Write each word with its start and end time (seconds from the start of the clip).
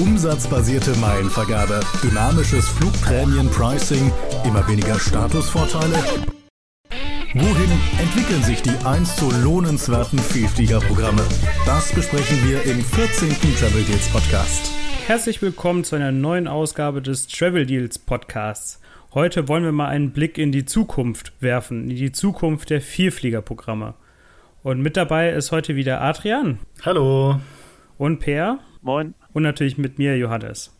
Umsatzbasierte 0.00 0.96
Meilenvergabe, 0.96 1.80
dynamisches 2.02 2.66
Flugprämien-Pricing, 2.70 4.10
immer 4.46 4.66
weniger 4.66 4.98
Statusvorteile. 4.98 5.94
Wohin 7.34 7.70
entwickeln 7.98 8.42
sich 8.42 8.62
die 8.62 8.74
einst 8.86 9.18
so 9.18 9.30
lohnenswerten 9.30 10.18
Vielfliegerprogramme? 10.18 11.20
Das 11.66 11.92
besprechen 11.92 12.38
wir 12.48 12.62
im 12.62 12.80
14. 12.80 13.28
Travel 13.58 13.84
Deals 13.84 14.08
Podcast. 14.08 14.72
Herzlich 15.06 15.42
willkommen 15.42 15.84
zu 15.84 15.96
einer 15.96 16.12
neuen 16.12 16.48
Ausgabe 16.48 17.02
des 17.02 17.26
Travel 17.26 17.66
Deals 17.66 17.98
Podcasts. 17.98 18.80
Heute 19.12 19.48
wollen 19.48 19.64
wir 19.64 19.72
mal 19.72 19.88
einen 19.88 20.12
Blick 20.12 20.38
in 20.38 20.50
die 20.50 20.64
Zukunft 20.64 21.34
werfen, 21.40 21.90
in 21.90 21.96
die 21.96 22.12
Zukunft 22.12 22.70
der 22.70 22.80
Vielfliegerprogramme. 22.80 23.92
Und 24.62 24.80
mit 24.80 24.96
dabei 24.96 25.28
ist 25.30 25.52
heute 25.52 25.76
wieder 25.76 26.00
Adrian. 26.00 26.58
Hallo. 26.86 27.38
Und 27.98 28.20
Per. 28.20 28.60
Moin. 28.80 29.14
Und 29.32 29.42
natürlich 29.42 29.78
mit 29.78 29.98
mir, 29.98 30.16
Johannes. 30.16 30.72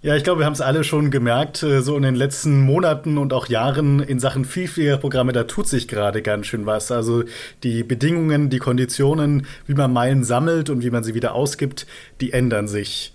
Ja, 0.00 0.14
ich 0.14 0.22
glaube, 0.22 0.40
wir 0.40 0.46
haben 0.46 0.52
es 0.52 0.60
alle 0.60 0.84
schon 0.84 1.10
gemerkt, 1.10 1.64
äh, 1.64 1.82
so 1.82 1.96
in 1.96 2.04
den 2.04 2.14
letzten 2.14 2.60
Monaten 2.60 3.18
und 3.18 3.32
auch 3.32 3.48
Jahren 3.48 3.98
in 3.98 4.20
Sachen 4.20 4.44
Vielfliegerprogramme, 4.44 5.32
da 5.32 5.42
tut 5.42 5.66
sich 5.66 5.88
gerade 5.88 6.22
ganz 6.22 6.46
schön 6.46 6.66
was. 6.66 6.92
Also 6.92 7.24
die 7.64 7.82
Bedingungen, 7.82 8.48
die 8.48 8.60
Konditionen, 8.60 9.46
wie 9.66 9.74
man 9.74 9.92
Meilen 9.92 10.22
sammelt 10.22 10.70
und 10.70 10.84
wie 10.84 10.90
man 10.90 11.02
sie 11.02 11.14
wieder 11.14 11.34
ausgibt, 11.34 11.88
die 12.20 12.32
ändern 12.32 12.68
sich. 12.68 13.12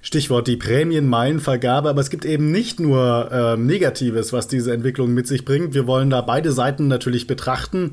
Stichwort 0.00 0.48
die 0.48 0.56
Prämienmeilenvergabe, 0.56 1.90
aber 1.90 2.00
es 2.00 2.08
gibt 2.08 2.24
eben 2.24 2.50
nicht 2.50 2.80
nur 2.80 3.30
äh, 3.30 3.56
Negatives, 3.58 4.32
was 4.32 4.48
diese 4.48 4.72
Entwicklung 4.72 5.12
mit 5.12 5.26
sich 5.26 5.44
bringt. 5.44 5.74
Wir 5.74 5.86
wollen 5.86 6.08
da 6.08 6.22
beide 6.22 6.50
Seiten 6.50 6.88
natürlich 6.88 7.26
betrachten 7.26 7.92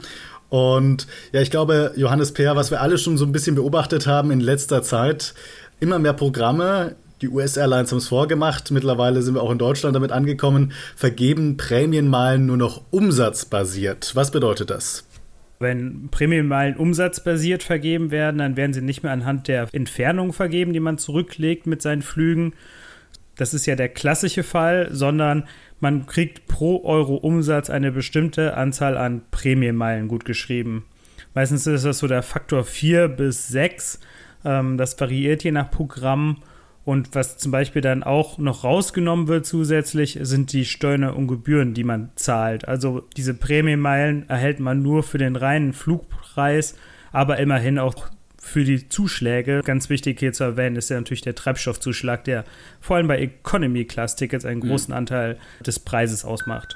und 0.49 1.05
ja, 1.31 1.41
ich 1.41 1.51
glaube, 1.51 1.93
Johannes 1.95 2.33
Peer, 2.33 2.55
was 2.55 2.71
wir 2.71 2.81
alle 2.81 2.97
schon 2.97 3.17
so 3.17 3.25
ein 3.25 3.31
bisschen 3.31 3.55
beobachtet 3.55 4.07
haben 4.07 4.31
in 4.31 4.39
letzter 4.39 4.81
Zeit, 4.81 5.35
immer 5.79 5.99
mehr 5.99 6.13
Programme, 6.13 6.95
die 7.21 7.29
US-Airlines 7.29 7.91
haben 7.91 7.97
es 7.97 8.07
vorgemacht, 8.07 8.71
mittlerweile 8.71 9.21
sind 9.21 9.35
wir 9.35 9.43
auch 9.43 9.51
in 9.51 9.57
Deutschland 9.57 9.95
damit 9.95 10.11
angekommen, 10.11 10.71
vergeben 10.95 11.57
Prämienmeilen 11.57 12.45
nur 12.45 12.57
noch 12.57 12.81
umsatzbasiert. 12.91 14.15
Was 14.15 14.31
bedeutet 14.31 14.69
das? 14.69 15.05
Wenn 15.59 16.07
Prämienmeilen 16.09 16.77
umsatzbasiert 16.77 17.63
vergeben 17.63 18.11
werden, 18.11 18.37
dann 18.37 18.55
werden 18.55 18.71
sie 18.71 18.81
nicht 18.81 19.03
mehr 19.03 19.11
anhand 19.11 19.49
der 19.49 19.67
Entfernung 19.73 20.31
vergeben, 20.31 20.71
die 20.71 20.79
man 20.79 20.97
zurücklegt 20.97 21.67
mit 21.67 21.81
seinen 21.81 22.01
Flügen. 22.01 22.53
Das 23.35 23.53
ist 23.53 23.65
ja 23.65 23.75
der 23.75 23.89
klassische 23.89 24.43
Fall, 24.43 24.87
sondern 24.91 25.45
man 25.81 26.05
kriegt 26.05 26.47
pro 26.47 26.83
Euro 26.85 27.15
Umsatz 27.15 27.69
eine 27.69 27.91
bestimmte 27.91 28.55
Anzahl 28.55 28.97
an 28.97 29.21
Prämienmeilen 29.31 30.07
gut 30.07 30.23
geschrieben. 30.23 30.85
Meistens 31.33 31.67
ist 31.67 31.85
das 31.85 31.99
so 31.99 32.07
der 32.07 32.23
Faktor 32.23 32.63
4 32.63 33.09
bis 33.09 33.49
6. 33.49 33.99
Ähm, 34.45 34.77
das 34.77 34.99
variiert 34.99 35.43
je 35.43 35.51
nach 35.51 35.71
Programm. 35.71 36.37
Und 36.85 37.13
was 37.13 37.37
zum 37.37 37.51
Beispiel 37.51 37.81
dann 37.81 38.03
auch 38.03 38.37
noch 38.39 38.63
rausgenommen 38.63 39.27
wird 39.27 39.45
zusätzlich, 39.45 40.17
sind 40.21 40.53
die 40.53 40.65
Steuern 40.65 41.03
und 41.03 41.27
Gebühren, 41.27 41.73
die 41.73 41.83
man 41.83 42.09
zahlt. 42.15 42.67
Also 42.67 43.07
diese 43.15 43.35
Prämienmeilen 43.35 44.27
erhält 44.27 44.59
man 44.59 44.81
nur 44.81 45.03
für 45.03 45.19
den 45.19 45.35
reinen 45.35 45.73
Flugpreis, 45.73 46.75
aber 47.11 47.37
immerhin 47.37 47.77
auch 47.77 48.07
für 48.41 48.63
die 48.63 48.89
Zuschläge. 48.89 49.61
Ganz 49.63 49.89
wichtig 49.89 50.19
hier 50.19 50.33
zu 50.33 50.43
erwähnen 50.43 50.77
ist 50.77 50.89
ja 50.89 50.97
natürlich 50.97 51.21
der 51.21 51.35
Treibstoffzuschlag, 51.35 52.23
der 52.23 52.45
vor 52.79 52.95
allem 52.95 53.07
bei 53.07 53.19
Economy-Class-Tickets 53.19 54.45
einen 54.45 54.61
mhm. 54.61 54.69
großen 54.69 54.93
Anteil 54.93 55.37
des 55.63 55.79
Preises 55.79 56.25
ausmacht. 56.25 56.75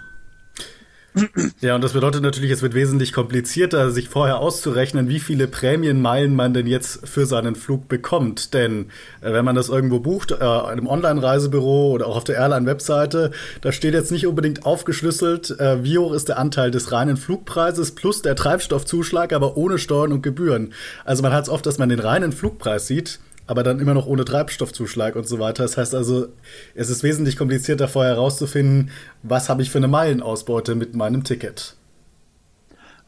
Ja, 1.62 1.76
und 1.76 1.84
das 1.84 1.94
bedeutet 1.94 2.24
natürlich, 2.24 2.52
es 2.52 2.62
wird 2.62 2.74
wesentlich 2.74 3.14
komplizierter, 3.14 3.92
sich 3.92 4.10
vorher 4.10 4.40
auszurechnen, 4.40 5.10
wie 5.10 5.20
viele 5.20 5.48
Prämienmeilen 5.48 6.36
man 6.36 6.54
denn 6.54 6.66
jetzt 6.66 7.08
für 7.08 7.26
seinen 7.26 7.56
Flug 7.56 7.88
bekommt. 7.88 8.54
Denn 8.54 8.88
äh, 9.22 9.32
wenn 9.32 9.46
man 9.46 9.56
das 9.56 9.70
irgendwo 9.70 10.00
bucht, 10.00 10.32
äh, 10.32 10.44
einem 10.44 10.88
Online-Reisebüro 10.88 11.92
oder 11.92 12.08
auch 12.08 12.18
auf 12.18 12.24
der 12.24 12.38
Airline-Webseite, 12.38 13.32
da 13.62 13.72
steht 13.72 13.94
jetzt 13.94 14.12
nicht 14.12 14.26
unbedingt 14.26 14.66
aufgeschlüsselt, 14.66 15.60
äh, 15.60 15.84
wie 15.84 15.98
hoch 15.98 16.14
ist 16.14 16.30
der 16.30 16.40
Anteil 16.40 16.72
des 16.72 16.92
reinen 16.92 17.18
Flugpreises 17.18 17.92
plus 17.92 18.22
der 18.22 18.36
Treibstoffzuschlag, 18.36 19.34
aber 19.34 19.56
ohne 19.58 19.78
Steuern 19.78 20.14
und 20.14 20.24
Gebühren. 20.24 20.74
Also 21.06 21.22
man 21.22 21.34
hat 21.34 21.44
es 21.44 21.50
oft, 21.50 21.66
dass 21.66 21.78
man 21.78 21.90
den 21.90 22.00
reinen 22.00 22.32
Flugpreis 22.32 22.88
sieht, 22.88 23.20
aber 23.46 23.64
dann 23.64 23.80
immer 23.80 23.94
noch 23.94 24.06
ohne 24.06 24.26
Treibstoffzuschlag 24.26 25.16
und 25.16 25.28
so 25.28 25.40
weiter. 25.40 25.64
Das 25.64 25.78
heißt 25.78 25.96
also, 25.96 26.28
es 26.76 26.90
ist 26.90 27.04
wesentlich 27.04 27.38
komplizierter 27.38 27.88
vorher 27.88 28.14
herauszufinden, 28.14 28.92
was 29.22 29.50
habe 29.50 29.62
ich 29.62 29.70
für 29.70 29.80
eine 29.80 29.88
Meilenausbeute 29.88 30.76
mit 30.76 30.96
meinem 30.96 31.24
Ticket. 31.24 31.76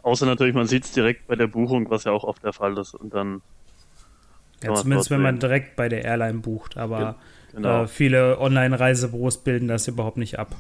Außer 0.01 0.25
natürlich, 0.25 0.53
man 0.53 0.67
sieht 0.67 0.85
es 0.85 0.91
direkt 0.91 1.27
bei 1.27 1.35
der 1.35 1.47
Buchung, 1.47 1.89
was 1.89 2.03
ja 2.03 2.11
auch 2.11 2.23
oft 2.23 2.43
der 2.43 2.53
Fall 2.53 2.77
ist. 2.77 2.93
Und 2.93 3.13
dann. 3.13 3.41
Ja, 4.63 4.73
zumindest 4.73 5.09
wenn 5.09 5.21
man 5.21 5.39
direkt 5.39 5.75
bei 5.75 5.89
der 5.89 6.05
Airline 6.05 6.39
bucht, 6.39 6.77
aber 6.77 7.15
genau. 7.53 7.83
äh, 7.83 7.87
viele 7.87 8.39
Online-Reisebüros 8.39 9.43
bilden 9.43 9.67
das 9.67 9.87
überhaupt 9.87 10.17
nicht 10.17 10.39
ab. 10.39 10.55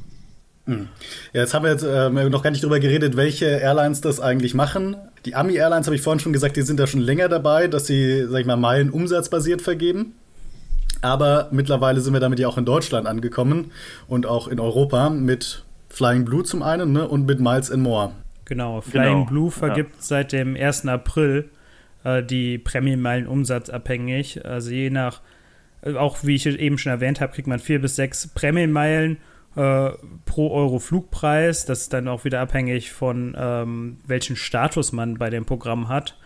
Hm. 0.65 0.87
Ja, 1.33 1.41
jetzt 1.41 1.53
haben 1.53 1.63
wir 1.63 1.71
jetzt 1.71 1.83
äh, 1.83 2.09
noch 2.29 2.41
gar 2.41 2.49
nicht 2.49 2.63
drüber 2.63 2.79
geredet, 2.79 3.15
welche 3.15 3.45
Airlines 3.45 4.01
das 4.01 4.19
eigentlich 4.19 4.53
machen. 4.53 4.95
Die 5.25 5.35
Ami 5.35 5.55
Airlines 5.55 5.85
habe 5.85 5.95
ich 5.95 6.01
vorhin 6.01 6.19
schon 6.19 6.33
gesagt, 6.33 6.57
die 6.57 6.63
sind 6.63 6.79
da 6.79 6.87
schon 6.87 7.01
länger 7.01 7.29
dabei, 7.29 7.67
dass 7.67 7.85
sie, 7.85 8.25
sag 8.27 8.39
ich 8.39 8.45
mal, 8.47 8.55
Meilen 8.55 8.89
umsatzbasiert 8.89 9.61
vergeben. 9.61 10.13
Aber 11.01 11.49
mittlerweile 11.51 12.01
sind 12.01 12.13
wir 12.13 12.19
damit 12.19 12.39
ja 12.39 12.47
auch 12.47 12.57
in 12.57 12.65
Deutschland 12.65 13.05
angekommen 13.05 13.71
und 14.07 14.25
auch 14.25 14.47
in 14.47 14.59
Europa 14.59 15.11
mit 15.11 15.63
Flying 15.89 16.25
Blue 16.25 16.43
zum 16.43 16.63
einen 16.63 16.93
ne, 16.93 17.07
und 17.07 17.27
mit 17.27 17.39
Miles 17.39 17.71
and 17.71 17.83
More. 17.83 18.11
Genau, 18.45 18.81
Flying 18.81 19.19
genau. 19.19 19.25
Blue 19.25 19.51
vergibt 19.51 19.95
ja. 19.95 20.01
seit 20.01 20.31
dem 20.31 20.55
1. 20.55 20.87
April 20.87 21.49
äh, 22.03 22.23
die 22.23 22.57
Prämienmeilen 22.57 23.27
umsatzabhängig. 23.27 24.45
Also 24.45 24.71
je 24.71 24.89
nach, 24.89 25.21
äh, 25.81 25.93
auch 25.93 26.23
wie 26.23 26.35
ich 26.35 26.47
eben 26.47 26.79
schon 26.79 26.91
erwähnt 26.91 27.21
habe, 27.21 27.33
kriegt 27.33 27.47
man 27.47 27.59
vier 27.59 27.79
bis 27.79 27.95
sechs 27.95 28.27
Prämienmeilen 28.27 29.17
äh, 29.55 29.89
pro 30.25 30.51
Euro 30.51 30.79
Flugpreis. 30.79 31.65
Das 31.65 31.81
ist 31.81 31.93
dann 31.93 32.07
auch 32.07 32.25
wieder 32.25 32.41
abhängig 32.41 32.91
von 32.91 33.35
ähm, 33.37 33.97
welchen 34.05 34.35
Status 34.35 34.91
man 34.91 35.17
bei 35.17 35.29
dem 35.29 35.45
Programm 35.45 35.89
hat. 35.89 36.17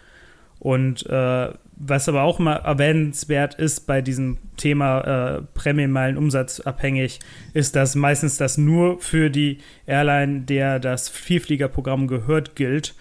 Und 0.59 1.05
äh, 1.05 1.49
was 1.81 2.09
aber 2.09 2.23
auch 2.23 2.39
mal 2.39 2.57
erwähnenswert 2.57 3.55
ist 3.55 3.87
bei 3.87 4.01
diesem 4.01 4.37
Thema 4.57 5.37
äh, 5.37 5.41
Prämienmeilen 5.53 6.17
umsatzabhängig, 6.17 7.19
ist, 7.53 7.77
dass 7.77 7.95
meistens 7.95 8.35
das 8.35 8.57
nur 8.57 8.99
für 8.99 9.29
die 9.29 9.59
Airline, 9.85 10.41
der 10.41 10.79
das 10.79 11.07
Vielfliegerprogramm 11.07 12.07
gehört, 12.07 12.57
gilt. 12.57 12.95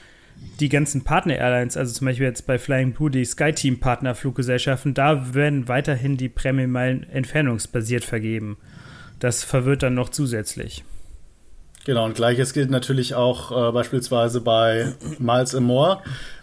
Die 0.60 0.68
ganzen 0.68 1.02
Partner-Airlines, 1.02 1.76
also 1.76 1.92
zum 1.92 2.06
Beispiel 2.06 2.26
jetzt 2.26 2.46
bei 2.46 2.58
Flying 2.58 2.92
Blue, 2.92 3.10
die 3.10 3.24
SkyTeam-Partnerfluggesellschaften, 3.24 4.94
da 4.94 5.34
werden 5.34 5.66
weiterhin 5.66 6.16
die 6.16 6.28
Prämienmeilen 6.28 7.10
entfernungsbasiert 7.10 8.04
vergeben. 8.04 8.56
Das 9.18 9.44
verwirrt 9.44 9.82
dann 9.82 9.94
noch 9.94 10.10
zusätzlich. 10.10 10.84
Genau, 11.84 12.04
und 12.04 12.14
gleiches 12.14 12.52
gilt 12.52 12.70
natürlich 12.70 13.14
auch 13.14 13.50
äh, 13.50 13.72
beispielsweise 13.72 14.40
bei 14.40 14.94
Miles 15.18 15.58
More. 15.58 16.02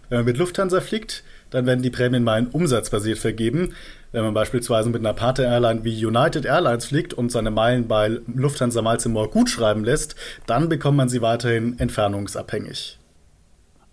Wenn 0.09 0.19
man 0.19 0.25
mit 0.25 0.38
Lufthansa 0.38 0.81
fliegt, 0.81 1.24
dann 1.52 1.66
werden 1.66 1.84
die 1.84 1.90
Prämienmeilen 1.90 2.47
umsatzbasiert 2.47 3.18
vergeben. 3.18 3.74
Wenn 4.12 4.24
man 4.24 4.34
beispielsweise 4.34 4.90
mit 4.90 5.02
einer 5.02 5.14
Partner-Airline 5.14 5.84
wie 5.84 6.06
United 6.06 6.46
Airlines 6.46 6.85
fliegt 6.85 7.14
und 7.14 7.31
seine 7.31 7.52
Meilen 7.52 7.88
bei 7.88 8.19
Lufthansa 8.34 8.81
Miles 8.81 9.06
More 9.08 9.30
gut 9.30 9.50
schreiben 9.50 9.84
lässt, 9.84 10.16
dann 10.46 10.69
bekommt 10.69 10.97
man 10.97 11.09
sie 11.09 11.22
weiterhin 11.22 11.78
entfernungsabhängig. 11.80 12.97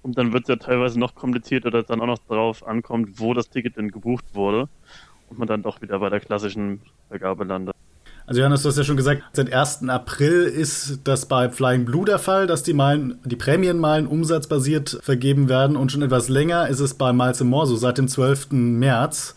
Und 0.03 0.19
dann 0.19 0.33
wird 0.33 0.45
es 0.45 0.49
ja 0.49 0.57
teilweise 0.57 0.99
noch 0.99 1.15
komplizierter, 1.15 1.71
dass 1.71 1.87
dann 1.87 2.01
auch 2.01 2.07
noch 2.07 2.19
darauf 2.29 2.67
ankommt, 2.67 3.21
wo 3.21 3.35
das 3.35 3.51
Ticket 3.51 3.77
denn 3.77 3.91
gebucht 3.91 4.25
wurde 4.33 4.69
und 5.29 5.39
man 5.39 5.49
dann 5.49 5.63
doch 5.63 5.81
wieder 5.81 5.99
bei 5.99 6.09
der 6.09 6.21
klassischen 6.21 6.81
Vergabe 7.09 7.45
landet. 7.45 7.77
Also 8.27 8.41
Johannes, 8.41 8.63
du 8.63 8.69
hast 8.69 8.79
ja 8.79 8.85
schon 8.85 8.97
gesagt, 8.97 9.23
seit 9.33 9.53
1. 9.53 9.89
April 9.89 10.45
ist 10.45 11.01
das 11.05 11.27
bei 11.27 11.49
Flying 11.49 11.85
Blue 11.85 12.05
der 12.05 12.21
Fall, 12.21 12.47
dass 12.47 12.63
die 12.63 12.73
Meilen, 12.73 13.19
die 13.25 13.37
Prämienmeilen 13.37 14.07
umsatzbasiert 14.07 15.01
vergeben 15.03 15.49
werden 15.49 15.77
und 15.77 15.91
schon 15.91 16.03
etwas 16.03 16.29
länger 16.29 16.69
ist 16.69 16.79
es 16.79 16.95
bei 16.95 17.13
Miles 17.13 17.43
More 17.43 17.67
so, 17.67 17.77
seit 17.77 17.99
dem 17.99 18.07
12. 18.07 18.53
März. 18.53 19.35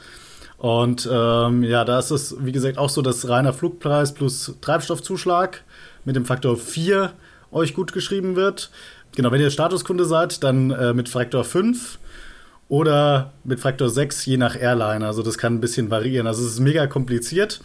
Und 0.58 1.10
ähm, 1.12 1.64
ja, 1.64 1.84
da 1.84 2.00
ist 2.00 2.12
es, 2.12 2.36
wie 2.40 2.52
gesagt, 2.52 2.78
auch 2.78 2.90
so, 2.90 3.02
dass 3.02 3.28
reiner 3.28 3.54
Flugpreis 3.54 4.14
plus 4.14 4.56
Treibstoffzuschlag 4.62 5.64
mit 6.06 6.16
dem 6.16 6.26
Faktor 6.26 6.56
4 6.56 7.12
euch 7.52 7.74
gut 7.74 7.92
geschrieben 7.92 8.36
wird. 8.36 8.70
Genau, 9.16 9.32
wenn 9.32 9.42
ihr 9.42 9.50
Statuskunde 9.50 10.06
seid, 10.06 10.44
dann 10.44 10.72
äh, 10.72 10.94
mit 10.94 11.10
Faktor 11.10 11.44
5 11.44 11.98
oder 12.68 13.34
mit 13.44 13.60
Faktor 13.60 13.90
6, 13.90 14.26
je 14.26 14.38
nach 14.38 14.60
Airline. 14.60 15.06
Also 15.06 15.22
das 15.22 15.38
kann 15.38 15.56
ein 15.56 15.62
bisschen 15.62 15.92
variieren. 15.92 16.26
Also 16.26 16.44
es 16.44 16.54
ist 16.54 16.60
mega 16.60 16.88
kompliziert. 16.88 17.62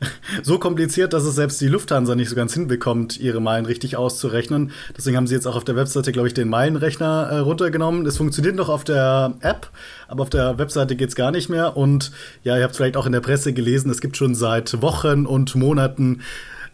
so 0.42 0.58
kompliziert, 0.58 1.12
dass 1.14 1.24
es 1.24 1.34
selbst 1.34 1.60
die 1.60 1.68
Lufthansa 1.68 2.14
nicht 2.14 2.28
so 2.28 2.36
ganz 2.36 2.52
hinbekommt, 2.52 3.18
ihre 3.18 3.40
Meilen 3.40 3.64
richtig 3.64 3.96
auszurechnen. 3.96 4.72
Deswegen 4.96 5.16
haben 5.16 5.26
sie 5.26 5.34
jetzt 5.34 5.46
auch 5.46 5.56
auf 5.56 5.64
der 5.64 5.76
Webseite, 5.76 6.12
glaube 6.12 6.28
ich, 6.28 6.34
den 6.34 6.48
Meilenrechner 6.48 7.28
äh, 7.30 7.38
runtergenommen. 7.38 8.04
Es 8.04 8.18
funktioniert 8.18 8.56
noch 8.56 8.68
auf 8.68 8.84
der 8.84 9.34
App, 9.40 9.70
aber 10.08 10.22
auf 10.22 10.30
der 10.30 10.58
Webseite 10.58 10.96
geht 10.96 11.08
es 11.08 11.14
gar 11.14 11.30
nicht 11.30 11.48
mehr. 11.48 11.76
Und 11.76 12.12
ja, 12.42 12.56
ihr 12.58 12.64
habt 12.64 12.76
vielleicht 12.76 12.96
auch 12.98 13.06
in 13.06 13.12
der 13.12 13.20
Presse 13.20 13.54
gelesen, 13.54 13.90
es 13.90 14.00
gibt 14.00 14.18
schon 14.18 14.34
seit 14.34 14.82
Wochen 14.82 15.24
und 15.24 15.54
Monaten 15.54 16.20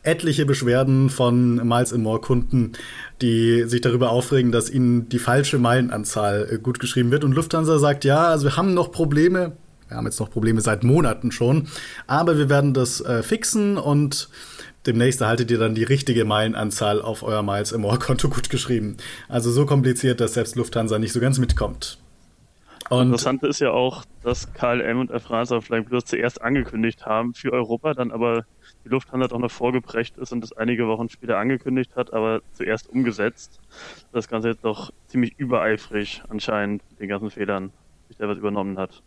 etliche 0.03 0.47
Beschwerden 0.47 1.11
von 1.11 1.56
Miles 1.67 1.97
More 1.97 2.21
Kunden, 2.21 2.73
die 3.21 3.65
sich 3.65 3.81
darüber 3.81 4.11
aufregen, 4.11 4.53
dass 4.53 4.71
ihnen 4.71 5.09
die 5.09 5.19
falsche 5.19 5.59
Meilenanzahl 5.59 6.49
äh, 6.50 6.59
gut 6.59 6.79
geschrieben 6.79 7.11
wird. 7.11 7.25
Und 7.25 7.33
Lufthansa 7.33 7.79
sagt, 7.79 8.05
ja, 8.05 8.29
also 8.29 8.47
wir 8.47 8.56
haben 8.56 8.75
noch 8.75 8.93
Probleme 8.93 9.53
Wir 9.89 9.97
haben 9.97 10.05
jetzt 10.05 10.21
noch 10.21 10.31
Probleme 10.31 10.61
seit 10.61 10.85
Monaten 10.85 11.33
schon. 11.33 11.69
Aber 12.06 12.37
wir 12.39 12.49
werden 12.49 12.75
das 12.75 13.00
äh, 13.00 13.23
fixen 13.23 13.79
und 13.79 14.29
demnächst 14.87 15.21
erhaltet 15.21 15.50
ihr 15.50 15.59
dann 15.59 15.75
die 15.75 15.85
richtige 15.85 16.25
Meilenanzahl 16.25 17.01
auf 17.01 17.23
euer 17.23 17.43
Miles 17.43 17.77
More 17.77 17.99
Konto 17.99 18.29
gut 18.29 18.51
geschrieben. 18.51 18.97
Also 19.29 19.51
so 19.51 19.67
kompliziert, 19.67 20.21
dass 20.21 20.35
selbst 20.35 20.56
Lufthansa 20.56 20.99
nicht 20.99 21.12
so 21.12 21.21
ganz 21.21 21.39
mitkommt. 21.39 21.99
Und 22.89 23.06
Interessant 23.06 23.43
ist 23.43 23.61
ja 23.61 23.71
auch, 23.71 24.05
dass 24.23 24.53
KLM 24.55 25.01
und 25.01 25.11
Air 25.11 25.21
France 25.21 25.55
auf 25.55 25.67
Flying 25.67 25.85
Plus 25.85 26.06
zuerst 26.06 26.41
angekündigt 26.41 27.05
haben 27.05 27.35
für 27.35 27.53
Europa, 27.53 27.93
dann 27.93 28.11
aber 28.11 28.44
die 28.85 28.89
Lufthansa 28.89 29.29
doch 29.29 29.39
noch 29.39 29.51
vorgeprägt 29.51 30.19
ist 30.19 30.33
und 30.33 30.41
das 30.41 30.53
einige 30.53 30.87
Wochen 30.87 31.09
später 31.09 31.39
angekündigt 31.39 31.97
hat, 31.97 32.13
aber 32.13 32.41
zuerst 32.53 32.89
umgesetzt. 32.89 33.61
Das 34.13 34.29
Ganze 34.29 34.49
jetzt 34.49 34.65
doch 34.65 34.93
ziemlich 35.07 35.35
übereifrig 35.39 36.23
anscheinend 36.29 36.83
den 37.01 37.09
ganzen 37.09 37.31
Fehlern 37.31 37.73
sich 38.09 38.17
da 38.17 38.29
was 38.29 38.39
übernommen 38.39 38.79
hat. 38.79 39.03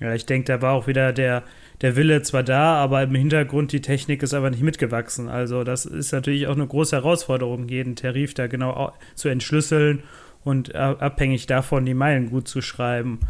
Ja, 0.00 0.14
ich 0.14 0.26
denke, 0.26 0.46
da 0.46 0.60
war 0.60 0.72
auch 0.72 0.88
wieder 0.88 1.12
der, 1.12 1.44
der 1.80 1.94
Wille 1.94 2.22
zwar 2.22 2.42
da, 2.42 2.74
aber 2.74 3.02
im 3.04 3.14
Hintergrund 3.14 3.70
die 3.70 3.80
Technik 3.80 4.22
ist 4.22 4.34
aber 4.34 4.50
nicht 4.50 4.62
mitgewachsen. 4.62 5.28
Also 5.28 5.62
das 5.62 5.84
ist 5.86 6.12
natürlich 6.12 6.48
auch 6.48 6.56
eine 6.56 6.66
große 6.66 6.96
Herausforderung, 6.96 7.68
jeden 7.68 7.94
Tarif 7.94 8.34
da 8.34 8.48
genau 8.48 8.92
zu 9.14 9.28
entschlüsseln 9.28 10.02
und 10.42 10.74
abhängig 10.74 11.46
davon 11.46 11.84
die 11.84 11.94
Meilen 11.94 12.30
gut 12.30 12.48
zu 12.48 12.62
schreiben. 12.62 13.20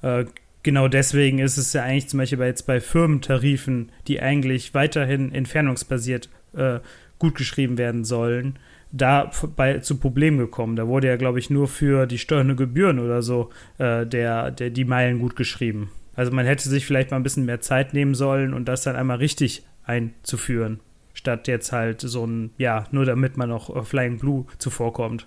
Äh, 0.00 0.24
genau 0.62 0.88
deswegen 0.88 1.38
ist 1.38 1.56
es 1.56 1.72
ja 1.72 1.82
eigentlich 1.82 2.08
zum 2.08 2.18
Beispiel 2.18 2.38
bei, 2.38 2.46
jetzt 2.46 2.66
bei 2.66 2.80
Firmentarifen, 2.80 3.92
die 4.08 4.20
eigentlich 4.20 4.74
weiterhin 4.74 5.32
entfernungsbasiert 5.32 6.28
äh, 6.54 6.80
gut 7.18 7.38
werden 7.78 8.04
sollen, 8.04 8.58
da 8.90 9.30
bei, 9.56 9.78
zu 9.78 9.98
Problemen 9.98 10.38
gekommen. 10.38 10.76
Da 10.76 10.86
wurde 10.86 11.08
ja, 11.08 11.16
glaube 11.16 11.38
ich, 11.38 11.50
nur 11.50 11.68
für 11.68 12.06
die 12.06 12.18
Steuern 12.18 12.50
und 12.50 12.56
Gebühren 12.56 12.98
oder 12.98 13.22
so 13.22 13.50
äh, 13.78 14.06
der, 14.06 14.50
der, 14.50 14.70
die 14.70 14.84
Meilen 14.84 15.18
gut 15.18 15.36
geschrieben. 15.36 15.90
Also 16.14 16.32
man 16.32 16.46
hätte 16.46 16.68
sich 16.68 16.84
vielleicht 16.84 17.10
mal 17.10 17.16
ein 17.16 17.22
bisschen 17.22 17.46
mehr 17.46 17.60
Zeit 17.60 17.94
nehmen 17.94 18.14
sollen 18.14 18.52
und 18.52 18.66
das 18.66 18.82
dann 18.82 18.96
einmal 18.96 19.16
richtig 19.18 19.64
einzuführen, 19.84 20.80
statt 21.14 21.48
jetzt 21.48 21.72
halt 21.72 22.00
so 22.00 22.26
ein, 22.26 22.50
ja, 22.58 22.84
nur 22.90 23.04
damit 23.04 23.36
man 23.36 23.48
noch 23.48 23.86
Flying 23.86 24.18
Blue 24.18 24.46
zuvorkommt. 24.58 25.26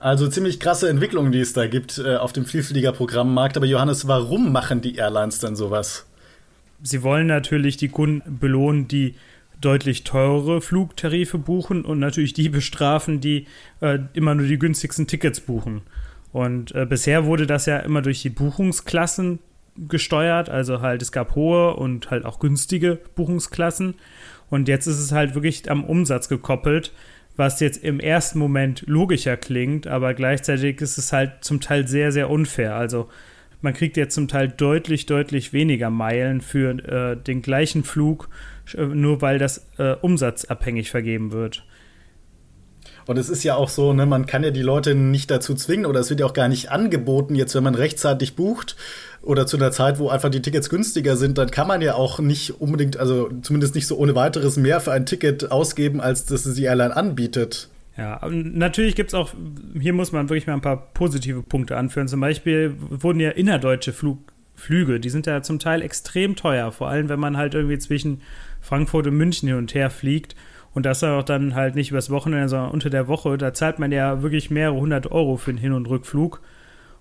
Also 0.00 0.28
ziemlich 0.28 0.60
krasse 0.60 0.88
Entwicklungen, 0.88 1.32
die 1.32 1.40
es 1.40 1.52
da 1.52 1.66
gibt 1.66 1.98
äh, 1.98 2.16
auf 2.16 2.32
dem 2.32 2.46
Vielfliegerprogrammmarkt. 2.46 3.56
Aber 3.56 3.66
Johannes, 3.66 4.06
warum 4.06 4.52
machen 4.52 4.80
die 4.80 4.96
Airlines 4.96 5.40
denn 5.40 5.56
sowas? 5.56 6.06
Sie 6.82 7.02
wollen 7.02 7.26
natürlich 7.26 7.76
die 7.76 7.88
Kunden 7.88 8.38
belohnen, 8.38 8.86
die 8.86 9.16
deutlich 9.60 10.04
teurere 10.04 10.60
Flugtarife 10.60 11.38
buchen 11.38 11.84
und 11.84 11.98
natürlich 11.98 12.32
die 12.32 12.48
bestrafen, 12.48 13.20
die 13.20 13.46
äh, 13.80 13.98
immer 14.12 14.34
nur 14.34 14.46
die 14.46 14.58
günstigsten 14.58 15.08
Tickets 15.08 15.40
buchen. 15.40 15.82
Und 16.32 16.74
äh, 16.74 16.86
bisher 16.86 17.24
wurde 17.24 17.46
das 17.46 17.66
ja 17.66 17.78
immer 17.78 18.02
durch 18.02 18.22
die 18.22 18.30
Buchungsklassen 18.30 19.40
gesteuert. 19.88 20.48
Also 20.48 20.80
halt, 20.80 21.02
es 21.02 21.10
gab 21.10 21.34
hohe 21.34 21.74
und 21.74 22.10
halt 22.10 22.24
auch 22.24 22.38
günstige 22.38 22.98
Buchungsklassen. 23.16 23.94
Und 24.50 24.68
jetzt 24.68 24.86
ist 24.86 24.98
es 24.98 25.12
halt 25.12 25.34
wirklich 25.34 25.70
am 25.70 25.84
Umsatz 25.84 26.28
gekoppelt, 26.28 26.92
was 27.38 27.60
jetzt 27.60 27.84
im 27.84 28.00
ersten 28.00 28.38
Moment 28.40 28.82
logischer 28.86 29.36
klingt, 29.36 29.86
aber 29.86 30.12
gleichzeitig 30.12 30.80
ist 30.80 30.98
es 30.98 31.12
halt 31.12 31.44
zum 31.44 31.60
Teil 31.60 31.86
sehr, 31.86 32.10
sehr 32.10 32.30
unfair. 32.30 32.74
Also 32.74 33.08
man 33.62 33.74
kriegt 33.74 33.96
jetzt 33.96 34.16
zum 34.16 34.26
Teil 34.26 34.48
deutlich, 34.48 35.06
deutlich 35.06 35.52
weniger 35.52 35.88
Meilen 35.88 36.40
für 36.40 36.70
äh, 36.70 37.16
den 37.16 37.40
gleichen 37.40 37.84
Flug, 37.84 38.28
äh, 38.76 38.84
nur 38.84 39.22
weil 39.22 39.38
das 39.38 39.68
äh, 39.78 39.92
umsatzabhängig 39.92 40.90
vergeben 40.90 41.30
wird. 41.30 41.64
Und 43.06 43.18
es 43.18 43.30
ist 43.30 43.44
ja 43.44 43.54
auch 43.54 43.68
so, 43.68 43.92
ne, 43.92 44.04
man 44.04 44.26
kann 44.26 44.42
ja 44.42 44.50
die 44.50 44.62
Leute 44.62 44.96
nicht 44.96 45.30
dazu 45.30 45.54
zwingen 45.54 45.86
oder 45.86 46.00
es 46.00 46.10
wird 46.10 46.20
ja 46.20 46.26
auch 46.26 46.34
gar 46.34 46.48
nicht 46.48 46.70
angeboten, 46.72 47.36
jetzt 47.36 47.54
wenn 47.54 47.64
man 47.64 47.76
rechtzeitig 47.76 48.34
bucht 48.34 48.76
oder 49.28 49.46
zu 49.46 49.58
einer 49.58 49.70
Zeit, 49.70 49.98
wo 49.98 50.08
einfach 50.08 50.30
die 50.30 50.40
Tickets 50.40 50.70
günstiger 50.70 51.14
sind, 51.16 51.36
dann 51.36 51.50
kann 51.50 51.68
man 51.68 51.82
ja 51.82 51.94
auch 51.94 52.18
nicht 52.18 52.62
unbedingt, 52.62 52.96
also 52.96 53.28
zumindest 53.42 53.74
nicht 53.74 53.86
so 53.86 53.98
ohne 53.98 54.14
weiteres 54.14 54.56
mehr 54.56 54.80
für 54.80 54.92
ein 54.92 55.04
Ticket 55.04 55.52
ausgeben, 55.52 56.00
als 56.00 56.24
dass 56.24 56.46
es 56.46 56.54
die 56.54 56.64
Airline 56.64 56.96
anbietet. 56.96 57.68
Ja, 57.98 58.26
natürlich 58.30 58.94
gibt 58.94 59.10
es 59.10 59.14
auch, 59.14 59.34
hier 59.78 59.92
muss 59.92 60.12
man 60.12 60.30
wirklich 60.30 60.46
mal 60.46 60.54
ein 60.54 60.62
paar 60.62 60.78
positive 60.94 61.42
Punkte 61.42 61.76
anführen. 61.76 62.08
Zum 62.08 62.20
Beispiel 62.20 62.74
wurden 62.78 63.20
ja 63.20 63.30
innerdeutsche 63.30 63.92
Flug, 63.92 64.18
Flüge, 64.54 64.98
die 64.98 65.10
sind 65.10 65.26
ja 65.26 65.42
zum 65.42 65.58
Teil 65.58 65.82
extrem 65.82 66.34
teuer, 66.34 66.72
vor 66.72 66.88
allem 66.88 67.10
wenn 67.10 67.20
man 67.20 67.36
halt 67.36 67.52
irgendwie 67.52 67.78
zwischen 67.78 68.22
Frankfurt 68.62 69.08
und 69.08 69.16
München 69.16 69.46
hin 69.46 69.58
und 69.58 69.74
her 69.74 69.90
fliegt 69.90 70.36
und 70.72 70.86
das 70.86 71.04
auch 71.04 71.22
dann 71.22 71.54
halt 71.54 71.74
nicht 71.74 71.90
übers 71.90 72.08
Wochenende, 72.08 72.48
sondern 72.48 72.70
unter 72.70 72.88
der 72.88 73.08
Woche. 73.08 73.36
Da 73.36 73.52
zahlt 73.52 73.78
man 73.78 73.92
ja 73.92 74.22
wirklich 74.22 74.50
mehrere 74.50 74.76
hundert 74.76 75.12
Euro 75.12 75.36
für 75.36 75.52
den 75.52 75.58
Hin- 75.58 75.72
und 75.72 75.86
Rückflug. 75.86 76.40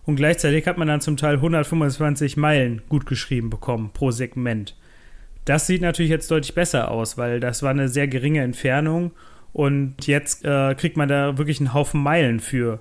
Und 0.08 0.16
gleichzeitig 0.16 0.66
hat 0.68 0.78
man 0.78 0.88
dann 0.88 1.02
zum 1.02 1.18
Teil 1.18 1.36
125 1.36 2.38
Meilen 2.38 2.82
gut 2.88 3.06
geschrieben 3.06 3.50
bekommen 3.50 3.92
pro 3.94 4.10
Segment. 4.12 4.74
Das 5.44 5.68
sieht 5.68 5.82
natürlich 5.82 6.10
jetzt 6.10 6.32
deutlich 6.32 6.56
besser 6.56 6.90
aus, 6.90 7.18
weil 7.18 7.42
das 7.42 7.62
war 7.62 7.72
eine 7.72 7.90
sehr 7.90 8.08
geringe 8.08 8.42
Entfernung 8.42 9.12
und 9.52 10.08
jetzt 10.08 10.46
äh, 10.46 10.76
kriegt 10.76 10.96
man 10.96 11.10
da 11.10 11.38
wirklich 11.38 11.60
einen 11.60 11.74
Haufen 11.74 12.02
Meilen 12.02 12.40
für. 12.40 12.80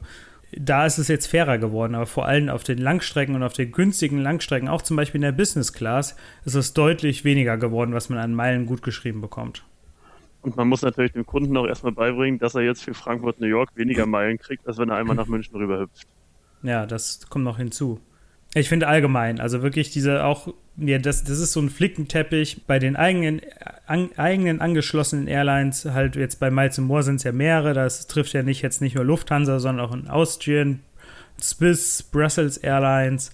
Da 0.52 0.86
ist 0.86 0.98
es 0.98 1.08
jetzt 1.08 1.26
fairer 1.26 1.58
geworden, 1.58 1.96
aber 1.96 2.06
vor 2.06 2.26
allem 2.26 2.48
auf 2.48 2.62
den 2.62 2.78
Langstrecken 2.78 3.34
und 3.34 3.42
auf 3.42 3.54
den 3.54 3.72
günstigen 3.72 4.22
Langstrecken, 4.22 4.68
auch 4.68 4.82
zum 4.82 4.96
Beispiel 4.96 5.18
in 5.18 5.22
der 5.22 5.32
Business 5.32 5.72
Class, 5.72 6.14
ist 6.44 6.54
es 6.54 6.74
deutlich 6.74 7.24
weniger 7.24 7.56
geworden, 7.56 7.92
was 7.92 8.08
man 8.08 8.20
an 8.20 8.34
Meilen 8.34 8.66
gut 8.66 8.82
geschrieben 8.82 9.20
bekommt. 9.20 9.64
Und 10.42 10.56
man 10.56 10.68
muss 10.68 10.82
natürlich 10.82 11.10
dem 11.10 11.26
Kunden 11.26 11.56
auch 11.56 11.66
erstmal 11.66 11.90
beibringen, 11.90 12.38
dass 12.38 12.54
er 12.54 12.62
jetzt 12.62 12.84
für 12.84 12.94
Frankfurt, 12.94 13.40
New 13.40 13.48
York 13.48 13.70
weniger 13.74 14.06
Meilen 14.06 14.38
kriegt, 14.38 14.64
als 14.68 14.78
wenn 14.78 14.90
er 14.90 14.96
einmal 14.96 15.16
nach 15.16 15.26
München 15.26 15.56
rüberhüpft. 15.56 16.06
Ja, 16.62 16.86
das 16.86 17.28
kommt 17.28 17.44
noch 17.44 17.58
hinzu. 17.58 18.00
Ich 18.54 18.68
finde 18.68 18.88
allgemein, 18.88 19.38
also 19.38 19.62
wirklich 19.62 19.90
diese 19.90 20.24
auch, 20.24 20.52
ja, 20.78 20.98
das, 20.98 21.24
das 21.24 21.40
ist 21.40 21.52
so 21.52 21.60
ein 21.60 21.68
Flickenteppich 21.68 22.62
bei 22.66 22.78
den 22.78 22.96
eigenen, 22.96 23.42
an, 23.86 24.10
eigenen 24.16 24.60
angeschlossenen 24.60 25.26
Airlines, 25.26 25.84
halt 25.84 26.16
jetzt 26.16 26.40
bei 26.40 26.50
Miles 26.50 26.78
More 26.78 27.02
sind 27.02 27.16
es 27.16 27.24
ja 27.24 27.32
mehrere, 27.32 27.74
das 27.74 28.06
trifft 28.06 28.32
ja 28.32 28.42
nicht 28.42 28.62
jetzt 28.62 28.80
nicht 28.80 28.94
nur 28.94 29.04
Lufthansa, 29.04 29.58
sondern 29.58 29.86
auch 29.86 29.92
in 29.92 30.08
Austrian, 30.08 30.80
Swiss, 31.38 32.02
Brussels 32.02 32.56
Airlines 32.56 33.30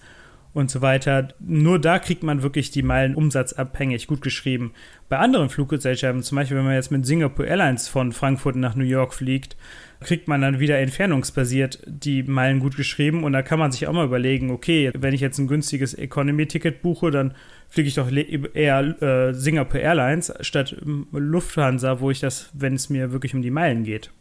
und 0.53 0.69
so 0.69 0.81
weiter. 0.81 1.29
Nur 1.39 1.79
da 1.79 1.99
kriegt 1.99 2.23
man 2.23 2.43
wirklich 2.43 2.69
die 2.71 2.83
Meilen 2.83 3.15
umsatzabhängig 3.15 4.07
gut 4.07 4.21
geschrieben. 4.21 4.73
Bei 5.09 5.17
anderen 5.17 5.49
Fluggesellschaften, 5.49 6.23
zum 6.23 6.35
Beispiel 6.35 6.57
wenn 6.57 6.65
man 6.65 6.75
jetzt 6.75 6.91
mit 6.91 7.05
Singapore 7.05 7.47
Airlines 7.47 7.87
von 7.87 8.11
Frankfurt 8.11 8.55
nach 8.55 8.75
New 8.75 8.83
York 8.83 9.13
fliegt, 9.13 9.57
kriegt 10.01 10.27
man 10.27 10.41
dann 10.41 10.59
wieder 10.59 10.79
entfernungsbasiert 10.79 11.79
die 11.87 12.23
Meilen 12.23 12.59
gut 12.59 12.75
geschrieben 12.75 13.23
und 13.23 13.33
da 13.33 13.41
kann 13.41 13.57
man 13.57 13.71
sich 13.71 13.87
auch 13.87 13.93
mal 13.93 14.05
überlegen, 14.05 14.51
okay, 14.51 14.91
wenn 14.93 15.13
ich 15.13 15.21
jetzt 15.21 15.39
ein 15.39 15.47
günstiges 15.47 15.93
Economy-Ticket 15.93 16.81
buche, 16.81 17.09
dann 17.09 17.33
fliege 17.69 17.87
ich 17.87 17.95
doch 17.95 18.11
eher 18.11 19.01
äh, 19.01 19.33
Singapore 19.33 19.81
Airlines 19.81 20.33
statt 20.41 20.75
Lufthansa, 21.11 21.99
wo 21.99 22.11
ich 22.11 22.19
das, 22.19 22.49
wenn 22.53 22.75
es 22.75 22.89
mir 22.89 23.11
wirklich 23.11 23.33
um 23.33 23.41
die 23.41 23.51
Meilen 23.51 23.83
geht. 23.83 24.11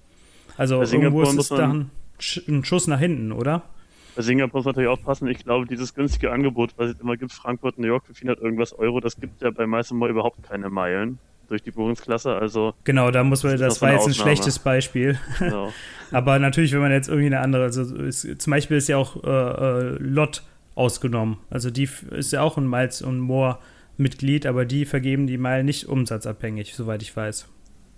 Also 0.56 0.82
irgendwo 0.82 1.22
ist 1.22 1.38
es 1.38 1.48
dann 1.48 1.90
ein 2.48 2.64
Schuss 2.64 2.86
nach 2.86 3.00
hinten, 3.00 3.32
oder? 3.32 3.64
Bei 4.14 4.22
Singapur 4.22 4.58
muss 4.58 4.66
natürlich 4.66 4.88
aufpassen. 4.88 5.28
Ich 5.28 5.44
glaube, 5.44 5.66
dieses 5.66 5.94
günstige 5.94 6.30
Angebot, 6.30 6.74
was 6.76 6.90
es 6.90 7.00
immer 7.00 7.16
gibt, 7.16 7.32
Frankfurt, 7.32 7.78
New 7.78 7.86
York 7.86 8.06
für 8.06 8.14
400 8.14 8.42
irgendwas 8.42 8.72
Euro, 8.72 9.00
das 9.00 9.18
gibt 9.18 9.42
ja 9.42 9.50
bei 9.50 9.66
meisten 9.66 9.96
Mal 9.96 10.10
überhaupt 10.10 10.42
keine 10.42 10.68
Meilen 10.68 11.18
durch 11.48 11.62
die 11.62 11.70
Buchungsklasse. 11.70 12.34
Also 12.34 12.74
genau, 12.84 13.10
da 13.10 13.24
muss 13.24 13.42
man, 13.42 13.52
das, 13.52 13.74
das 13.74 13.82
war 13.82 13.92
jetzt 13.92 14.06
ein 14.06 14.14
schlechtes 14.14 14.58
Beispiel. 14.58 15.18
Genau. 15.38 15.72
Aber 16.10 16.38
natürlich, 16.38 16.72
wenn 16.72 16.80
man 16.80 16.92
jetzt 16.92 17.08
irgendwie 17.08 17.26
eine 17.26 17.40
andere, 17.40 17.64
also 17.64 17.82
ist, 17.96 18.40
zum 18.40 18.50
Beispiel 18.50 18.76
ist 18.76 18.88
ja 18.88 18.96
auch 18.96 19.22
äh, 19.22 19.28
äh, 19.28 19.96
Lot 19.98 20.42
ausgenommen. 20.74 21.38
Also 21.50 21.70
die 21.70 21.88
ist 22.10 22.32
ja 22.32 22.42
auch 22.42 22.56
ein 22.56 22.68
Miles 22.68 23.02
und 23.02 23.20
More 23.20 23.58
Mitglied, 23.98 24.46
aber 24.46 24.64
die 24.64 24.86
vergeben 24.86 25.26
die 25.26 25.38
Meilen 25.38 25.66
nicht 25.66 25.86
umsatzabhängig, 25.86 26.74
soweit 26.74 27.02
ich 27.02 27.14
weiß. 27.14 27.46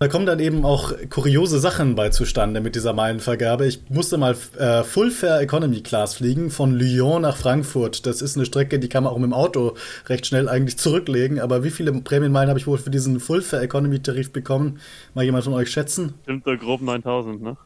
Da 0.00 0.08
kommen 0.08 0.26
dann 0.26 0.40
eben 0.40 0.64
auch 0.64 0.92
kuriose 1.08 1.60
Sachen 1.60 1.94
bei 1.94 2.08
zustande 2.08 2.60
mit 2.60 2.74
dieser 2.74 2.92
Meilenvergabe. 2.92 3.64
Ich 3.64 3.80
musste 3.88 4.18
mal 4.18 4.36
äh, 4.58 4.82
Full 4.82 5.12
Fare 5.12 5.40
Economy 5.40 5.82
Class 5.82 6.16
fliegen 6.16 6.50
von 6.50 6.74
Lyon 6.74 7.22
nach 7.22 7.36
Frankfurt. 7.36 8.04
Das 8.04 8.20
ist 8.20 8.36
eine 8.36 8.44
Strecke, 8.44 8.80
die 8.80 8.88
kann 8.88 9.04
man 9.04 9.12
auch 9.12 9.18
mit 9.18 9.26
dem 9.26 9.32
Auto 9.32 9.76
recht 10.08 10.26
schnell 10.26 10.48
eigentlich 10.48 10.78
zurücklegen. 10.78 11.38
Aber 11.38 11.62
wie 11.62 11.70
viele 11.70 11.92
Prämienmeilen 11.92 12.48
habe 12.48 12.58
ich 12.58 12.66
wohl 12.66 12.76
für 12.76 12.90
diesen 12.90 13.20
Full 13.20 13.40
Fare 13.40 13.62
Economy 13.62 14.02
Tarif 14.02 14.32
bekommen? 14.32 14.80
Mal 15.14 15.24
jemand 15.24 15.44
von 15.44 15.54
euch 15.54 15.70
schätzen? 15.70 16.14
Stimmt 16.24 16.44
grob 16.44 16.82
9000, 16.82 17.40
ne? 17.40 17.56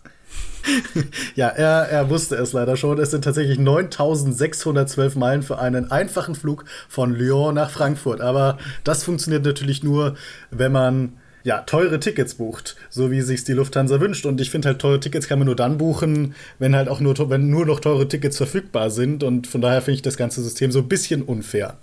ja, 1.34 1.48
er, 1.48 1.88
er 1.88 2.10
wusste 2.10 2.36
es 2.36 2.52
leider 2.52 2.76
schon. 2.76 2.98
Es 2.98 3.10
sind 3.10 3.24
tatsächlich 3.24 3.58
9612 3.58 5.16
Meilen 5.16 5.42
für 5.42 5.58
einen 5.58 5.90
einfachen 5.90 6.34
Flug 6.34 6.66
von 6.90 7.14
Lyon 7.14 7.54
nach 7.54 7.70
Frankfurt. 7.70 8.20
Aber 8.20 8.58
das 8.84 9.02
funktioniert 9.02 9.46
natürlich 9.46 9.82
nur, 9.82 10.14
wenn 10.50 10.72
man 10.72 11.14
ja, 11.48 11.62
teure 11.62 11.98
Tickets 11.98 12.34
bucht, 12.34 12.76
so 12.90 13.10
wie 13.10 13.22
sich 13.22 13.42
die 13.42 13.54
Lufthansa 13.54 14.02
wünscht. 14.02 14.26
Und 14.26 14.38
ich 14.38 14.50
finde 14.50 14.68
halt, 14.68 14.80
teure 14.80 15.00
Tickets 15.00 15.28
kann 15.28 15.38
man 15.38 15.46
nur 15.46 15.56
dann 15.56 15.78
buchen, 15.78 16.34
wenn 16.58 16.76
halt 16.76 16.90
auch 16.90 17.00
nur, 17.00 17.30
wenn 17.30 17.48
nur 17.48 17.64
noch 17.64 17.80
teure 17.80 18.06
Tickets 18.06 18.36
verfügbar 18.36 18.90
sind. 18.90 19.22
Und 19.22 19.46
von 19.46 19.62
daher 19.62 19.80
finde 19.80 19.94
ich 19.94 20.02
das 20.02 20.18
ganze 20.18 20.42
System 20.42 20.70
so 20.72 20.80
ein 20.80 20.88
bisschen 20.88 21.22
unfair. 21.22 21.78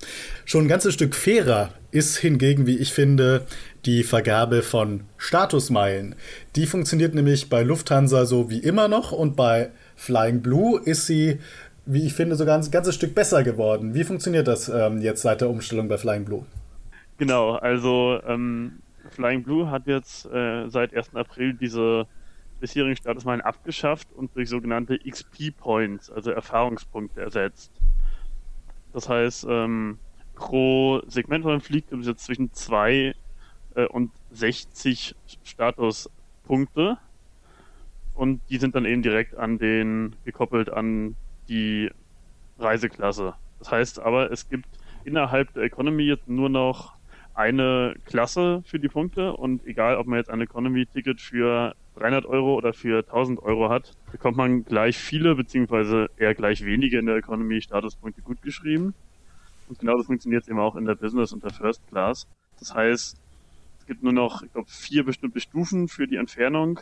Schon 0.45 0.65
ein 0.65 0.67
ganzes 0.67 0.93
Stück 0.93 1.15
fairer 1.15 1.71
ist 1.89 2.17
hingegen, 2.17 2.67
wie 2.67 2.77
ich 2.77 2.93
finde, 2.93 3.47
die 3.85 4.03
Vergabe 4.03 4.61
von 4.61 5.01
Statusmeilen. 5.17 6.13
Die 6.55 6.67
funktioniert 6.67 7.15
nämlich 7.15 7.49
bei 7.49 7.63
Lufthansa 7.63 8.27
so 8.27 8.51
wie 8.51 8.59
immer 8.59 8.87
noch 8.87 9.11
und 9.13 9.35
bei 9.35 9.71
Flying 9.95 10.41
Blue 10.41 10.79
ist 10.79 11.07
sie 11.07 11.39
wie 11.87 12.07
ich 12.07 12.13
finde, 12.15 12.35
sogar 12.35 12.57
ein 12.57 12.71
ganzes 12.71 12.95
Stück 12.95 13.13
besser 13.13 13.43
geworden. 13.43 13.93
Wie 13.93 14.03
funktioniert 14.03 14.47
das 14.47 14.69
ähm, 14.69 15.01
jetzt 15.01 15.21
seit 15.21 15.41
der 15.41 15.51
Umstellung 15.51 15.87
bei 15.87 15.99
Flying 15.99 16.25
Blue? 16.25 16.43
Genau, 17.19 17.53
also 17.53 18.19
ähm, 18.27 18.79
Flying 19.15 19.43
Blue 19.43 19.69
hat 19.69 19.87
jetzt 19.87 20.25
äh, 20.25 20.69
seit 20.69 20.95
1. 20.95 21.15
April 21.15 21.53
diese 21.53 22.07
bisherigen 22.59 22.95
Statusmeilen 22.95 23.41
abgeschafft 23.41 24.11
und 24.13 24.35
durch 24.35 24.49
sogenannte 24.49 24.99
XP-Points, 24.99 26.09
also 26.11 26.31
Erfahrungspunkte, 26.31 27.21
ersetzt. 27.21 27.71
Das 28.93 29.09
heißt, 29.09 29.45
ähm, 29.49 29.99
pro 30.35 31.01
Segment, 31.07 31.45
man 31.45 31.61
fliegt, 31.61 31.89
gibt 31.89 32.01
es 32.01 32.07
jetzt 32.07 32.25
zwischen 32.25 32.53
2 32.53 33.15
äh, 33.75 33.85
und 33.87 34.11
60 34.31 35.15
Statuspunkte. 35.43 36.97
Und 38.13 38.41
die 38.49 38.57
sind 38.57 38.75
dann 38.75 38.85
eben 38.85 39.01
direkt 39.01 39.35
an 39.35 39.57
den, 39.57 40.15
gekoppelt 40.23 40.69
an 40.69 41.15
die 41.49 41.91
Reiseklasse. 42.59 43.33
Das 43.59 43.71
heißt 43.71 43.99
aber, 43.99 44.31
es 44.31 44.47
gibt 44.49 44.67
innerhalb 45.03 45.53
der 45.53 45.63
Economy 45.63 46.03
jetzt 46.03 46.27
nur 46.27 46.49
noch 46.49 46.94
eine 47.35 47.95
Klasse 48.05 48.63
für 48.65 48.79
die 48.79 48.87
Punkte 48.87 49.33
und 49.33 49.65
egal, 49.65 49.97
ob 49.97 50.07
man 50.07 50.17
jetzt 50.17 50.29
ein 50.29 50.41
Economy-Ticket 50.41 51.19
für 51.19 51.75
300 51.95 52.25
Euro 52.25 52.55
oder 52.55 52.73
für 52.73 52.99
1000 52.99 53.41
Euro 53.43 53.69
hat, 53.69 53.91
bekommt 54.11 54.37
man 54.37 54.63
gleich 54.63 54.97
viele 54.97 55.35
beziehungsweise 55.35 56.07
eher 56.17 56.33
gleich 56.33 56.63
wenige 56.65 56.97
in 56.97 57.05
der 57.05 57.17
Economy 57.17 57.61
Statuspunkte 57.61 58.21
gut 58.21 58.41
geschrieben. 58.41 58.93
Und 59.67 59.79
genau 59.79 59.97
das 59.97 60.05
funktioniert 60.05 60.43
jetzt 60.43 60.49
eben 60.49 60.59
auch 60.59 60.75
in 60.75 60.85
der 60.85 60.95
Business 60.95 61.33
und 61.33 61.43
der 61.43 61.51
First 61.51 61.85
Class. 61.89 62.27
Das 62.59 62.73
heißt, 62.73 63.17
es 63.79 63.85
gibt 63.85 64.01
nur 64.01 64.13
noch, 64.13 64.41
ich 64.41 64.51
glaube, 64.53 64.69
vier 64.69 65.03
bestimmte 65.03 65.39
Stufen 65.41 65.87
für 65.89 66.07
die 66.07 66.15
Entfernung 66.15 66.79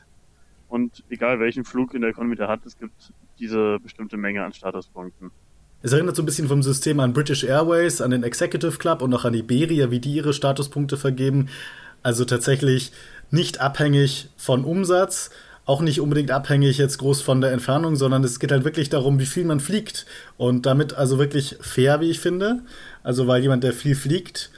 und 0.70 1.04
egal 1.10 1.40
welchen 1.40 1.66
Flug 1.66 1.94
in 1.94 2.02
der 2.02 2.12
Economy 2.12 2.36
der 2.36 2.48
hat, 2.48 2.66
es 2.66 2.78
gibt 2.78 3.12
diese 3.40 3.80
bestimmte 3.80 4.18
Menge 4.18 4.44
an 4.44 4.54
Statuspunkten. 4.54 5.32
Es 5.84 5.92
erinnert 5.92 6.16
so 6.16 6.24
ein 6.24 6.26
bisschen 6.26 6.48
vom 6.48 6.64
System 6.64 7.02
an 7.02 7.12
British 7.12 7.44
Airways, 7.44 8.00
an 8.00 8.12
den 8.12 8.24
Executive 8.24 8.78
Club 8.78 9.02
und 9.02 9.14
auch 9.14 9.26
an 9.26 9.34
Iberia, 9.34 9.92
wie 9.92 10.00
die 10.00 10.14
ihre 10.14 10.34
Statuspunkte 10.34 10.96
vergeben. 10.96 11.50
Also 12.02 12.24
tatsächlich 12.24 12.94
nicht 13.32 13.60
abhängig 13.60 14.30
von 14.38 14.64
Umsatz, 14.64 15.30
auch 15.66 15.82
nicht 15.82 16.00
unbedingt 16.00 16.32
abhängig 16.32 16.78
jetzt 16.78 17.00
groß 17.00 17.22
von 17.22 17.42
der 17.42 17.52
Entfernung, 17.52 17.98
sondern 17.98 18.24
es 18.24 18.40
geht 18.40 18.54
halt 18.54 18.64
wirklich 18.64 18.90
darum, 18.90 19.20
wie 19.20 19.26
viel 19.26 19.44
man 19.44 19.60
fliegt. 19.60 20.06
Und 20.38 20.66
damit 20.66 20.94
also 20.94 21.20
wirklich 21.20 21.58
fair, 21.60 22.00
wie 22.00 22.10
ich 22.10 22.22
finde. 22.22 22.62
Also 23.04 23.28
weil 23.28 23.42
jemand, 23.42 23.66
der 23.66 23.74
viel 23.74 23.96
fliegt, 23.96 24.52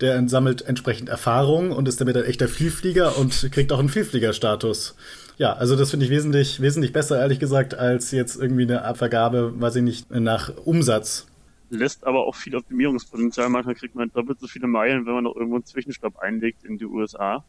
der 0.00 0.26
sammelt 0.30 0.62
entsprechend 0.62 1.10
Erfahrung 1.10 1.72
und 1.72 1.88
ist 1.88 2.00
damit 2.00 2.16
ein 2.16 2.24
echter 2.24 2.48
Vielflieger 2.48 3.18
und 3.18 3.52
kriegt 3.52 3.70
auch 3.70 3.78
einen 3.80 3.90
Vielfliegerstatus. 3.90 4.94
Ja, 5.40 5.54
also 5.54 5.74
das 5.74 5.90
finde 5.90 6.04
ich 6.04 6.10
wesentlich, 6.10 6.60
wesentlich 6.60 6.92
besser, 6.92 7.18
ehrlich 7.18 7.38
gesagt, 7.38 7.72
als 7.72 8.10
jetzt 8.10 8.38
irgendwie 8.38 8.64
eine 8.64 8.84
Abvergabe, 8.84 9.58
weiß 9.58 9.76
ich 9.76 9.82
nicht, 9.82 10.10
nach 10.10 10.52
Umsatz. 10.66 11.28
Lässt 11.70 12.06
aber 12.06 12.26
auch 12.26 12.34
viel 12.34 12.54
Optimierungspotenzial. 12.54 13.48
Manchmal 13.48 13.74
kriegt 13.74 13.94
man 13.94 14.12
doppelt 14.12 14.38
so 14.38 14.46
viele 14.46 14.66
Meilen, 14.66 15.06
wenn 15.06 15.14
man 15.14 15.24
noch 15.24 15.34
irgendwo 15.34 15.54
einen 15.54 15.64
Zwischenstopp 15.64 16.18
einlegt 16.18 16.62
in 16.64 16.76
die 16.76 16.84
USA, 16.84 17.42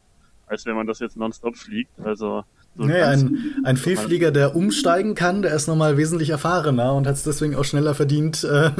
als 0.46 0.64
wenn 0.64 0.74
man 0.74 0.86
das 0.86 1.00
jetzt 1.00 1.18
nonstop 1.18 1.54
fliegt. 1.54 1.90
Also 2.02 2.44
so 2.78 2.84
naja, 2.86 3.08
ein, 3.10 3.56
ein 3.62 3.76
Fehlflieger, 3.76 4.30
der 4.30 4.56
umsteigen 4.56 5.14
kann, 5.14 5.42
der 5.42 5.54
ist 5.54 5.66
nochmal 5.66 5.98
wesentlich 5.98 6.30
erfahrener 6.30 6.94
und 6.94 7.06
hat 7.06 7.16
es 7.16 7.24
deswegen 7.24 7.54
auch 7.56 7.64
schneller 7.66 7.94
verdient, 7.94 8.42
äh, 8.50 8.70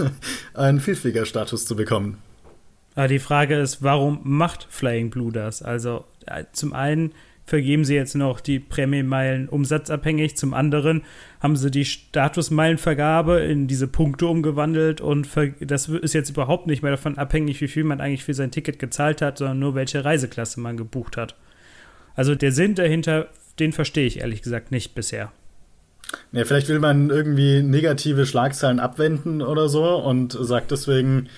einen 0.55 0.81
Vielfliegerstatus 0.81 1.67
zu 1.67 1.77
bekommen. 1.77 2.17
Aber 2.95 3.09
die 3.09 3.19
Frage 3.19 3.59
ist, 3.59 3.83
warum 3.83 4.21
macht 4.23 4.69
Flying 4.71 5.11
Blue 5.11 5.33
das? 5.33 5.61
Also 5.61 6.07
äh, 6.25 6.45
zum 6.53 6.73
einen 6.73 7.13
vergeben 7.53 7.85
sie 7.85 7.95
jetzt 7.95 8.15
noch 8.15 8.41
die 8.41 8.59
Prämienmeilen 8.59 9.47
umsatzabhängig. 9.47 10.39
Zum 10.39 10.55
anderen 10.55 11.03
haben 11.39 11.55
sie 11.55 11.71
die 11.71 11.85
Statusmeilenvergabe 11.85 13.41
in 13.41 13.67
diese 13.67 13.89
Punkte 13.89 14.27
umgewandelt 14.27 15.03
und 15.03 15.29
das 15.61 15.87
ist 15.87 16.15
jetzt 16.15 16.31
überhaupt 16.31 16.67
nicht 16.67 16.81
mehr 16.81 16.93
davon 16.93 17.19
abhängig, 17.19 17.61
wie 17.61 17.69
viel 17.69 17.85
man 17.85 18.01
eigentlich 18.01 18.25
für 18.25 18.33
sein 18.33 18.53
Ticket 18.53 18.79
gezahlt 18.79 19.21
hat, 19.21 19.37
sondern 19.37 19.59
nur 19.59 19.75
welche 19.75 20.03
Reiseklasse 20.03 20.61
man 20.61 20.79
gebucht 20.79 21.19
hat. 21.19 21.35
Also 22.15 22.35
der 22.35 22.53
Sinn 22.53 22.75
dahinter, 22.75 23.29
den 23.59 23.75
verstehe 23.75 24.07
ich 24.07 24.21
ehrlich 24.21 24.41
gesagt 24.41 24.71
nicht 24.71 24.95
bisher. 24.95 25.31
Ja, 26.33 26.47
vielleicht 26.47 26.71
will 26.71 26.79
man 26.79 27.11
irgendwie 27.11 27.63
negative 27.63 28.25
Schlagzeilen 28.25 28.81
abwenden 28.81 29.43
oder 29.43 29.69
so 29.69 29.97
und 29.97 30.33
sagt 30.33 30.71
deswegen, 30.71 31.29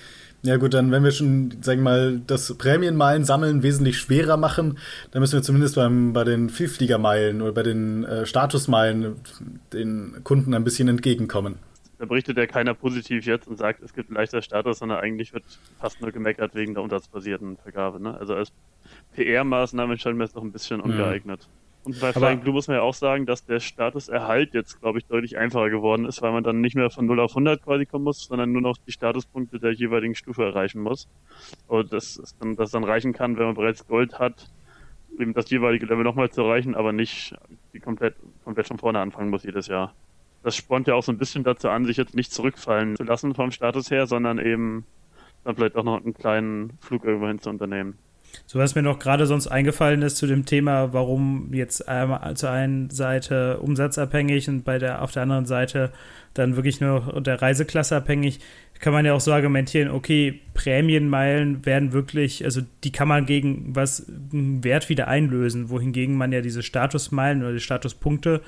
ja 0.44 0.58
gut, 0.58 0.74
dann 0.74 0.90
wenn 0.90 1.02
wir 1.02 1.10
schon, 1.10 1.62
sagen 1.62 1.80
wir 1.80 1.90
mal, 1.90 2.20
das 2.26 2.56
Prämienmeilen 2.56 3.24
sammeln 3.24 3.62
wesentlich 3.62 3.96
schwerer 3.98 4.36
machen, 4.36 4.78
dann 5.10 5.20
müssen 5.20 5.34
wir 5.34 5.42
zumindest 5.42 5.74
beim, 5.76 6.12
bei 6.12 6.24
den 6.24 6.50
Vielfliegermeilen 6.50 7.40
oder 7.40 7.52
bei 7.52 7.62
den 7.62 8.04
äh, 8.04 8.26
Statusmeilen 8.26 9.16
den 9.72 10.20
Kunden 10.22 10.52
ein 10.52 10.62
bisschen 10.62 10.88
entgegenkommen. 10.88 11.58
Da 11.98 12.04
berichtet 12.04 12.36
ja 12.36 12.46
keiner 12.46 12.74
positiv 12.74 13.24
jetzt 13.24 13.48
und 13.48 13.56
sagt, 13.56 13.82
es 13.82 13.94
gibt 13.94 14.10
leichter 14.10 14.42
Status, 14.42 14.80
sondern 14.80 14.98
eigentlich 14.98 15.32
wird 15.32 15.44
fast 15.80 16.02
nur 16.02 16.12
gemeckert 16.12 16.54
wegen 16.54 16.74
der 16.74 16.82
umsatzbasierten 16.82 17.56
Vergabe. 17.56 18.02
Ne? 18.02 18.14
Also 18.18 18.34
als 18.34 18.52
PR-Maßnahme 19.16 19.96
scheint 19.96 20.18
mir 20.18 20.24
das 20.24 20.34
noch 20.34 20.42
ein 20.42 20.52
bisschen 20.52 20.80
ungeeignet. 20.80 21.40
Ja. 21.42 21.63
Und 21.84 22.00
bei 22.00 22.12
Flying 22.14 22.40
Blue 22.40 22.54
muss 22.54 22.66
man 22.66 22.78
ja 22.78 22.82
auch 22.82 22.94
sagen, 22.94 23.26
dass 23.26 23.44
der 23.44 23.60
Statuserhalt 23.60 24.54
jetzt, 24.54 24.80
glaube 24.80 24.98
ich, 24.98 25.04
deutlich 25.04 25.36
einfacher 25.36 25.68
geworden 25.68 26.06
ist, 26.06 26.22
weil 26.22 26.32
man 26.32 26.42
dann 26.42 26.62
nicht 26.62 26.76
mehr 26.76 26.88
von 26.88 27.04
0 27.04 27.20
auf 27.20 27.32
100 27.32 27.62
quasi 27.62 27.84
kommen 27.84 28.04
muss, 28.04 28.24
sondern 28.24 28.52
nur 28.52 28.62
noch 28.62 28.78
die 28.78 28.92
Statuspunkte 28.92 29.60
der 29.60 29.72
jeweiligen 29.72 30.14
Stufe 30.14 30.44
erreichen 30.44 30.80
muss. 30.80 31.08
Und 31.68 31.92
das, 31.92 32.16
ist 32.16 32.36
dann, 32.40 32.56
das 32.56 32.70
dann 32.70 32.84
reichen 32.84 33.12
kann, 33.12 33.36
wenn 33.36 33.46
man 33.46 33.54
bereits 33.54 33.86
Gold 33.86 34.18
hat, 34.18 34.50
eben 35.18 35.34
das 35.34 35.50
jeweilige 35.50 35.84
Level 35.86 36.04
nochmal 36.04 36.30
zu 36.30 36.42
erreichen, 36.42 36.74
aber 36.74 36.92
nicht 36.92 37.36
die 37.74 37.80
komplett, 37.80 38.16
komplett 38.44 38.66
von 38.66 38.78
vorne 38.78 39.00
anfangen 39.00 39.28
muss 39.28 39.44
jedes 39.44 39.66
Jahr. 39.66 39.94
Das 40.42 40.56
spornt 40.56 40.88
ja 40.88 40.94
auch 40.94 41.02
so 41.02 41.12
ein 41.12 41.18
bisschen 41.18 41.44
dazu 41.44 41.68
an, 41.68 41.84
sich 41.84 41.98
jetzt 41.98 42.14
nicht 42.14 42.32
zurückfallen 42.32 42.96
zu 42.96 43.04
lassen 43.04 43.34
vom 43.34 43.50
Status 43.50 43.90
her, 43.90 44.06
sondern 44.06 44.38
eben 44.38 44.86
dann 45.44 45.56
vielleicht 45.56 45.76
auch 45.76 45.84
noch 45.84 46.02
einen 46.02 46.14
kleinen 46.14 46.78
Flug 46.80 47.04
irgendwo 47.04 47.28
hin 47.28 47.38
zu 47.38 47.50
unternehmen. 47.50 47.98
So 48.46 48.58
was 48.58 48.74
mir 48.74 48.82
noch 48.82 48.98
gerade 48.98 49.26
sonst 49.26 49.46
eingefallen 49.46 50.02
ist 50.02 50.16
zu 50.16 50.26
dem 50.26 50.44
Thema, 50.44 50.92
warum 50.92 51.52
jetzt 51.54 51.88
einmal 51.88 52.36
zur 52.36 52.50
einen 52.50 52.90
Seite 52.90 53.58
umsatzabhängig 53.58 54.48
und 54.48 54.64
bei 54.64 54.78
der 54.78 55.02
auf 55.02 55.12
der 55.12 55.22
anderen 55.22 55.46
Seite 55.46 55.92
dann 56.34 56.56
wirklich 56.56 56.80
nur 56.80 57.20
der 57.22 57.40
Reiseklasse 57.40 57.96
abhängig, 57.96 58.40
kann 58.80 58.92
man 58.92 59.06
ja 59.06 59.14
auch 59.14 59.20
so 59.20 59.32
argumentieren, 59.32 59.90
okay, 59.90 60.40
Prämienmeilen 60.52 61.64
werden 61.64 61.92
wirklich, 61.92 62.44
also 62.44 62.60
die 62.82 62.92
kann 62.92 63.08
man 63.08 63.24
gegen 63.24 63.74
was 63.74 64.04
Wert 64.08 64.88
wieder 64.88 65.08
einlösen, 65.08 65.70
wohingegen 65.70 66.16
man 66.16 66.32
ja 66.32 66.42
diese 66.42 66.62
Statusmeilen 66.62 67.42
oder 67.42 67.54
die 67.54 67.60
Statuspunkte 67.60 68.42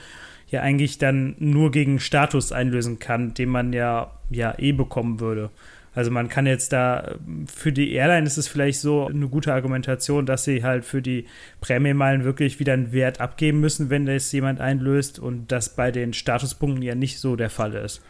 ja 0.48 0.60
eigentlich 0.60 0.98
dann 0.98 1.36
nur 1.38 1.70
gegen 1.70 2.00
Status 2.00 2.52
einlösen 2.52 2.98
kann, 2.98 3.34
den 3.34 3.48
man 3.48 3.72
ja 3.72 4.12
ja 4.30 4.54
eh 4.58 4.72
bekommen 4.72 5.20
würde. 5.20 5.50
Also 5.96 6.10
man 6.10 6.28
kann 6.28 6.44
jetzt 6.46 6.74
da, 6.74 7.16
für 7.52 7.72
die 7.72 7.94
Airline 7.94 8.26
ist 8.26 8.36
es 8.36 8.48
vielleicht 8.48 8.80
so 8.80 9.06
eine 9.06 9.28
gute 9.28 9.54
Argumentation, 9.54 10.26
dass 10.26 10.44
sie 10.44 10.62
halt 10.62 10.84
für 10.84 11.00
die 11.00 11.24
Prämienmeilen 11.62 12.22
wirklich 12.22 12.60
wieder 12.60 12.74
einen 12.74 12.92
Wert 12.92 13.18
abgeben 13.18 13.60
müssen, 13.60 13.88
wenn 13.88 14.04
das 14.04 14.30
jemand 14.30 14.60
einlöst 14.60 15.18
und 15.18 15.50
das 15.50 15.74
bei 15.74 15.90
den 15.90 16.12
Statuspunkten 16.12 16.82
ja 16.82 16.94
nicht 16.94 17.18
so 17.18 17.34
der 17.34 17.48
Fall 17.48 17.72
ist. 17.72 18.02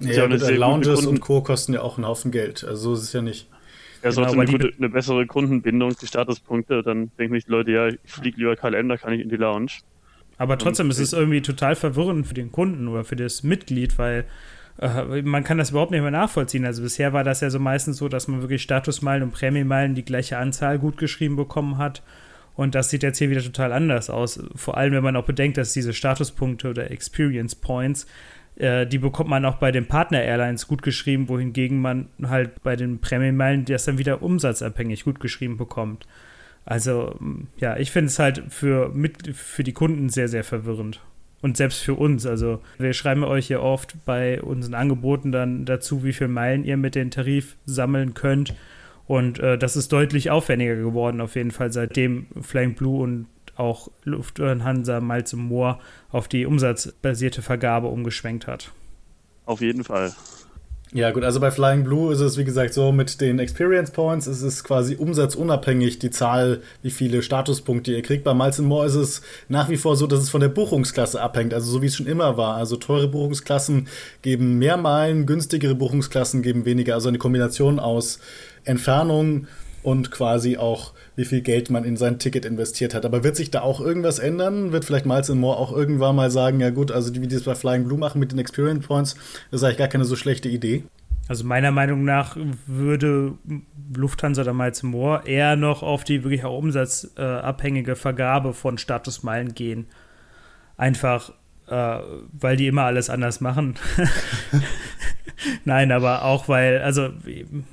Ja, 0.00 0.26
ja 0.26 0.48
Lounges 0.48 1.04
und 1.04 1.20
Co. 1.20 1.42
kosten 1.42 1.74
ja 1.74 1.82
auch 1.82 1.98
einen 1.98 2.06
Haufen 2.06 2.30
Geld. 2.30 2.64
Also 2.64 2.94
so 2.94 2.94
ist 2.94 3.02
es 3.02 3.12
ja 3.12 3.20
nicht. 3.20 3.48
Ja, 4.02 4.10
genau, 4.10 4.32
eine, 4.32 4.50
gute, 4.50 4.72
eine 4.78 4.88
bessere 4.88 5.26
Kundenbindung, 5.26 5.94
die 6.00 6.06
Statuspunkte, 6.06 6.82
dann 6.82 7.10
denken 7.18 7.34
sich 7.34 7.44
die 7.44 7.50
Leute, 7.50 7.70
ja, 7.70 7.88
ich 7.88 7.98
fliege 8.06 8.38
lieber 8.38 8.56
KLM, 8.56 8.88
da 8.88 8.96
kann 8.96 9.12
ich 9.12 9.20
in 9.20 9.28
die 9.28 9.36
Lounge. 9.36 9.72
Aber 10.38 10.56
trotzdem 10.56 10.86
und, 10.86 10.92
ist 10.92 11.00
es 11.00 11.12
irgendwie 11.12 11.42
total 11.42 11.76
verwirrend 11.76 12.26
für 12.26 12.34
den 12.34 12.50
Kunden 12.50 12.88
oder 12.88 13.04
für 13.04 13.16
das 13.16 13.42
Mitglied, 13.42 13.98
weil 13.98 14.24
äh, 14.78 15.22
man 15.22 15.44
kann 15.44 15.58
das 15.58 15.70
überhaupt 15.70 15.90
nicht 15.90 16.02
mehr 16.02 16.10
nachvollziehen. 16.10 16.64
Also 16.64 16.82
bisher 16.82 17.12
war 17.12 17.24
das 17.24 17.40
ja 17.40 17.50
so 17.50 17.58
meistens 17.58 17.96
so, 17.96 18.08
dass 18.08 18.28
man 18.28 18.40
wirklich 18.42 18.62
Statusmeilen 18.62 19.22
und 19.22 19.32
Prämienmeilen 19.32 19.94
die 19.94 20.04
gleiche 20.04 20.38
Anzahl 20.38 20.78
gut 20.78 20.98
geschrieben 20.98 21.36
bekommen 21.36 21.78
hat. 21.78 22.02
Und 22.54 22.74
das 22.74 22.88
sieht 22.88 23.02
jetzt 23.02 23.18
hier 23.18 23.30
wieder 23.30 23.42
total 23.42 23.72
anders 23.72 24.08
aus. 24.08 24.42
Vor 24.54 24.76
allem, 24.76 24.92
wenn 24.92 25.04
man 25.04 25.16
auch 25.16 25.26
bedenkt, 25.26 25.58
dass 25.58 25.72
diese 25.72 25.92
Statuspunkte 25.92 26.70
oder 26.70 26.90
Experience 26.90 27.54
Points, 27.54 28.06
äh, 28.56 28.86
die 28.86 28.98
bekommt 28.98 29.28
man 29.28 29.44
auch 29.44 29.56
bei 29.56 29.72
den 29.72 29.86
Partner-Airlines 29.86 30.66
gut 30.66 30.82
geschrieben, 30.82 31.28
wohingegen 31.28 31.80
man 31.80 32.08
halt 32.22 32.62
bei 32.62 32.76
den 32.76 33.00
Prämienmeilen 33.00 33.66
das 33.66 33.84
dann 33.84 33.98
wieder 33.98 34.22
umsatzabhängig 34.22 35.04
gut 35.04 35.20
geschrieben 35.20 35.58
bekommt. 35.58 36.06
Also, 36.64 37.14
ja, 37.58 37.76
ich 37.76 37.92
finde 37.92 38.08
es 38.08 38.18
halt 38.18 38.42
für, 38.48 38.88
mit, 38.88 39.36
für 39.36 39.62
die 39.62 39.72
Kunden 39.72 40.08
sehr, 40.08 40.28
sehr 40.28 40.42
verwirrend 40.42 41.00
und 41.42 41.56
selbst 41.56 41.80
für 41.80 41.94
uns. 41.94 42.26
Also 42.26 42.60
wir 42.78 42.92
schreiben 42.92 43.24
euch 43.24 43.48
ja 43.48 43.60
oft 43.60 43.96
bei 44.04 44.40
unseren 44.42 44.74
Angeboten 44.74 45.32
dann 45.32 45.64
dazu, 45.64 46.04
wie 46.04 46.12
viele 46.12 46.28
Meilen 46.28 46.64
ihr 46.64 46.76
mit 46.76 46.94
dem 46.94 47.10
Tarif 47.10 47.56
sammeln 47.66 48.14
könnt. 48.14 48.54
Und 49.06 49.38
äh, 49.38 49.56
das 49.56 49.76
ist 49.76 49.92
deutlich 49.92 50.30
aufwendiger 50.30 50.74
geworden, 50.76 51.20
auf 51.20 51.36
jeden 51.36 51.52
Fall, 51.52 51.72
seitdem 51.72 52.26
Flying 52.40 52.74
Blue 52.74 53.02
und 53.02 53.26
auch 53.54 53.88
Lufthansa 54.04 55.00
mal 55.00 55.24
zum 55.24 55.46
Moor 55.46 55.80
auf 56.10 56.28
die 56.28 56.46
umsatzbasierte 56.46 57.42
Vergabe 57.42 57.86
umgeschwenkt 57.86 58.46
hat. 58.46 58.72
Auf 59.46 59.60
jeden 59.60 59.84
Fall. 59.84 60.12
Ja, 60.92 61.10
gut, 61.10 61.24
also 61.24 61.40
bei 61.40 61.50
Flying 61.50 61.82
Blue 61.82 62.12
ist 62.12 62.20
es 62.20 62.38
wie 62.38 62.44
gesagt 62.44 62.72
so, 62.72 62.92
mit 62.92 63.20
den 63.20 63.40
Experience 63.40 63.90
Points 63.90 64.28
ist 64.28 64.42
es 64.42 64.62
quasi 64.62 64.94
umsatzunabhängig, 64.94 65.98
die 65.98 66.10
Zahl, 66.10 66.62
wie 66.82 66.92
viele 66.92 67.22
Statuspunkte 67.22 67.90
ihr 67.90 68.02
kriegt. 68.02 68.22
Bei 68.22 68.34
Miles 68.34 68.60
More 68.60 68.86
ist 68.86 68.94
es 68.94 69.22
nach 69.48 69.68
wie 69.68 69.78
vor 69.78 69.96
so, 69.96 70.06
dass 70.06 70.20
es 70.20 70.30
von 70.30 70.40
der 70.40 70.48
Buchungsklasse 70.48 71.20
abhängt, 71.20 71.52
also 71.52 71.70
so 71.70 71.82
wie 71.82 71.86
es 71.86 71.96
schon 71.96 72.06
immer 72.06 72.36
war. 72.36 72.54
Also 72.54 72.76
teure 72.76 73.08
Buchungsklassen 73.08 73.88
geben 74.22 74.58
mehr 74.58 74.76
Meilen, 74.76 75.26
günstigere 75.26 75.74
Buchungsklassen 75.74 76.42
geben 76.42 76.64
weniger. 76.64 76.94
Also 76.94 77.08
eine 77.08 77.18
Kombination 77.18 77.80
aus 77.80 78.20
Entfernung 78.64 79.48
und 79.82 80.12
quasi 80.12 80.56
auch, 80.56 80.92
wie 81.16 81.24
viel 81.24 81.40
Geld 81.40 81.70
man 81.70 81.84
in 81.84 81.96
sein 81.96 82.18
Ticket 82.18 82.44
investiert 82.44 82.94
hat. 82.94 83.04
Aber 83.04 83.24
wird 83.24 83.36
sich 83.36 83.50
da 83.50 83.62
auch 83.62 83.80
irgendwas 83.80 84.18
ändern? 84.18 84.72
Wird 84.72 84.84
vielleicht 84.84 85.06
Miles 85.06 85.28
More 85.30 85.56
auch 85.56 85.72
irgendwann 85.72 86.14
mal 86.14 86.30
sagen, 86.30 86.60
ja 86.60 86.70
gut, 86.70 86.92
also 86.92 87.14
wie 87.14 87.26
die 87.26 87.34
es 87.34 87.44
bei 87.44 87.54
Flying 87.54 87.84
Blue 87.84 87.98
machen 87.98 88.20
mit 88.20 88.32
den 88.32 88.38
Experience 88.38 88.86
Points, 88.86 89.14
das 89.50 89.60
ist 89.60 89.64
eigentlich 89.64 89.78
gar 89.78 89.88
keine 89.88 90.04
so 90.04 90.14
schlechte 90.14 90.48
Idee. 90.48 90.84
Also 91.28 91.44
meiner 91.44 91.72
Meinung 91.72 92.04
nach 92.04 92.36
würde 92.66 93.32
Lufthansa 93.94 94.42
oder 94.42 94.54
Miles 94.54 94.82
More 94.82 95.22
eher 95.26 95.56
noch 95.56 95.82
auf 95.82 96.04
die 96.04 96.22
wirklich 96.22 96.44
auch 96.44 96.56
umsatzabhängige 96.56 97.96
Vergabe 97.96 98.52
von 98.52 98.78
Statusmeilen 98.78 99.54
gehen. 99.54 99.86
Einfach, 100.76 101.32
äh, 101.68 101.98
weil 102.32 102.56
die 102.56 102.68
immer 102.68 102.82
alles 102.82 103.10
anders 103.10 103.40
machen. 103.40 103.74
Nein, 105.64 105.92
aber 105.92 106.24
auch 106.24 106.48
weil, 106.48 106.80
also 106.80 107.10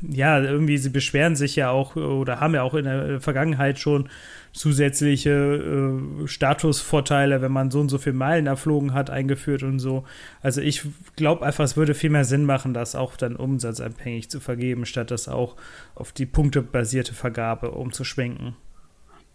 ja, 0.01 0.39
irgendwie 0.41 0.77
sie 0.77 0.89
beschweren 0.89 1.35
sich 1.35 1.55
ja 1.55 1.69
auch 1.69 1.95
oder 1.95 2.39
haben 2.39 2.53
ja 2.53 2.63
auch 2.63 2.73
in 2.73 2.85
der 2.85 3.21
Vergangenheit 3.21 3.79
schon 3.79 4.09
zusätzliche 4.53 5.31
äh, 5.31 6.27
Statusvorteile, 6.27 7.41
wenn 7.41 7.51
man 7.51 7.71
so 7.71 7.79
und 7.79 7.89
so 7.89 7.97
viele 7.97 8.15
Meilen 8.15 8.47
erflogen 8.47 8.93
hat, 8.93 9.09
eingeführt 9.09 9.63
und 9.63 9.79
so. 9.79 10.05
Also 10.41 10.61
ich 10.61 10.83
glaube 11.15 11.45
einfach, 11.45 11.63
es 11.63 11.75
würde 11.75 11.95
viel 11.95 12.11
mehr 12.11 12.25
Sinn 12.25 12.45
machen, 12.45 12.73
das 12.73 12.95
auch 12.95 13.17
dann 13.17 13.35
umsatzabhängig 13.35 14.29
zu 14.29 14.39
vergeben, 14.39 14.85
statt 14.85 15.09
das 15.09 15.27
auch 15.27 15.55
auf 15.95 16.11
die 16.11 16.27
punktebasierte 16.27 17.13
Vergabe 17.13 17.71
umzuschwenken. 17.71 18.55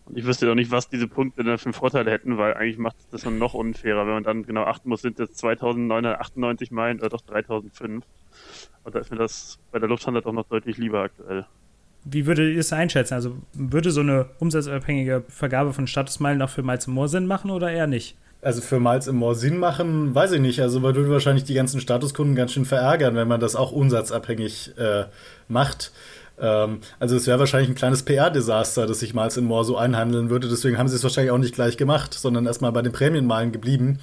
Und 0.08 0.16
ich 0.16 0.24
wüsste 0.24 0.50
auch 0.50 0.54
nicht, 0.54 0.70
was 0.70 0.88
diese 0.88 1.06
Punkte 1.06 1.44
dann 1.44 1.58
für 1.58 1.72
Vorteile 1.72 2.10
hätten, 2.10 2.38
weil 2.38 2.54
eigentlich 2.54 2.78
macht 2.78 2.96
das 3.10 3.22
dann 3.22 3.38
noch 3.38 3.54
unfairer, 3.54 4.06
wenn 4.06 4.14
man 4.14 4.24
dann 4.24 4.42
genau 4.44 4.64
achten 4.64 4.88
muss, 4.88 5.02
sind 5.02 5.18
das 5.18 5.32
2998 5.34 6.70
Meilen 6.70 6.98
oder 6.98 7.10
doch 7.10 7.20
3005. 7.20 8.04
Und 8.84 8.94
da 8.94 9.00
ist 9.00 9.10
mir 9.10 9.18
das 9.18 9.58
bei 9.70 9.78
der 9.78 9.88
Lufthansa 9.88 10.22
doch 10.22 10.32
noch 10.32 10.46
deutlich 10.48 10.78
lieber 10.78 11.02
aktuell. 11.02 11.44
Wie 12.04 12.24
würdet 12.24 12.54
ihr 12.54 12.60
es 12.60 12.72
einschätzen? 12.72 13.14
Also 13.14 13.36
würde 13.52 13.90
so 13.90 14.00
eine 14.00 14.30
umsatzabhängige 14.38 15.24
Vergabe 15.28 15.74
von 15.74 15.86
Statusmeilen 15.86 16.40
auch 16.40 16.48
für 16.48 16.62
Miles 16.62 16.86
More 16.86 17.08
Sinn 17.08 17.26
machen 17.26 17.50
oder 17.50 17.70
eher 17.70 17.86
nicht? 17.86 18.16
Also 18.40 18.62
für 18.62 18.80
Miles 18.80 19.10
More 19.12 19.34
Sinn 19.34 19.58
machen, 19.58 20.14
weiß 20.14 20.32
ich 20.32 20.40
nicht. 20.40 20.62
Also 20.62 20.80
man 20.80 20.94
würde 20.94 21.10
wahrscheinlich 21.10 21.44
die 21.44 21.54
ganzen 21.54 21.80
Statuskunden 21.80 22.34
ganz 22.34 22.52
schön 22.52 22.64
verärgern, 22.64 23.14
wenn 23.14 23.28
man 23.28 23.40
das 23.40 23.56
auch 23.56 23.72
umsatzabhängig 23.72 24.78
äh, 24.78 25.04
macht. 25.48 25.92
Ähm, 26.40 26.80
also 26.98 27.16
es 27.16 27.26
wäre 27.26 27.38
wahrscheinlich 27.38 27.70
ein 27.70 27.74
kleines 27.74 28.04
PR-Desaster, 28.04 28.86
dass 28.86 29.00
sich 29.00 29.14
Miles 29.14 29.36
More 29.40 29.64
so 29.64 29.76
einhandeln 29.76 30.30
würde. 30.30 30.48
Deswegen 30.48 30.78
haben 30.78 30.88
sie 30.88 30.96
es 30.96 31.02
wahrscheinlich 31.02 31.30
auch 31.30 31.38
nicht 31.38 31.54
gleich 31.54 31.76
gemacht, 31.76 32.14
sondern 32.14 32.46
erstmal 32.46 32.72
bei 32.72 32.82
den 32.82 32.92
Prämienmeilen 32.92 33.52
geblieben. 33.52 33.98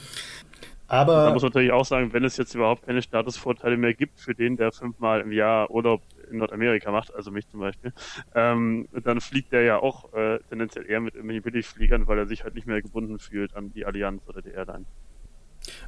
Aber 0.88 1.26
man 1.26 1.34
muss 1.34 1.44
natürlich 1.44 1.72
auch 1.72 1.86
sagen, 1.86 2.14
wenn 2.14 2.24
es 2.24 2.38
jetzt 2.38 2.54
überhaupt 2.54 2.86
keine 2.86 3.02
Statusvorteile 3.02 3.76
mehr 3.76 3.94
gibt 3.94 4.20
für 4.20 4.36
den, 4.36 4.56
der 4.56 4.72
fünfmal 4.72 5.22
im 5.22 5.32
Jahr 5.32 5.72
Urlaub 5.72 6.02
in 6.30 6.38
Nordamerika 6.38 6.92
macht, 6.92 7.14
also 7.14 7.32
mich 7.32 7.48
zum 7.48 7.60
Beispiel, 7.60 7.92
ähm, 8.36 8.88
dann 9.04 9.20
fliegt 9.20 9.52
der 9.52 9.64
ja 9.64 9.80
auch 9.80 10.14
äh, 10.14 10.40
tendenziell 10.50 10.86
eher 10.88 11.00
mit 11.00 11.16
irgendwelchen 11.16 11.44
Billigfliegern, 11.44 12.08
weil 12.08 12.20
er 12.20 12.28
sich 12.28 12.44
halt 12.44 12.54
nicht 12.54 12.68
mehr 12.68 12.82
gebunden 12.82 13.18
fühlt 13.18 13.56
an 13.56 13.72
die 13.74 13.86
Allianz 13.86 14.22
oder 14.28 14.42
die 14.42 14.52
Airline. 14.52 14.86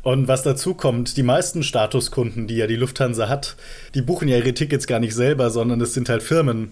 Und 0.07 0.29
was 0.29 0.41
dazu 0.41 0.73
kommt, 0.73 1.17
die 1.17 1.21
meisten 1.21 1.63
Statuskunden, 1.63 2.47
die 2.47 2.55
ja 2.55 2.65
die 2.65 2.77
Lufthansa 2.77 3.27
hat, 3.27 3.57
die 3.93 4.01
buchen 4.01 4.29
ja 4.29 4.37
ihre 4.37 4.53
Tickets 4.53 4.87
gar 4.87 5.01
nicht 5.01 5.13
selber, 5.13 5.49
sondern 5.49 5.81
es 5.81 5.93
sind 5.93 6.07
halt 6.07 6.23
Firmen. 6.23 6.71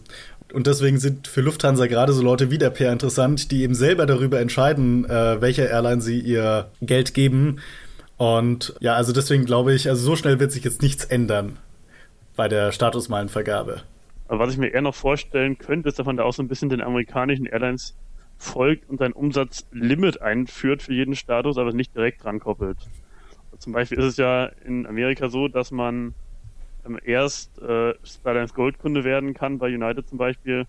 Und 0.54 0.68
deswegen 0.68 1.00
sind 1.00 1.28
für 1.28 1.42
Lufthansa 1.42 1.88
gerade 1.88 2.14
so 2.14 2.24
Leute 2.24 2.50
wie 2.50 2.58
der 2.58 2.70
Peer 2.70 2.94
interessant, 2.94 3.52
die 3.52 3.64
eben 3.64 3.76
selber 3.76 4.06
darüber 4.06 4.40
entscheiden, 4.40 5.04
äh, 5.04 5.42
welcher 5.42 5.70
Airline 5.70 6.00
sie 6.00 6.18
ihr 6.18 6.70
Geld 6.82 7.14
geben. 7.14 7.60
Und 8.16 8.74
ja, 8.80 8.94
also 8.94 9.12
deswegen 9.12 9.44
glaube 9.44 9.74
ich, 9.74 9.90
also 9.90 10.02
so 10.02 10.16
schnell 10.16 10.40
wird 10.40 10.54
sich 10.54 10.64
jetzt 10.64 10.82
nichts 10.82 11.04
ändern 11.04 11.58
bei 12.38 12.48
der 12.48 12.72
Statusmeilenvergabe. 12.72 13.82
Aber 14.30 14.40
was 14.40 14.54
ich 14.54 14.58
mir 14.58 14.70
eher 14.70 14.82
noch 14.82 14.96
vorstellen 14.96 15.58
könnte, 15.58 15.90
ist, 15.90 16.00
dass 16.00 16.06
man 16.06 16.16
da 16.16 16.24
auch 16.24 16.34
so 16.34 16.42
ein 16.42 16.48
bisschen 16.48 16.70
den 16.70 16.80
amerikanischen 16.80 17.48
Airlines 17.48 17.98
folgt 18.38 18.90
und 18.90 19.02
ein 19.02 19.12
Umsatzlimit 19.12 20.22
einführt 20.22 20.84
für 20.84 20.94
jeden 20.94 21.18
Status, 21.18 21.58
aber 21.58 21.74
nicht 21.74 21.94
direkt 21.94 22.24
dran 22.24 22.40
koppelt. 22.40 22.78
Zum 23.60 23.74
Beispiel 23.74 23.98
ist 24.00 24.06
es 24.06 24.18
ja 24.18 24.46
in 24.46 24.86
Amerika 24.88 25.30
so, 25.30 25.48
dass 25.48 25.72
man 25.72 26.16
ähm, 26.86 27.00
erst 27.04 27.60
äh, 27.60 27.94
Skylines 28.06 28.54
Gold-Kunde 28.54 29.04
werden 29.04 29.34
kann, 29.34 29.60
bei 29.60 29.68
United 29.74 30.08
zum 30.08 30.18
Beispiel, 30.18 30.66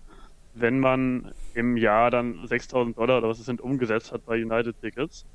wenn 0.53 0.79
man 0.79 1.33
im 1.53 1.77
Jahr 1.77 2.11
dann 2.11 2.47
6000 2.47 2.97
Dollar 2.97 3.19
oder 3.19 3.29
was 3.29 3.39
es 3.39 3.45
sind 3.45 3.61
umgesetzt 3.61 4.11
hat 4.11 4.25
bei 4.25 4.41
United-Tickets. 4.43 5.25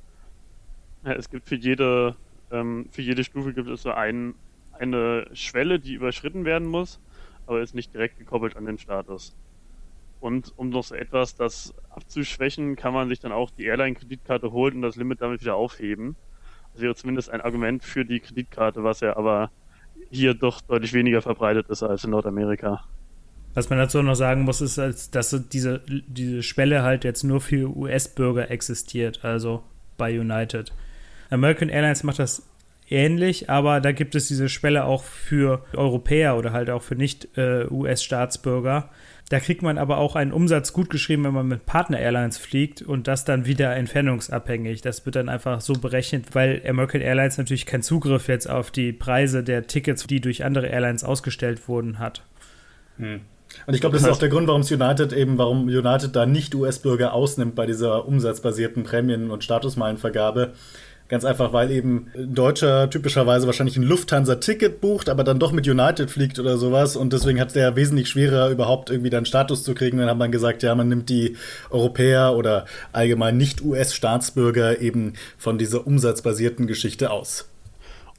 Ja, 1.03 1.13
es 1.13 1.29
gibt 1.29 1.47
für 1.47 1.55
jede, 1.55 2.17
ähm, 2.49 2.87
für 2.91 3.01
jede 3.01 3.23
Stufe 3.23 3.53
gibt 3.53 3.69
es 3.69 3.81
so 3.81 3.91
ein, 3.91 4.35
eine 4.71 5.27
Schwelle, 5.33 5.79
die 5.79 5.93
überschritten 5.93 6.45
werden 6.45 6.67
muss, 6.67 7.01
aber 7.45 7.61
ist 7.61 7.75
nicht 7.75 7.93
direkt 7.93 8.17
gekoppelt 8.17 8.55
an 8.55 8.65
den 8.65 8.77
Status. 8.77 9.35
Und 10.19 10.51
um 10.57 10.69
noch 10.69 10.83
so 10.85 10.95
etwas 10.95 11.35
das 11.35 11.73
abzuschwächen, 11.89 12.75
kann 12.77 12.93
man 12.93 13.09
sich 13.09 13.19
dann 13.19 13.31
auch 13.33 13.51
die 13.51 13.65
Airline-Kreditkarte 13.65 14.51
holen 14.51 14.77
und 14.77 14.81
das 14.83 14.95
Limit 14.95 15.21
damit 15.21 15.41
wieder 15.41 15.55
aufheben. 15.55 16.17
Das 16.73 16.81
wäre 16.81 16.95
zumindest 16.95 17.29
ein 17.29 17.41
Argument 17.41 17.83
für 17.83 18.05
die 18.05 18.19
Kreditkarte, 18.19 18.83
was 18.83 18.99
ja 18.99 19.15
aber 19.15 19.51
hier 20.09 20.33
doch 20.33 20.61
deutlich 20.61 20.93
weniger 20.93 21.21
verbreitet 21.21 21.69
ist 21.69 21.83
als 21.83 22.03
in 22.03 22.11
Nordamerika. 22.11 22.83
Was 23.53 23.69
man 23.69 23.77
dazu 23.77 24.01
noch 24.01 24.15
sagen 24.15 24.41
muss, 24.41 24.61
ist, 24.61 25.13
dass 25.13 25.49
diese, 25.49 25.81
diese 25.87 26.41
Schwelle 26.41 26.81
halt 26.81 27.03
jetzt 27.03 27.23
nur 27.23 27.39
für 27.39 27.75
US-Bürger 27.75 28.49
existiert, 28.49 29.23
also 29.23 29.63
bei 29.97 30.19
United. 30.19 30.73
American 31.29 31.69
Airlines 31.69 32.03
macht 32.03 32.17
das 32.19 32.49
ähnlich, 32.89 33.49
aber 33.49 33.79
da 33.79 33.91
gibt 33.91 34.15
es 34.15 34.27
diese 34.27 34.49
Schwelle 34.49 34.85
auch 34.85 35.03
für 35.03 35.63
Europäer 35.75 36.35
oder 36.37 36.51
halt 36.51 36.69
auch 36.69 36.81
für 36.81 36.95
Nicht-US-Staatsbürger. 36.95 38.89
Äh, 38.89 39.12
da 39.29 39.39
kriegt 39.39 39.61
man 39.61 39.77
aber 39.77 39.97
auch 39.97 40.15
einen 40.15 40.31
Umsatz 40.31 40.73
gut 40.73 40.89
geschrieben, 40.89 41.23
wenn 41.23 41.33
man 41.33 41.47
mit 41.47 41.65
Partner-Airlines 41.65 42.37
fliegt 42.37 42.81
und 42.81 43.07
das 43.07 43.25
dann 43.25 43.45
wieder 43.45 43.75
entfernungsabhängig. 43.75 44.81
Das 44.81 45.05
wird 45.05 45.15
dann 45.15 45.29
einfach 45.29 45.61
so 45.61 45.73
berechnet, 45.73 46.35
weil 46.35 46.61
American 46.67 47.01
Airlines 47.01 47.37
natürlich 47.37 47.65
keinen 47.65 47.83
Zugriff 47.83 48.27
jetzt 48.27 48.49
auf 48.49 48.69
die 48.69 48.91
Preise 48.91 49.43
der 49.43 49.65
Tickets, 49.65 50.05
die 50.07 50.21
durch 50.21 50.43
andere 50.43 50.67
Airlines 50.67 51.03
ausgestellt 51.03 51.67
wurden, 51.67 51.99
hat. 51.99 52.21
Hm. 52.97 53.21
Und 53.67 53.73
ich 53.73 53.81
glaube, 53.81 53.95
das 53.95 54.03
ist 54.03 54.09
auch 54.09 54.17
der 54.17 54.29
Grund, 54.29 54.47
warum 54.47 54.61
United 54.61 55.13
eben, 55.13 55.37
warum 55.37 55.65
United 55.65 56.15
da 56.15 56.25
nicht 56.25 56.55
US-Bürger 56.55 57.13
ausnimmt 57.13 57.55
bei 57.55 57.65
dieser 57.65 58.07
umsatzbasierten 58.07 58.83
Prämien- 58.83 59.31
und 59.31 59.43
Statusmeilenvergabe 59.43 60.53
Ganz 61.09 61.25
einfach, 61.25 61.53
weil 61.53 61.69
eben 61.69 62.07
ein 62.15 62.33
Deutscher 62.33 62.89
typischerweise 62.89 63.45
wahrscheinlich 63.45 63.77
ein 63.77 63.83
Lufthansa-Ticket 63.83 64.81
bucht, 64.81 65.09
aber 65.09 65.23
dann 65.23 65.37
doch 65.37 65.51
mit 65.51 65.67
United 65.67 66.09
fliegt 66.09 66.39
oder 66.39 66.57
sowas. 66.57 66.95
Und 66.95 67.13
deswegen 67.13 67.39
hat 67.39 67.53
der 67.55 67.75
wesentlich 67.75 68.09
schwerer, 68.09 68.49
überhaupt 68.49 68.89
irgendwie 68.89 69.09
dann 69.09 69.25
Status 69.25 69.63
zu 69.63 69.75
kriegen. 69.75 69.97
Dann 69.97 70.09
hat 70.09 70.17
man 70.17 70.31
gesagt, 70.31 70.63
ja, 70.63 70.73
man 70.73 70.87
nimmt 70.87 71.09
die 71.09 71.35
Europäer 71.69 72.35
oder 72.35 72.65
allgemein 72.93 73.37
Nicht-US-Staatsbürger 73.37 74.79
eben 74.81 75.13
von 75.37 75.57
dieser 75.57 75.85
umsatzbasierten 75.85 76.67
Geschichte 76.67 77.11
aus. 77.11 77.49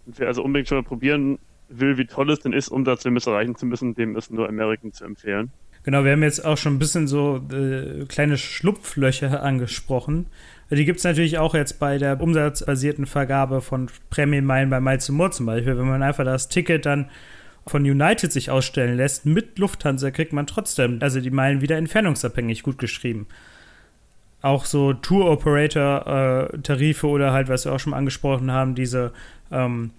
Und 0.06 0.18
wer 0.18 0.28
also 0.28 0.42
unbedingt 0.42 0.68
schon 0.68 0.78
mal 0.78 0.84
probieren 0.84 1.38
will, 1.68 1.96
wie 1.96 2.06
toll 2.06 2.30
es 2.30 2.40
denn 2.40 2.52
ist, 2.52 2.68
Umsatzlimits 2.68 3.26
erreichen 3.26 3.56
zu 3.56 3.66
müssen, 3.66 3.94
dem 3.94 4.16
ist 4.16 4.30
nur 4.30 4.48
American 4.48 4.92
zu 4.92 5.04
empfehlen. 5.04 5.50
Genau, 5.84 6.04
wir 6.04 6.12
haben 6.12 6.22
jetzt 6.22 6.44
auch 6.44 6.56
schon 6.56 6.74
ein 6.74 6.78
bisschen 6.78 7.06
so 7.06 7.42
äh, 7.52 8.06
kleine 8.06 8.38
Schlupflöcher 8.38 9.42
angesprochen. 9.42 10.26
Die 10.70 10.84
gibt 10.84 10.98
es 10.98 11.04
natürlich 11.04 11.38
auch 11.38 11.54
jetzt 11.54 11.78
bei 11.78 11.98
der 11.98 12.20
umsatzbasierten 12.20 13.06
Vergabe 13.06 13.60
von 13.60 13.88
Prämienmeilen 14.10 14.70
bei 14.70 14.80
Miles 14.80 15.08
More 15.10 15.30
zum 15.30 15.46
Beispiel. 15.46 15.76
Wenn 15.76 15.88
man 15.88 16.02
einfach 16.02 16.24
das 16.24 16.48
Ticket 16.48 16.86
dann 16.86 17.10
von 17.66 17.82
United 17.82 18.32
sich 18.32 18.50
ausstellen 18.50 18.96
lässt 18.96 19.26
mit 19.26 19.58
Lufthansa, 19.58 20.10
kriegt 20.10 20.32
man 20.32 20.46
trotzdem 20.46 20.98
also 21.00 21.20
die 21.20 21.30
Meilen 21.30 21.60
wieder 21.60 21.76
entfernungsabhängig 21.76 22.62
gut 22.62 22.78
geschrieben. 22.78 23.26
Auch 24.42 24.64
so 24.66 24.92
Tour-Operator-Tarife 24.92 27.06
äh, 27.06 27.10
oder 27.10 27.32
halt, 27.32 27.48
was 27.48 27.64
wir 27.64 27.72
auch 27.72 27.80
schon 27.80 27.94
angesprochen 27.94 28.52
haben, 28.52 28.74
diese, 28.74 29.12
ähm, 29.50 29.92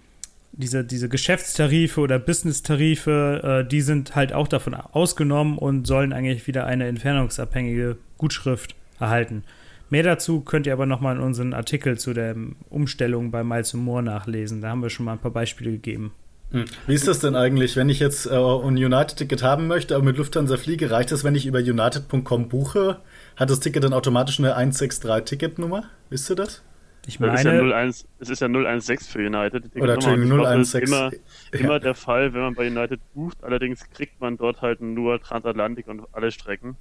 diese, 0.51 0.83
diese 0.83 1.09
Geschäftstarife 1.09 1.99
oder 1.99 2.19
Business-Tarife, 2.19 3.63
äh, 3.65 3.67
die 3.67 3.81
sind 3.81 4.15
halt 4.15 4.33
auch 4.33 4.47
davon 4.47 4.75
ausgenommen 4.75 5.57
und 5.57 5.87
sollen 5.87 6.13
eigentlich 6.13 6.45
wieder 6.45 6.67
eine 6.67 6.85
entfernungsabhängige 6.87 7.97
Gutschrift 8.19 8.75
erhalten. 8.99 9.43
Mehr 9.89 10.03
dazu 10.03 10.41
könnt 10.41 10.67
ihr 10.67 10.73
aber 10.73 10.85
nochmal 10.85 11.15
in 11.15 11.21
unseren 11.21 11.53
Artikel 11.53 11.97
zu 11.97 12.13
der 12.13 12.35
Umstellung 12.69 13.31
bei 13.31 13.43
Miles 13.43 13.73
Moore 13.73 14.03
nachlesen. 14.03 14.61
Da 14.61 14.69
haben 14.69 14.81
wir 14.81 14.89
schon 14.89 15.05
mal 15.05 15.13
ein 15.13 15.19
paar 15.19 15.31
Beispiele 15.31 15.71
gegeben. 15.71 16.11
Hm. 16.51 16.65
Wie 16.87 16.93
ist 16.93 17.07
das 17.07 17.19
denn 17.19 17.35
eigentlich, 17.35 17.75
wenn 17.75 17.89
ich 17.89 17.99
jetzt 17.99 18.27
äh, 18.27 18.35
ein 18.35 18.77
United-Ticket 18.77 19.43
haben 19.43 19.67
möchte, 19.67 19.95
aber 19.95 20.05
mit 20.05 20.17
Lufthansa 20.17 20.57
fliege, 20.57 20.91
reicht 20.91 21.11
das, 21.11 21.23
wenn 21.23 21.35
ich 21.35 21.45
über 21.45 21.59
united.com 21.59 22.49
buche? 22.49 23.01
Hat 23.35 23.49
das 23.49 23.59
Ticket 23.59 23.83
dann 23.83 23.93
automatisch 23.93 24.39
eine 24.39 24.57
163-Ticketnummer? 24.57 25.83
Wisst 26.09 26.29
ihr 26.29 26.35
das? 26.35 26.63
Ich 27.07 27.19
meine, 27.19 27.33
es 27.33 27.41
ist 27.41 27.45
ja 27.45 27.51
0-1, 27.51 28.05
es 28.19 28.29
ist 28.29 28.41
ja 28.41 28.47
0-1-6 28.47 29.11
für 29.11 29.19
United. 29.19 29.75
Die 29.75 29.81
Oder 29.81 29.93
Entschuldigung, 29.95 30.39
0-1-6. 30.39 30.79
Immer, 30.79 31.11
ja. 31.11 31.59
immer 31.59 31.79
der 31.79 31.93
Fall, 31.93 32.33
wenn 32.33 32.41
man 32.41 32.55
bei 32.55 32.67
United 32.67 32.99
bucht. 33.13 33.43
Allerdings 33.43 33.87
kriegt 33.91 34.19
man 34.21 34.37
dort 34.37 34.61
halt 34.61 34.81
nur 34.81 35.21
Transatlantik 35.21 35.87
und 35.87 36.01
alle 36.13 36.31
Strecken. 36.31 36.77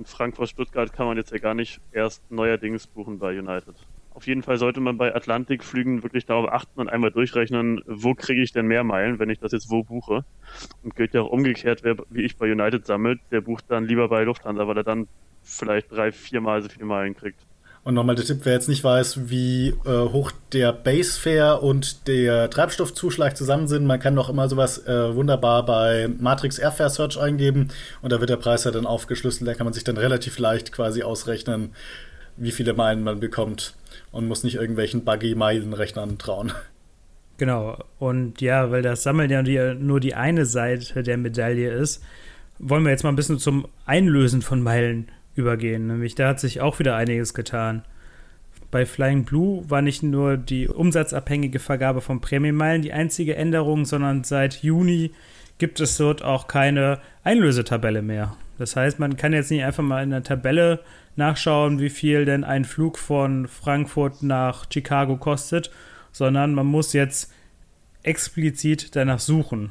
Und 0.00 0.08
Frankfurt-Stuttgart 0.08 0.94
kann 0.94 1.04
man 1.08 1.18
jetzt 1.18 1.30
ja 1.30 1.36
gar 1.36 1.52
nicht 1.52 1.78
erst 1.90 2.30
neuerdings 2.30 2.86
buchen 2.86 3.18
bei 3.18 3.38
United. 3.38 3.76
Auf 4.08 4.26
jeden 4.26 4.42
Fall 4.42 4.56
sollte 4.56 4.80
man 4.80 4.96
bei 4.96 5.14
Atlantikflügen 5.14 6.02
wirklich 6.02 6.24
darauf 6.24 6.48
achten 6.50 6.80
und 6.80 6.88
einmal 6.88 7.10
durchrechnen, 7.10 7.82
wo 7.84 8.14
kriege 8.14 8.42
ich 8.42 8.50
denn 8.50 8.64
mehr 8.64 8.82
Meilen, 8.82 9.18
wenn 9.18 9.28
ich 9.28 9.40
das 9.40 9.52
jetzt 9.52 9.68
wo 9.70 9.84
buche. 9.84 10.22
Und 10.80 10.96
gilt 10.96 11.12
ja 11.12 11.20
auch 11.20 11.28
umgekehrt, 11.28 11.82
wer 11.82 11.96
wie 12.08 12.22
ich 12.22 12.38
bei 12.38 12.50
United 12.50 12.86
sammelt, 12.86 13.20
der 13.30 13.42
bucht 13.42 13.64
dann 13.68 13.84
lieber 13.84 14.08
bei 14.08 14.24
Lufthansa, 14.24 14.66
weil 14.66 14.78
er 14.78 14.84
dann 14.84 15.06
vielleicht 15.42 15.92
drei, 15.92 16.12
viermal 16.12 16.62
so 16.62 16.70
viele 16.70 16.86
Meilen 16.86 17.14
kriegt. 17.14 17.44
Und 17.82 17.94
nochmal 17.94 18.14
der 18.14 18.26
Tipp, 18.26 18.40
wer 18.44 18.52
jetzt 18.52 18.68
nicht 18.68 18.84
weiß, 18.84 19.30
wie 19.30 19.68
äh, 19.86 20.08
hoch 20.12 20.32
der 20.52 20.72
Base-Fare 20.72 21.60
und 21.60 22.06
der 22.08 22.50
Treibstoffzuschlag 22.50 23.36
zusammen 23.36 23.68
sind, 23.68 23.86
man 23.86 23.98
kann 23.98 24.14
doch 24.14 24.28
immer 24.28 24.50
sowas 24.50 24.86
äh, 24.86 25.14
wunderbar 25.14 25.64
bei 25.64 26.08
Matrix 26.18 26.58
Airfare 26.58 26.90
Search 26.90 27.18
eingeben 27.18 27.68
und 28.02 28.12
da 28.12 28.20
wird 28.20 28.28
der 28.28 28.36
Preis 28.36 28.64
ja 28.64 28.70
dann 28.70 28.84
aufgeschlüsselt. 28.84 29.48
Da 29.48 29.54
kann 29.54 29.64
man 29.64 29.72
sich 29.72 29.84
dann 29.84 29.96
relativ 29.96 30.38
leicht 30.38 30.72
quasi 30.72 31.02
ausrechnen, 31.02 31.70
wie 32.36 32.52
viele 32.52 32.74
Meilen 32.74 33.02
man 33.02 33.18
bekommt 33.18 33.74
und 34.12 34.28
muss 34.28 34.44
nicht 34.44 34.56
irgendwelchen 34.56 35.04
Buggy-Meilenrechnern 35.04 36.18
trauen. 36.18 36.52
Genau, 37.38 37.82
und 37.98 38.42
ja, 38.42 38.70
weil 38.70 38.82
das 38.82 39.02
Sammeln 39.02 39.30
ja 39.30 39.72
nur 39.72 40.00
die 40.00 40.14
eine 40.14 40.44
Seite 40.44 41.02
der 41.02 41.16
Medaille 41.16 41.72
ist, 41.72 42.02
wollen 42.58 42.84
wir 42.84 42.90
jetzt 42.90 43.04
mal 43.04 43.08
ein 43.08 43.16
bisschen 43.16 43.38
zum 43.38 43.66
Einlösen 43.86 44.42
von 44.42 44.62
Meilen 44.62 45.10
übergehen. 45.40 45.88
Nämlich 45.88 46.14
da 46.14 46.28
hat 46.28 46.40
sich 46.40 46.60
auch 46.60 46.78
wieder 46.78 46.96
einiges 46.96 47.34
getan. 47.34 47.82
Bei 48.70 48.86
Flying 48.86 49.24
Blue 49.24 49.68
war 49.68 49.82
nicht 49.82 50.02
nur 50.02 50.36
die 50.36 50.68
umsatzabhängige 50.68 51.58
Vergabe 51.58 52.00
von 52.00 52.20
Prämienmeilen 52.20 52.82
die 52.82 52.92
einzige 52.92 53.34
Änderung, 53.34 53.84
sondern 53.84 54.22
seit 54.22 54.62
Juni 54.62 55.10
gibt 55.58 55.80
es 55.80 55.96
dort 55.96 56.22
auch 56.22 56.46
keine 56.46 57.00
Einlösetabelle 57.24 58.02
mehr. 58.02 58.36
Das 58.58 58.76
heißt, 58.76 58.98
man 58.98 59.16
kann 59.16 59.32
jetzt 59.32 59.50
nicht 59.50 59.64
einfach 59.64 59.82
mal 59.82 60.02
in 60.02 60.10
der 60.10 60.22
Tabelle 60.22 60.80
nachschauen, 61.16 61.80
wie 61.80 61.90
viel 61.90 62.24
denn 62.24 62.44
ein 62.44 62.64
Flug 62.64 62.98
von 62.98 63.48
Frankfurt 63.48 64.22
nach 64.22 64.66
Chicago 64.72 65.16
kostet, 65.16 65.70
sondern 66.12 66.54
man 66.54 66.66
muss 66.66 66.92
jetzt 66.92 67.32
explizit 68.02 68.94
danach 68.96 69.18
suchen. 69.18 69.70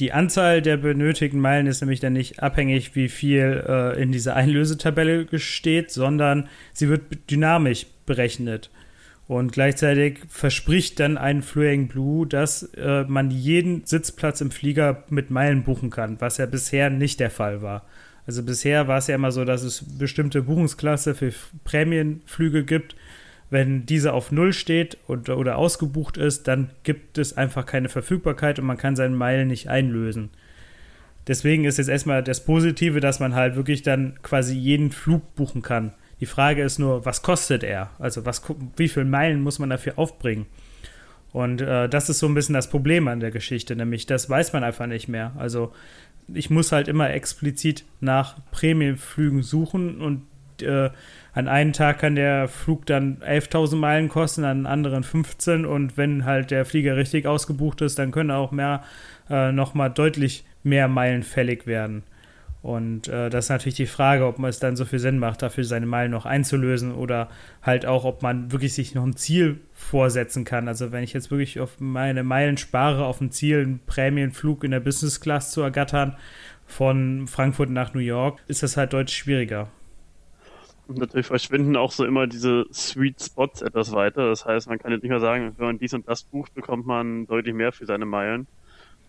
Die 0.00 0.12
Anzahl 0.12 0.62
der 0.62 0.78
benötigten 0.78 1.40
Meilen 1.40 1.66
ist 1.66 1.82
nämlich 1.82 2.00
dann 2.00 2.14
nicht 2.14 2.42
abhängig, 2.42 2.96
wie 2.96 3.10
viel 3.10 3.62
äh, 3.68 4.02
in 4.02 4.12
dieser 4.12 4.34
Einlösetabelle 4.34 5.26
steht, 5.38 5.90
sondern 5.90 6.48
sie 6.72 6.88
wird 6.88 7.30
dynamisch 7.30 7.86
berechnet. 8.06 8.70
Und 9.28 9.52
gleichzeitig 9.52 10.20
verspricht 10.28 10.98
dann 10.98 11.18
ein 11.18 11.42
Flying 11.42 11.88
Blue, 11.88 12.26
dass 12.26 12.62
äh, 12.74 13.04
man 13.04 13.30
jeden 13.30 13.84
Sitzplatz 13.84 14.40
im 14.40 14.50
Flieger 14.50 15.04
mit 15.10 15.30
Meilen 15.30 15.62
buchen 15.64 15.90
kann, 15.90 16.20
was 16.20 16.38
ja 16.38 16.46
bisher 16.46 16.88
nicht 16.88 17.20
der 17.20 17.30
Fall 17.30 17.60
war. 17.60 17.84
Also 18.26 18.42
bisher 18.42 18.88
war 18.88 18.98
es 18.98 19.06
ja 19.06 19.14
immer 19.14 19.32
so, 19.32 19.44
dass 19.44 19.62
es 19.62 19.98
bestimmte 19.98 20.42
Buchungsklasse 20.42 21.14
für 21.14 21.32
Prämienflüge 21.64 22.64
gibt, 22.64 22.96
wenn 23.50 23.84
diese 23.84 24.12
auf 24.12 24.30
Null 24.30 24.52
steht 24.52 24.96
und, 25.06 25.28
oder 25.28 25.56
ausgebucht 25.56 26.16
ist, 26.16 26.46
dann 26.48 26.70
gibt 26.84 27.18
es 27.18 27.36
einfach 27.36 27.66
keine 27.66 27.88
Verfügbarkeit 27.88 28.58
und 28.58 28.66
man 28.66 28.78
kann 28.78 28.96
seinen 28.96 29.16
Meilen 29.16 29.48
nicht 29.48 29.68
einlösen. 29.68 30.30
Deswegen 31.26 31.64
ist 31.64 31.78
jetzt 31.78 31.88
erstmal 31.88 32.22
das 32.22 32.44
Positive, 32.44 33.00
dass 33.00 33.20
man 33.20 33.34
halt 33.34 33.56
wirklich 33.56 33.82
dann 33.82 34.18
quasi 34.22 34.56
jeden 34.56 34.90
Flug 34.90 35.34
buchen 35.34 35.62
kann. 35.62 35.92
Die 36.20 36.26
Frage 36.26 36.62
ist 36.62 36.78
nur, 36.78 37.04
was 37.04 37.22
kostet 37.22 37.64
er? 37.64 37.90
Also 37.98 38.24
was, 38.24 38.42
wie 38.76 38.88
viele 38.88 39.06
Meilen 39.06 39.40
muss 39.40 39.58
man 39.58 39.70
dafür 39.70 39.98
aufbringen? 39.98 40.46
Und 41.32 41.60
äh, 41.60 41.88
das 41.88 42.08
ist 42.08 42.18
so 42.18 42.26
ein 42.26 42.34
bisschen 42.34 42.54
das 42.54 42.70
Problem 42.70 43.08
an 43.08 43.20
der 43.20 43.30
Geschichte, 43.30 43.76
nämlich 43.76 44.06
das 44.06 44.28
weiß 44.28 44.52
man 44.52 44.64
einfach 44.64 44.86
nicht 44.86 45.08
mehr. 45.08 45.32
Also 45.38 45.72
ich 46.32 46.50
muss 46.50 46.72
halt 46.72 46.88
immer 46.88 47.10
explizit 47.10 47.84
nach 48.00 48.36
Prämienflügen 48.50 49.42
suchen 49.42 50.00
und 50.00 50.22
äh, 50.62 50.90
an 51.32 51.48
einem 51.48 51.72
Tag 51.72 51.98
kann 52.00 52.16
der 52.16 52.48
Flug 52.48 52.86
dann 52.86 53.18
11.000 53.18 53.76
Meilen 53.76 54.08
kosten, 54.08 54.44
an 54.44 54.66
anderen 54.66 55.04
15 55.04 55.64
und 55.64 55.96
wenn 55.96 56.24
halt 56.24 56.50
der 56.50 56.64
Flieger 56.64 56.96
richtig 56.96 57.26
ausgebucht 57.26 57.80
ist, 57.82 57.98
dann 57.98 58.10
können 58.10 58.30
auch 58.30 58.50
mehr 58.50 58.82
äh, 59.28 59.52
nochmal 59.52 59.90
deutlich 59.90 60.44
mehr 60.62 60.88
Meilen 60.88 61.22
fällig 61.22 61.66
werden. 61.66 62.02
Und 62.62 63.08
äh, 63.08 63.30
das 63.30 63.46
ist 63.46 63.48
natürlich 63.48 63.76
die 63.76 63.86
Frage, 63.86 64.26
ob 64.26 64.38
es 64.40 64.58
dann 64.58 64.76
so 64.76 64.84
viel 64.84 64.98
Sinn 64.98 65.18
macht, 65.18 65.40
dafür 65.40 65.64
seine 65.64 65.86
Meilen 65.86 66.10
noch 66.10 66.26
einzulösen 66.26 66.92
oder 66.92 67.28
halt 67.62 67.86
auch, 67.86 68.04
ob 68.04 68.22
man 68.22 68.52
wirklich 68.52 68.74
sich 68.74 68.94
noch 68.94 69.04
ein 69.04 69.16
Ziel 69.16 69.60
vorsetzen 69.72 70.44
kann. 70.44 70.68
Also 70.68 70.92
wenn 70.92 71.02
ich 71.02 71.14
jetzt 71.14 71.30
wirklich 71.30 71.60
auf 71.60 71.80
meine 71.80 72.22
Meilen 72.22 72.58
spare, 72.58 73.06
auf 73.06 73.20
ein 73.20 73.30
Ziel, 73.30 73.62
einen 73.62 73.80
Prämienflug 73.86 74.62
in 74.64 74.72
der 74.72 74.80
Business 74.80 75.20
Class 75.20 75.52
zu 75.52 75.62
ergattern 75.62 76.16
von 76.66 77.26
Frankfurt 77.26 77.70
nach 77.70 77.94
New 77.94 78.00
York, 78.00 78.40
ist 78.46 78.62
das 78.62 78.76
halt 78.76 78.92
deutlich 78.92 79.16
schwieriger. 79.16 79.68
Und 80.90 80.98
natürlich 80.98 81.26
verschwinden 81.26 81.76
auch 81.76 81.92
so 81.92 82.04
immer 82.04 82.26
diese 82.26 82.66
Sweet 82.72 83.22
Spots 83.22 83.62
etwas 83.62 83.92
weiter. 83.92 84.28
Das 84.28 84.44
heißt, 84.44 84.68
man 84.68 84.80
kann 84.80 84.90
jetzt 84.90 85.02
nicht 85.02 85.10
mehr 85.10 85.20
sagen, 85.20 85.54
wenn 85.56 85.66
man 85.66 85.78
dies 85.78 85.94
und 85.94 86.08
das 86.08 86.24
bucht, 86.24 86.52
bekommt 86.52 86.84
man 86.84 87.28
deutlich 87.28 87.54
mehr 87.54 87.70
für 87.70 87.86
seine 87.86 88.06
Meilen. 88.06 88.48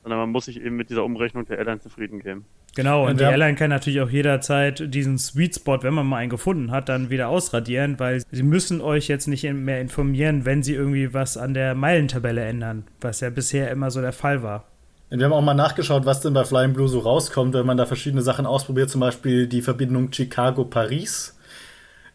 Sondern 0.03 0.19
man 0.19 0.29
muss 0.29 0.45
sich 0.45 0.61
eben 0.61 0.75
mit 0.75 0.91
dieser 0.91 1.03
Umrechnung 1.03 1.45
der 1.47 1.57
Airline 1.57 1.79
zufrieden 1.79 2.19
geben. 2.19 2.45
Genau, 2.75 3.07
und 3.07 3.19
die 3.19 3.23
Airline 3.23 3.55
kann 3.55 3.71
natürlich 3.71 3.99
auch 3.99 4.11
jederzeit 4.11 4.93
diesen 4.93 5.17
Sweet 5.17 5.55
Spot, 5.55 5.81
wenn 5.81 5.95
man 5.95 6.05
mal 6.05 6.17
einen 6.17 6.29
gefunden 6.29 6.69
hat, 6.69 6.87
dann 6.87 7.09
wieder 7.09 7.29
ausradieren, 7.29 7.99
weil 7.99 8.21
sie 8.31 8.43
müssen 8.43 8.79
euch 8.79 9.07
jetzt 9.07 9.27
nicht 9.27 9.43
mehr 9.51 9.81
informieren, 9.81 10.45
wenn 10.45 10.61
sie 10.61 10.75
irgendwie 10.75 11.15
was 11.15 11.35
an 11.35 11.55
der 11.55 11.73
Meilentabelle 11.73 12.43
ändern, 12.43 12.83
was 13.01 13.21
ja 13.21 13.31
bisher 13.31 13.71
immer 13.71 13.89
so 13.89 14.01
der 14.01 14.13
Fall 14.13 14.43
war. 14.43 14.65
Wir 15.09 15.25
haben 15.25 15.33
auch 15.33 15.41
mal 15.41 15.55
nachgeschaut, 15.55 16.05
was 16.05 16.21
denn 16.21 16.33
bei 16.33 16.45
Flying 16.45 16.73
Blue 16.73 16.87
so 16.87 16.99
rauskommt, 16.99 17.55
wenn 17.55 17.65
man 17.65 17.77
da 17.77 17.87
verschiedene 17.87 18.21
Sachen 18.21 18.45
ausprobiert, 18.45 18.89
zum 18.91 19.01
Beispiel 19.01 19.47
die 19.47 19.61
Verbindung 19.61 20.13
Chicago-Paris 20.13 21.37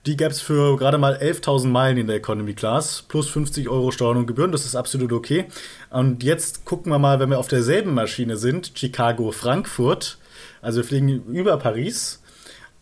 die 0.07 0.17
gäbe 0.17 0.31
es 0.31 0.41
für 0.41 0.77
gerade 0.77 0.99
mal 0.99 1.17
11.000 1.17 1.67
Meilen 1.69 1.97
in 1.97 2.07
der 2.07 2.17
Economy 2.17 2.55
Class, 2.55 3.05
plus 3.09 3.29
50 3.29 3.69
Euro 3.69 3.91
Steuern 3.91 4.19
und 4.19 4.27
Gebühren, 4.27 4.53
das 4.53 4.65
ist 4.65 4.77
absolut 4.77 5.13
okay. 5.13 5.47
Und 5.91 6.23
jetzt 6.23 6.65
gucken 6.65 6.93
wir 6.93 6.99
mal, 6.99 7.19
wenn 7.19 7.31
wir 7.31 7.39
auf 7.39 7.49
derselben 7.49 7.95
Maschine 7.95 8.37
sind, 8.37 8.73
Chicago-Frankfurt, 8.75 10.19
also 10.63 10.79
wir 10.79 10.85
fliegen 10.85 11.25
über 11.27 11.57
Paris, 11.57 12.23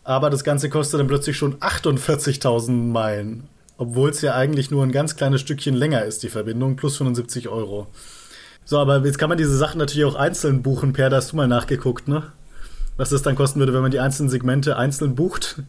aber 0.03 0.29
das 0.29 0.43
Ganze 0.43 0.69
kostet 0.69 0.99
dann 0.99 1.07
plötzlich 1.07 1.35
schon 1.35 1.55
48.000 1.55 2.71
Meilen, 2.71 3.49
obwohl 3.77 4.11
es 4.11 4.21
ja 4.21 4.35
eigentlich 4.35 4.69
nur 4.69 4.83
ein 4.83 4.91
ganz 4.91 5.15
kleines 5.15 5.41
Stückchen 5.41 5.73
länger 5.73 6.03
ist, 6.05 6.21
die 6.21 6.29
Verbindung, 6.29 6.75
plus 6.75 6.97
75 6.97 7.49
Euro. 7.49 7.87
So, 8.65 8.79
aber 8.79 9.03
jetzt 9.05 9.17
kann 9.17 9.29
man 9.29 9.37
diese 9.37 9.57
Sachen 9.57 9.77
natürlich 9.77 10.05
auch 10.05 10.15
einzeln 10.15 10.63
buchen. 10.63 10.93
Per, 10.93 11.09
da 11.09 11.17
hast 11.17 11.31
du 11.31 11.35
mal 11.35 11.47
nachgeguckt, 11.47 12.07
ne? 12.07 12.31
Was 12.97 13.09
das 13.09 13.21
dann 13.21 13.35
kosten 13.35 13.59
würde, 13.59 13.73
wenn 13.73 13.81
man 13.81 13.91
die 13.91 13.99
einzelnen 13.99 14.29
Segmente 14.29 14.77
einzeln 14.77 15.15
bucht? 15.15 15.61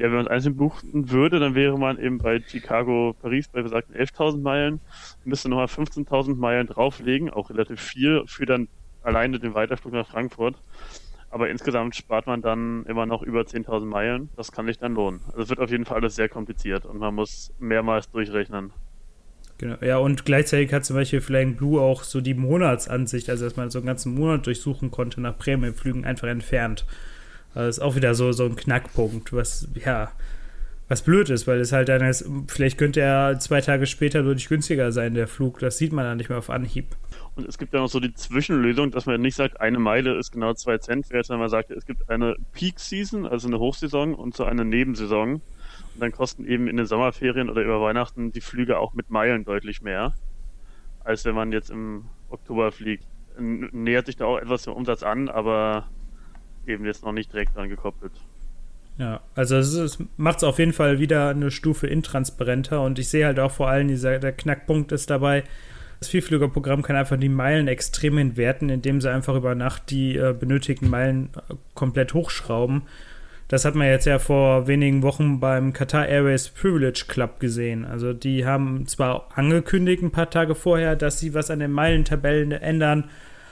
Ja, 0.00 0.06
wenn 0.06 0.14
man 0.14 0.24
es 0.24 0.30
einzeln 0.30 0.56
buchen 0.56 1.10
würde, 1.10 1.38
dann 1.40 1.54
wäre 1.54 1.78
man 1.78 1.98
eben 1.98 2.16
bei 2.16 2.40
Chicago, 2.40 3.14
Paris 3.20 3.48
bei 3.48 3.60
besagten 3.60 3.94
11.000 3.94 4.40
Meilen, 4.40 4.80
müsste 5.24 5.50
nochmal 5.50 5.66
15.000 5.66 6.36
Meilen 6.36 6.66
drauflegen, 6.66 7.28
auch 7.28 7.50
relativ 7.50 7.82
viel 7.82 8.22
für 8.26 8.46
dann 8.46 8.68
alleine 9.02 9.38
den 9.38 9.52
Weiterflug 9.52 9.92
nach 9.92 10.08
Frankfurt. 10.08 10.56
Aber 11.28 11.50
insgesamt 11.50 11.94
spart 11.94 12.26
man 12.26 12.40
dann 12.40 12.86
immer 12.86 13.04
noch 13.04 13.22
über 13.22 13.42
10.000 13.42 13.84
Meilen. 13.84 14.30
Das 14.36 14.52
kann 14.52 14.66
sich 14.66 14.78
dann 14.78 14.94
lohnen. 14.94 15.20
Also 15.26 15.42
es 15.42 15.48
wird 15.50 15.60
auf 15.60 15.70
jeden 15.70 15.84
Fall 15.84 15.98
alles 15.98 16.16
sehr 16.16 16.30
kompliziert 16.30 16.86
und 16.86 16.96
man 16.96 17.14
muss 17.14 17.52
mehrmals 17.58 18.10
durchrechnen. 18.10 18.72
Genau, 19.58 19.76
ja, 19.82 19.98
und 19.98 20.24
gleichzeitig 20.24 20.72
hat 20.72 20.86
zum 20.86 20.96
Beispiel 20.96 21.20
Flying 21.20 21.56
Blue 21.56 21.78
auch 21.78 22.04
so 22.04 22.22
die 22.22 22.32
Monatsansicht, 22.32 23.28
also 23.28 23.44
dass 23.44 23.56
man 23.56 23.68
so 23.68 23.80
einen 23.80 23.86
ganzen 23.86 24.14
Monat 24.14 24.46
durchsuchen 24.46 24.90
konnte 24.90 25.20
nach 25.20 25.36
Prämienflügen, 25.36 26.06
einfach 26.06 26.28
entfernt. 26.28 26.86
Das 27.54 27.76
ist 27.76 27.82
auch 27.82 27.96
wieder 27.96 28.14
so, 28.14 28.32
so 28.32 28.44
ein 28.44 28.56
Knackpunkt, 28.56 29.32
was, 29.32 29.68
ja, 29.74 30.10
was 30.88 31.02
blöd 31.02 31.30
ist, 31.30 31.46
weil 31.46 31.60
es 31.60 31.72
halt 31.72 31.88
dann 31.88 32.02
ist, 32.02 32.28
vielleicht 32.48 32.76
könnte 32.76 33.00
er 33.00 33.38
zwei 33.38 33.60
Tage 33.60 33.86
später 33.86 34.22
deutlich 34.22 34.48
günstiger 34.48 34.90
sein, 34.90 35.14
der 35.14 35.28
Flug. 35.28 35.60
Das 35.60 35.78
sieht 35.78 35.92
man 35.92 36.04
dann 36.04 36.16
nicht 36.16 36.28
mehr 36.28 36.38
auf 36.38 36.50
Anhieb. 36.50 36.96
Und 37.36 37.48
es 37.48 37.58
gibt 37.58 37.72
ja 37.72 37.78
noch 37.78 37.88
so 37.88 38.00
die 38.00 38.12
Zwischenlösung, 38.12 38.90
dass 38.90 39.06
man 39.06 39.20
nicht 39.20 39.36
sagt, 39.36 39.60
eine 39.60 39.78
Meile 39.78 40.18
ist 40.18 40.32
genau 40.32 40.52
zwei 40.54 40.78
Cent 40.78 41.10
wert, 41.10 41.26
sondern 41.26 41.42
man 41.42 41.48
sagt, 41.48 41.70
es 41.70 41.86
gibt 41.86 42.10
eine 42.10 42.34
Peak 42.52 42.80
Season, 42.80 43.24
also 43.24 43.46
eine 43.46 43.60
Hochsaison 43.60 44.14
und 44.14 44.34
so 44.34 44.44
eine 44.44 44.64
Nebensaison. 44.64 45.34
Und 45.34 46.00
dann 46.00 46.10
kosten 46.12 46.44
eben 46.44 46.66
in 46.66 46.76
den 46.76 46.86
Sommerferien 46.86 47.48
oder 47.48 47.62
über 47.62 47.80
Weihnachten 47.80 48.32
die 48.32 48.40
Flüge 48.40 48.78
auch 48.78 48.92
mit 48.92 49.10
Meilen 49.10 49.44
deutlich 49.44 49.82
mehr, 49.82 50.12
als 51.04 51.24
wenn 51.24 51.36
man 51.36 51.52
jetzt 51.52 51.70
im 51.70 52.06
Oktober 52.30 52.72
fliegt. 52.72 53.04
Nähert 53.38 54.06
sich 54.06 54.16
da 54.16 54.24
auch 54.24 54.38
etwas 54.38 54.64
der 54.64 54.74
Umsatz 54.74 55.04
an, 55.04 55.28
aber 55.28 55.86
eben 56.70 56.84
jetzt 56.84 57.04
noch 57.04 57.12
nicht 57.12 57.32
direkt 57.32 57.56
dran 57.56 57.68
gekoppelt. 57.68 58.12
Ja, 58.98 59.20
also 59.34 59.56
es 59.56 59.98
macht 60.16 60.38
es 60.38 60.44
auf 60.44 60.58
jeden 60.58 60.72
Fall 60.72 60.98
wieder 60.98 61.30
eine 61.30 61.50
Stufe 61.50 61.86
intransparenter 61.86 62.82
und 62.82 62.98
ich 62.98 63.08
sehe 63.08 63.24
halt 63.24 63.40
auch 63.40 63.50
vor 63.50 63.68
allem, 63.68 63.88
dieser, 63.88 64.18
der 64.18 64.32
Knackpunkt 64.32 64.92
ist 64.92 65.08
dabei, 65.08 65.44
das 66.00 66.08
Vielflügerprogramm 66.08 66.82
kann 66.82 66.96
einfach 66.96 67.18
die 67.18 67.28
Meilen 67.28 67.68
extrem 67.68 68.18
entwerten, 68.18 68.70
indem 68.70 69.00
sie 69.00 69.10
einfach 69.10 69.34
über 69.34 69.54
Nacht 69.54 69.90
die 69.90 70.16
äh, 70.16 70.34
benötigten 70.38 70.88
Meilen 70.88 71.30
äh, 71.36 71.54
komplett 71.74 72.14
hochschrauben. 72.14 72.82
Das 73.48 73.64
hat 73.64 73.74
man 73.74 73.88
jetzt 73.88 74.06
ja 74.06 74.18
vor 74.18 74.66
wenigen 74.66 75.02
Wochen 75.02 75.40
beim 75.40 75.72
Qatar 75.72 76.06
Airways 76.06 76.48
Privilege 76.48 77.04
Club 77.08 77.40
gesehen. 77.40 77.84
Also 77.84 78.12
die 78.12 78.46
haben 78.46 78.86
zwar 78.86 79.28
angekündigt 79.34 80.02
ein 80.02 80.12
paar 80.12 80.30
Tage 80.30 80.54
vorher, 80.54 80.94
dass 80.94 81.18
sie 81.18 81.34
was 81.34 81.50
an 81.50 81.58
den 81.58 81.72
Meilentabellen 81.72 82.52
ändern, 82.52 83.10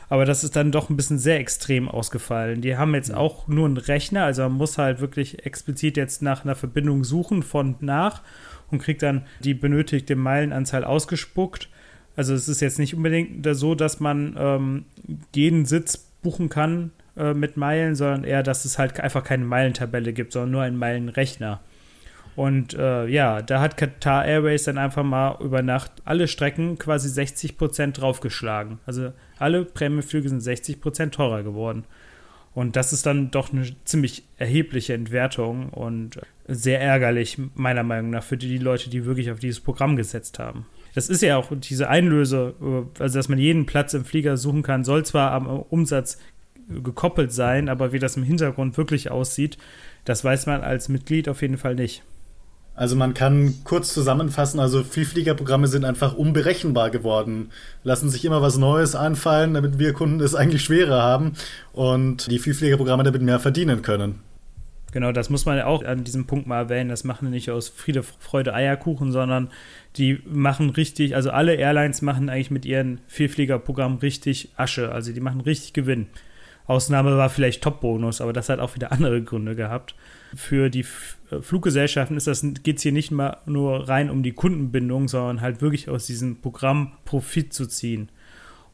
aber 0.09 0.25
das 0.25 0.45
ist 0.45 0.57
dann 0.57 0.73
doch 0.73 0.91
ein 0.91 0.97
bisschen 0.97 1.19
sehr 1.19 1.39
extrem 1.39 1.89
ausgefallen. 1.89 2.61
Die 2.61 2.77
haben 2.77 2.95
jetzt 2.95 3.13
auch 3.13 3.47
nur 3.49 3.67
einen 3.67 3.77
Rechner, 3.77 4.25
also 4.25 4.43
man 4.43 4.53
muss 4.53 4.79
halt 4.79 5.01
wirklich 5.01 5.45
explizit 5.45 5.97
jetzt 5.97 6.23
nach 6.23 6.45
einer 6.45 6.55
Verbindung 6.55 7.05
suchen 7.05 7.43
von 7.43 7.77
nach 7.81 8.23
und 8.71 8.81
kriegt 8.81 9.03
dann 9.03 9.27
die 9.41 9.55
benötigte 9.55 10.17
Meilenanzahl 10.17 10.85
ausgespuckt. 10.85 11.69
Also 12.17 12.35
es 12.35 12.49
ist 12.49 12.61
jetzt 12.61 12.79
nicht 12.79 12.95
unbedingt 12.95 13.47
so, 13.53 13.75
dass 13.75 14.01
man 14.01 14.35
ähm, 14.39 14.85
jeden 15.35 15.67
Sitz 15.67 16.09
buchen 16.23 16.49
kann 16.49 16.91
äh, 17.17 17.35
mit 17.35 17.57
Meilen, 17.57 17.95
sondern 17.95 18.25
eher, 18.25 18.43
dass 18.43 18.65
es 18.65 18.79
halt 18.79 18.99
einfach 19.01 19.25
keine 19.25 19.45
Meilentabelle 19.45 20.13
gibt, 20.13 20.33
sondern 20.33 20.51
nur 20.51 20.63
einen 20.63 20.77
Meilenrechner. 20.79 21.61
Und 22.39 22.73
äh, 22.75 23.09
ja, 23.09 23.43
da 23.43 23.61
hat 23.61 23.77
Qatar 23.77 24.25
Airways 24.25 24.63
dann 24.63 24.79
einfach 24.79 25.03
mal 25.03 25.39
über 25.41 25.61
Nacht 25.61 25.91
alle 26.05 26.29
Strecken 26.29 26.79
quasi 26.79 27.09
60% 27.09 27.95
draufgeschlagen. 27.95 28.79
Also 28.87 29.13
alle 29.41 29.65
Prämienflüge 29.65 30.29
sind 30.29 30.41
60% 30.41 31.11
teurer 31.11 31.43
geworden. 31.43 31.83
Und 32.55 32.77
das 32.77 32.93
ist 32.93 33.07
dann 33.07 33.33
doch 33.33 33.53
eine 33.53 33.67
ziemlich 33.85 34.23
erhebliche 34.37 34.95
Entwertung 34.95 35.71
und 35.71 36.21
sehr 36.47 36.81
ärgerlich, 36.81 37.39
meiner 37.57 37.83
Meinung 37.83 38.11
nach, 38.11 38.23
für 38.23 38.37
die 38.37 38.59
Leute, 38.59 38.89
die 38.89 39.05
wirklich 39.05 39.33
auf 39.33 39.41
dieses 39.41 39.59
Programm 39.59 39.97
gesetzt 39.97 40.39
haben. 40.39 40.65
Das 40.95 41.09
ist 41.09 41.23
ja 41.23 41.39
auch 41.39 41.51
diese 41.53 41.89
Einlöse, 41.89 42.55
äh, 42.63 43.03
also 43.03 43.19
dass 43.19 43.29
man 43.29 43.41
jeden 43.41 43.67
Platz 43.67 43.95
im 43.95 44.05
Flieger 44.05 44.37
suchen 44.37 44.63
kann, 44.63 44.85
soll 44.85 45.05
zwar 45.05 45.33
am 45.33 45.49
Umsatz 45.49 46.19
gekoppelt 46.69 47.33
sein, 47.33 47.69
aber 47.69 47.93
wie 47.93 47.99
das 47.99 48.17
im 48.17 48.23
Hintergrund 48.23 48.77
wirklich 48.77 49.11
aussieht, 49.11 49.59
das 50.05 50.23
weiß 50.23 50.47
man 50.47 50.61
als 50.61 50.89
Mitglied 50.89 51.29
auf 51.29 51.43
jeden 51.43 51.59
Fall 51.59 51.75
nicht. 51.75 52.05
Also 52.79 52.95
man 52.95 53.13
kann 53.13 53.55
kurz 53.65 53.93
zusammenfassen, 53.93 54.61
also 54.61 54.85
Vielfliegerprogramme 54.85 55.67
sind 55.67 55.85
einfach 55.85 56.15
unberechenbar 56.15 56.91
geworden, 56.91 57.51
lassen 57.83 58.09
sich 58.09 58.25
immer 58.25 58.41
was 58.41 58.57
Neues 58.57 58.95
einfallen, 58.95 59.55
damit 59.55 59.81
wir 59.81 59.93
Kunden 59.93 60.21
es 60.21 60.37
eigentlich 60.37 60.63
schwerer 60.63 61.03
haben 61.03 61.33
und 61.73 62.31
die 62.31 62.39
Vielfliegerprogramme 62.39 63.03
damit 63.03 63.21
mehr 63.21 63.41
verdienen 63.41 63.83
können. 63.83 64.21
Genau, 64.93 65.11
das 65.11 65.29
muss 65.29 65.45
man 65.45 65.61
auch 65.63 65.83
an 65.83 66.05
diesem 66.05 66.29
Punkt 66.29 66.47
mal 66.47 66.63
erwähnen. 66.63 66.89
Das 66.89 67.03
machen 67.03 67.31
nicht 67.31 67.51
aus 67.51 67.69
Friede, 67.69 68.05
Freude, 68.05 68.55
Eierkuchen, 68.55 69.11
sondern 69.11 69.51
die 69.97 70.21
machen 70.25 70.71
richtig, 70.71 71.17
also 71.17 71.31
alle 71.31 71.57
Airlines 71.57 72.01
machen 72.01 72.31
eigentlich 72.31 72.53
mit 72.53 72.65
ihren 72.65 73.01
Vielfliegerprogrammen 73.09 73.99
richtig 73.99 74.51
Asche. 74.57 74.93
Also 74.93 75.13
die 75.13 75.21
machen 75.21 75.41
richtig 75.41 75.73
Gewinn. 75.73 76.07
Ausnahme 76.69 77.17
war 77.17 77.29
vielleicht 77.29 77.63
Top-Bonus, 77.63 78.21
aber 78.21 78.33
das 78.33 78.49
hat 78.51 78.61
auch 78.61 78.77
wieder 78.77 78.93
andere 78.93 79.21
Gründe 79.21 79.57
gehabt. 79.57 79.97
Für 80.37 80.71
die 80.71 80.85
äh, 81.31 81.41
Fluggesellschaften 81.41 82.19
geht 82.63 82.77
es 82.77 82.83
hier 82.83 82.93
nicht 82.93 83.11
mal 83.11 83.39
nur 83.47 83.89
rein 83.89 84.11
um 84.11 84.23
die 84.23 84.33
Kundenbindung, 84.33 85.09
sondern 85.09 85.41
halt 85.41 85.61
wirklich 85.61 85.89
aus 85.89 86.07
diesem 86.07 86.41
Programm 86.41 86.93
Profit 87.05 87.53
zu 87.53 87.67
ziehen. 87.67 88.11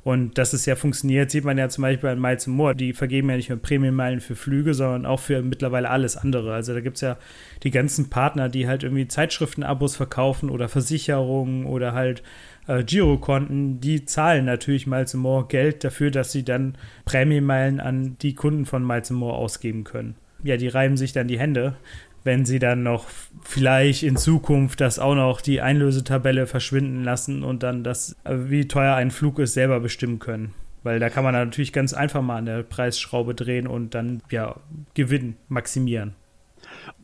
Und 0.04 0.36
dass 0.36 0.52
es 0.52 0.66
ja 0.66 0.76
funktioniert, 0.76 1.30
sieht 1.30 1.44
man 1.44 1.56
ja 1.56 1.70
zum 1.70 1.80
Beispiel 1.80 2.10
bei 2.10 2.14
Miles 2.14 2.46
More. 2.46 2.76
Die 2.76 2.92
vergeben 2.92 3.30
ja 3.30 3.36
nicht 3.36 3.48
nur 3.48 3.58
Prämienmeilen 3.58 4.20
für 4.20 4.36
Flüge, 4.36 4.74
sondern 4.74 5.06
auch 5.06 5.18
für 5.18 5.40
mittlerweile 5.40 5.88
alles 5.88 6.18
andere. 6.18 6.52
Also 6.52 6.74
da 6.74 6.80
gibt 6.80 6.96
es 6.96 7.00
ja 7.00 7.16
die 7.62 7.70
ganzen 7.70 8.10
Partner, 8.10 8.50
die 8.50 8.68
halt 8.68 8.82
irgendwie 8.82 9.08
Zeitschriftenabos 9.08 9.96
verkaufen 9.96 10.50
oder 10.50 10.68
Versicherungen 10.68 11.64
oder 11.64 11.94
halt 11.94 12.22
äh, 12.66 12.84
Girokonten. 12.84 13.80
Die 13.80 14.04
zahlen 14.04 14.44
natürlich 14.44 14.86
Miles 14.86 15.14
More 15.14 15.46
Geld 15.48 15.84
dafür, 15.84 16.10
dass 16.10 16.32
sie 16.32 16.44
dann 16.44 16.76
Prämienmeilen 17.06 17.80
an 17.80 18.18
die 18.20 18.34
Kunden 18.34 18.66
von 18.66 18.86
Miles 18.86 19.08
More 19.08 19.36
ausgeben 19.36 19.84
können. 19.84 20.16
Ja, 20.42 20.58
die 20.58 20.68
reiben 20.68 20.98
sich 20.98 21.14
dann 21.14 21.28
die 21.28 21.38
Hände, 21.38 21.76
wenn 22.24 22.46
sie 22.46 22.58
dann 22.58 22.82
noch 22.82 23.06
vielleicht 23.42 24.02
in 24.02 24.16
Zukunft 24.16 24.80
das 24.80 24.98
auch 24.98 25.14
noch 25.14 25.42
die 25.42 25.60
Einlösetabelle 25.60 26.46
verschwinden 26.46 27.04
lassen 27.04 27.42
und 27.42 27.62
dann 27.62 27.84
das, 27.84 28.16
wie 28.24 28.66
teuer 28.66 28.94
ein 28.96 29.10
Flug 29.10 29.38
ist, 29.38 29.54
selber 29.54 29.78
bestimmen 29.78 30.18
können. 30.18 30.54
Weil 30.82 30.98
da 30.98 31.10
kann 31.10 31.24
man 31.24 31.34
natürlich 31.34 31.72
ganz 31.72 31.92
einfach 31.94 32.22
mal 32.22 32.38
an 32.38 32.46
der 32.46 32.62
Preisschraube 32.62 33.34
drehen 33.34 33.66
und 33.66 33.94
dann 33.94 34.22
ja 34.30 34.56
Gewinn 34.94 35.36
maximieren. 35.48 36.14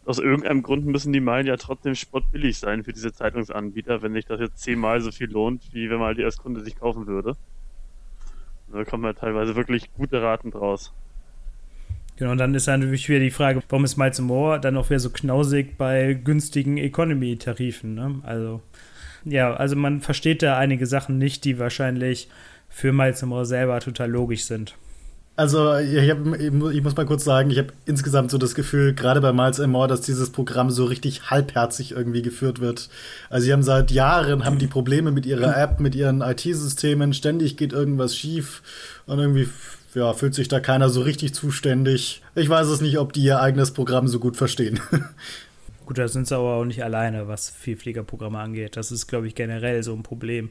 Aus 0.07 0.19
irgendeinem 0.19 0.63
Grund 0.63 0.87
müssen 0.87 1.13
die 1.13 1.21
Meilen 1.21 1.47
ja 1.47 1.57
trotzdem 1.57 1.95
spottbillig 1.95 2.59
sein 2.59 2.83
für 2.83 2.93
diese 2.93 3.13
Zeitungsanbieter, 3.13 4.03
wenn 4.03 4.15
sich 4.15 4.25
das 4.25 4.41
jetzt 4.41 4.59
zehnmal 4.59 5.01
so 5.03 5.13
viel 5.13 5.31
lohnt, 5.31 5.63
wie 5.73 5.91
wenn 5.91 5.99
man 5.99 6.09
halt 6.09 6.19
die 6.19 6.23
Erstkunde 6.23 6.65
sich 6.65 6.77
kaufen 6.77 7.07
würde. 7.07 7.37
Da 8.73 8.85
kommen 8.85 9.05
ja 9.05 9.13
teilweise 9.13 9.57
wirklich 9.57 9.93
gute 9.93 10.23
Raten 10.23 10.51
draus. 10.51 10.95
Genau, 12.21 12.33
und 12.33 12.39
dann 12.39 12.55
ist 12.55 12.67
natürlich 12.67 13.09
wieder 13.09 13.21
die 13.21 13.31
Frage, 13.31 13.63
warum 13.71 13.87
ist 13.87 13.97
Miles 13.97 14.21
More 14.21 14.61
dann 14.61 14.77
auch 14.77 14.91
wieder 14.91 15.01
so 15.01 15.09
knausig 15.09 15.79
bei 15.79 16.13
günstigen 16.13 16.77
Economy-Tarifen? 16.77 17.95
Ne? 17.95 18.21
Also, 18.25 18.61
ja, 19.25 19.55
also 19.55 19.75
man 19.75 20.03
versteht 20.03 20.43
da 20.43 20.59
einige 20.59 20.85
Sachen 20.85 21.17
nicht, 21.17 21.47
die 21.47 21.59
wahrscheinlich 21.59 22.29
für 22.69 22.93
Miles 22.93 23.23
More 23.23 23.47
selber 23.47 23.81
total 23.81 24.11
logisch 24.11 24.45
sind. 24.45 24.75
Also, 25.37 25.75
ich, 25.79 26.11
hab, 26.11 26.19
ich, 26.39 26.83
muss 26.83 26.95
mal 26.95 27.07
kurz 27.07 27.25
sagen, 27.25 27.49
ich 27.51 27.57
habe 27.57 27.73
insgesamt 27.87 28.31
so 28.31 28.37
das 28.37 28.55
Gefühl, 28.55 28.93
gerade 28.93 29.23
bei 29.23 29.33
Miles 29.33 29.59
More, 29.59 29.89
dass 29.89 30.03
dieses 30.03 30.29
Programm 30.29 30.71
so 30.71 30.85
richtig 30.85 31.31
halbherzig 31.31 31.93
irgendwie 31.93 32.21
geführt 32.21 32.61
wird. 32.61 32.91
Also, 33.31 33.47
sie 33.47 33.53
haben 33.55 33.63
seit 33.63 33.91
Jahren 33.91 34.45
haben 34.45 34.59
die 34.59 34.67
Probleme 34.67 35.11
mit 35.11 35.25
ihrer 35.25 35.57
App, 35.57 35.81
mit 35.81 35.95
ihren 35.95 36.21
IT-Systemen, 36.21 37.15
ständig 37.15 37.57
geht 37.57 37.73
irgendwas 37.73 38.15
schief 38.15 38.63
und 39.07 39.21
irgendwie 39.21 39.49
ja, 39.95 40.13
fühlt 40.13 40.35
sich 40.35 40.49
da 40.49 40.61
keiner 40.61 40.89
so 40.89 41.03
richtig 41.03 41.35
zuständig. 41.35 42.23
Ich 42.35 42.49
weiß 42.49 42.69
es 42.69 42.81
nicht, 42.81 42.99
ob 42.99 43.13
die 43.13 43.23
ihr 43.23 43.41
eigenes 43.41 43.73
Programm 43.73 44.09
so 44.09 44.19
gut 44.19 44.37
verstehen. 44.37 44.81
Gut, 45.87 45.99
da 45.99 46.07
sind 46.07 46.29
sie 46.29 46.37
aber 46.37 46.55
auch 46.55 46.65
nicht 46.65 46.85
alleine, 46.85 47.27
was 47.27 47.51
Vielfliegerprogramme 47.51 48.39
angeht. 48.39 48.77
Das 48.77 48.93
ist, 48.93 49.09
glaube 49.09 49.27
ich, 49.27 49.35
generell 49.35 49.83
so 49.83 49.93
ein 49.93 50.05
Problem. 50.05 50.51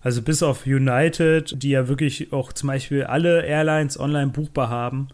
Also 0.00 0.22
bis 0.22 0.42
auf 0.42 0.66
United, 0.66 1.62
die 1.62 1.70
ja 1.70 1.88
wirklich 1.88 2.32
auch 2.32 2.54
zum 2.54 2.68
Beispiel 2.68 3.04
alle 3.04 3.44
Airlines 3.44 4.00
online 4.00 4.30
buchbar 4.30 4.70
haben, 4.70 5.08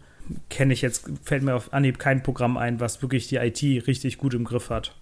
kenne 0.49 0.73
ich 0.73 0.81
jetzt, 0.81 1.09
fällt 1.23 1.43
mir 1.43 1.55
auf 1.55 1.73
Anhieb 1.73 1.99
kein 1.99 2.23
Programm 2.23 2.57
ein, 2.57 2.79
was 2.79 3.01
wirklich 3.01 3.27
die 3.27 3.35
IT 3.35 3.61
richtig 3.85 4.17
gut 4.17 4.33
im 4.33 4.45
Griff 4.45 4.69
hat. 4.69 4.95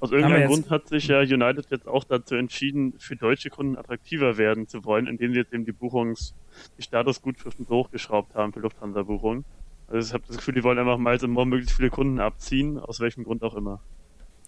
Aus 0.00 0.12
irgendeinem 0.12 0.48
Grund 0.48 0.70
hat 0.70 0.88
sich 0.88 1.06
ja 1.08 1.20
United 1.20 1.66
jetzt 1.70 1.86
auch 1.86 2.04
dazu 2.04 2.34
entschieden, 2.34 2.94
für 2.98 3.16
deutsche 3.16 3.50
Kunden 3.50 3.76
attraktiver 3.76 4.38
werden 4.38 4.66
zu 4.66 4.84
wollen, 4.84 5.06
indem 5.06 5.32
sie 5.32 5.40
jetzt 5.40 5.52
eben 5.52 5.66
die 5.66 5.72
Buchungs- 5.72 6.32
die 6.78 6.82
Statusgutschriften 6.82 7.66
so 7.66 7.76
hochgeschraubt 7.76 8.34
haben 8.34 8.52
für 8.52 8.60
Lufthansa-Buchungen. 8.60 9.44
Also 9.88 10.08
ich 10.08 10.14
habe 10.14 10.24
das 10.26 10.38
Gefühl, 10.38 10.54
die 10.54 10.64
wollen 10.64 10.78
einfach 10.78 10.98
mal 10.98 11.16
immer 11.22 11.44
möglichst 11.44 11.76
viele 11.76 11.90
Kunden 11.90 12.18
abziehen, 12.18 12.78
aus 12.78 13.00
welchem 13.00 13.24
Grund 13.24 13.42
auch 13.42 13.54
immer. 13.54 13.80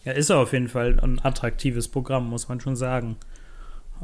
Ja, 0.04 0.12
ist 0.12 0.30
auf 0.30 0.52
jeden 0.52 0.68
Fall 0.68 0.98
ein 1.00 1.20
attraktives 1.22 1.88
Programm, 1.88 2.28
muss 2.28 2.48
man 2.48 2.60
schon 2.60 2.74
sagen. 2.74 3.16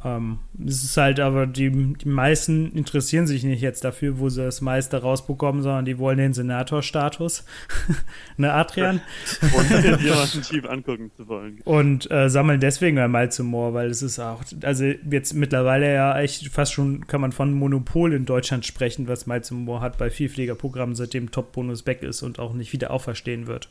Ähm, 0.05 0.39
es 0.65 0.85
ist 0.85 0.97
halt 0.97 1.19
aber, 1.19 1.47
die, 1.47 1.71
die 1.71 2.09
meisten 2.09 2.73
interessieren 2.73 3.27
sich 3.27 3.43
nicht 3.43 3.61
jetzt 3.61 3.85
dafür, 3.85 4.19
wo 4.19 4.29
sie 4.29 4.45
das 4.45 4.61
meiste 4.61 4.99
rausbekommen, 4.99 5.63
sondern 5.63 5.85
die 5.85 5.99
wollen 5.99 6.19
den 6.19 6.33
Senatorstatus. 6.33 7.45
ne, 8.37 8.53
Adrian? 8.53 9.01
Und 9.57 9.71
jemanden 10.01 10.43
tief 10.43 10.65
angucken 10.67 11.11
zu 11.17 11.27
wollen. 11.29 11.61
Und 11.65 12.11
äh, 12.11 12.31
sammeln 12.31 12.61
deswegen 12.61 12.99
einmal 12.99 13.33
zum 13.33 13.47
Moor, 13.49 13.75
weil 13.75 13.89
es 13.89 14.03
ist 14.03 14.19
auch, 14.19 14.43
also 14.63 14.85
jetzt 14.85 15.35
mittlerweile 15.35 15.93
ja 15.93 16.19
echt 16.19 16.49
fast 16.49 16.73
schon, 16.73 17.07
kann 17.07 17.21
man 17.21 17.33
von 17.33 17.53
Monopol 17.53 18.13
in 18.13 18.25
Deutschland 18.25 18.67
sprechen, 18.67 19.09
was 19.09 19.27
Miles 19.27 19.51
Moor 19.51 19.81
hat 19.81 19.99
bei 19.99 20.11
Vielfliegerprogrammen, 20.11 20.95
seitdem 20.95 21.31
Top-Bonus 21.31 21.87
weg 21.87 22.03
ist 22.03 22.23
und 22.23 22.39
auch 22.39 22.55
nicht 22.55 22.73
wieder 22.73 22.91
auferstehen 22.91 23.47
wird. 23.47 23.69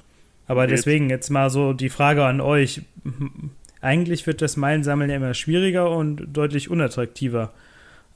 Aber 0.48 0.66
deswegen 0.66 1.10
jetzt 1.10 1.30
mal 1.30 1.50
so 1.50 1.74
die 1.74 1.90
Frage 1.90 2.24
an 2.24 2.40
euch 2.40 2.82
eigentlich 3.82 4.26
wird 4.28 4.42
das 4.42 4.58
Meilensammeln 4.58 5.10
ja 5.10 5.18
immer 5.18 5.34
schwieriger 5.34 5.92
und 5.92 6.26
deutlich 6.34 6.70
unattraktiver. 6.70 7.54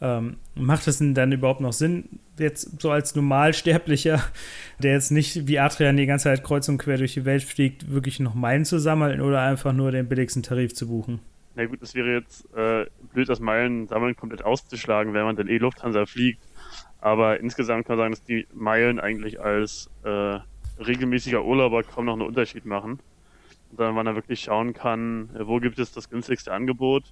Ähm, 0.04 0.38
macht 0.56 0.88
es 0.88 0.97
denn 0.97 1.13
dann 1.13 1.32
überhaupt 1.32 1.62
noch 1.62 1.74
Sinn, 1.74 2.19
jetzt 2.39 2.82
so 2.82 2.89
als 2.89 3.15
Normalsterblicher, 3.15 4.24
der 4.80 4.93
jetzt 4.93 5.12
nicht 5.12 5.47
wie 5.47 5.60
Adrian 5.60 5.97
die 5.97 6.08
ganze 6.08 6.24
Zeit 6.24 6.43
kreuz 6.43 6.67
und 6.69 6.80
quer 6.80 6.97
durch 6.97 7.13
die 7.13 7.26
Welt 7.26 7.43
fliegt, 7.43 7.91
wirklich 7.91 8.19
noch 8.19 8.34
Meilen 8.34 8.65
zu 8.65 8.80
sammeln 8.80 9.21
oder 9.21 9.41
einfach 9.41 9.74
nur 9.74 9.91
den 9.91 10.10
billigsten 10.10 10.41
Tarif 10.41 10.74
zu 10.74 10.88
buchen? 10.88 11.19
Na 11.56 11.65
gut, 11.65 11.82
es 11.84 11.93
wäre 11.93 12.13
jetzt 12.13 12.45
äh, 12.56 12.86
blöd, 13.13 13.30
das 13.30 13.39
Meilen 13.39 13.88
sammeln 13.88 14.15
komplett 14.15 14.43
auszuschlagen, 14.43 15.13
wenn 15.13 15.26
man 15.26 15.36
dann 15.36 15.47
eh 15.47 15.58
Lufthansa 15.58 16.06
fliegt. 16.08 16.41
Aber 17.00 17.39
insgesamt 17.39 17.86
kann 17.86 17.97
man 17.97 18.06
sagen, 18.06 18.13
dass 18.13 18.24
die 18.24 18.47
Meilen 18.54 19.00
eigentlich 19.00 19.39
als 19.39 19.89
äh, 20.04 20.39
regelmäßiger 20.80 21.43
Urlauber 21.43 21.84
kaum 21.84 22.06
noch 22.06 22.13
einen 22.13 22.21
Unterschied 22.24 22.65
machen 22.65 23.00
sondern 23.76 23.96
man 23.96 24.06
da 24.06 24.16
wirklich 24.16 24.42
schauen 24.42 24.74
kann, 24.74 25.30
äh, 25.36 25.48
wo 25.48 25.60
gibt 25.60 25.80
es 25.80 25.92
das 25.92 26.10
günstigste 26.10 26.52
Angebot. 26.52 27.04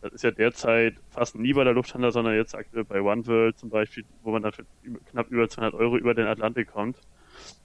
Das 0.00 0.12
ist 0.12 0.24
ja 0.24 0.30
derzeit 0.30 0.94
fast 1.10 1.36
nie 1.36 1.52
bei 1.52 1.64
der 1.64 1.72
Lufthansa, 1.72 2.10
sondern 2.10 2.34
jetzt 2.34 2.54
aktuell 2.54 2.84
bei 2.84 3.00
OneWorld 3.00 3.58
zum 3.58 3.70
Beispiel, 3.70 4.04
wo 4.22 4.32
man 4.32 4.42
dann 4.42 4.52
für 4.52 4.64
knapp 5.10 5.30
über 5.30 5.48
200 5.48 5.74
Euro 5.74 5.96
über 5.96 6.14
den 6.14 6.26
Atlantik 6.26 6.70
kommt. 6.72 6.96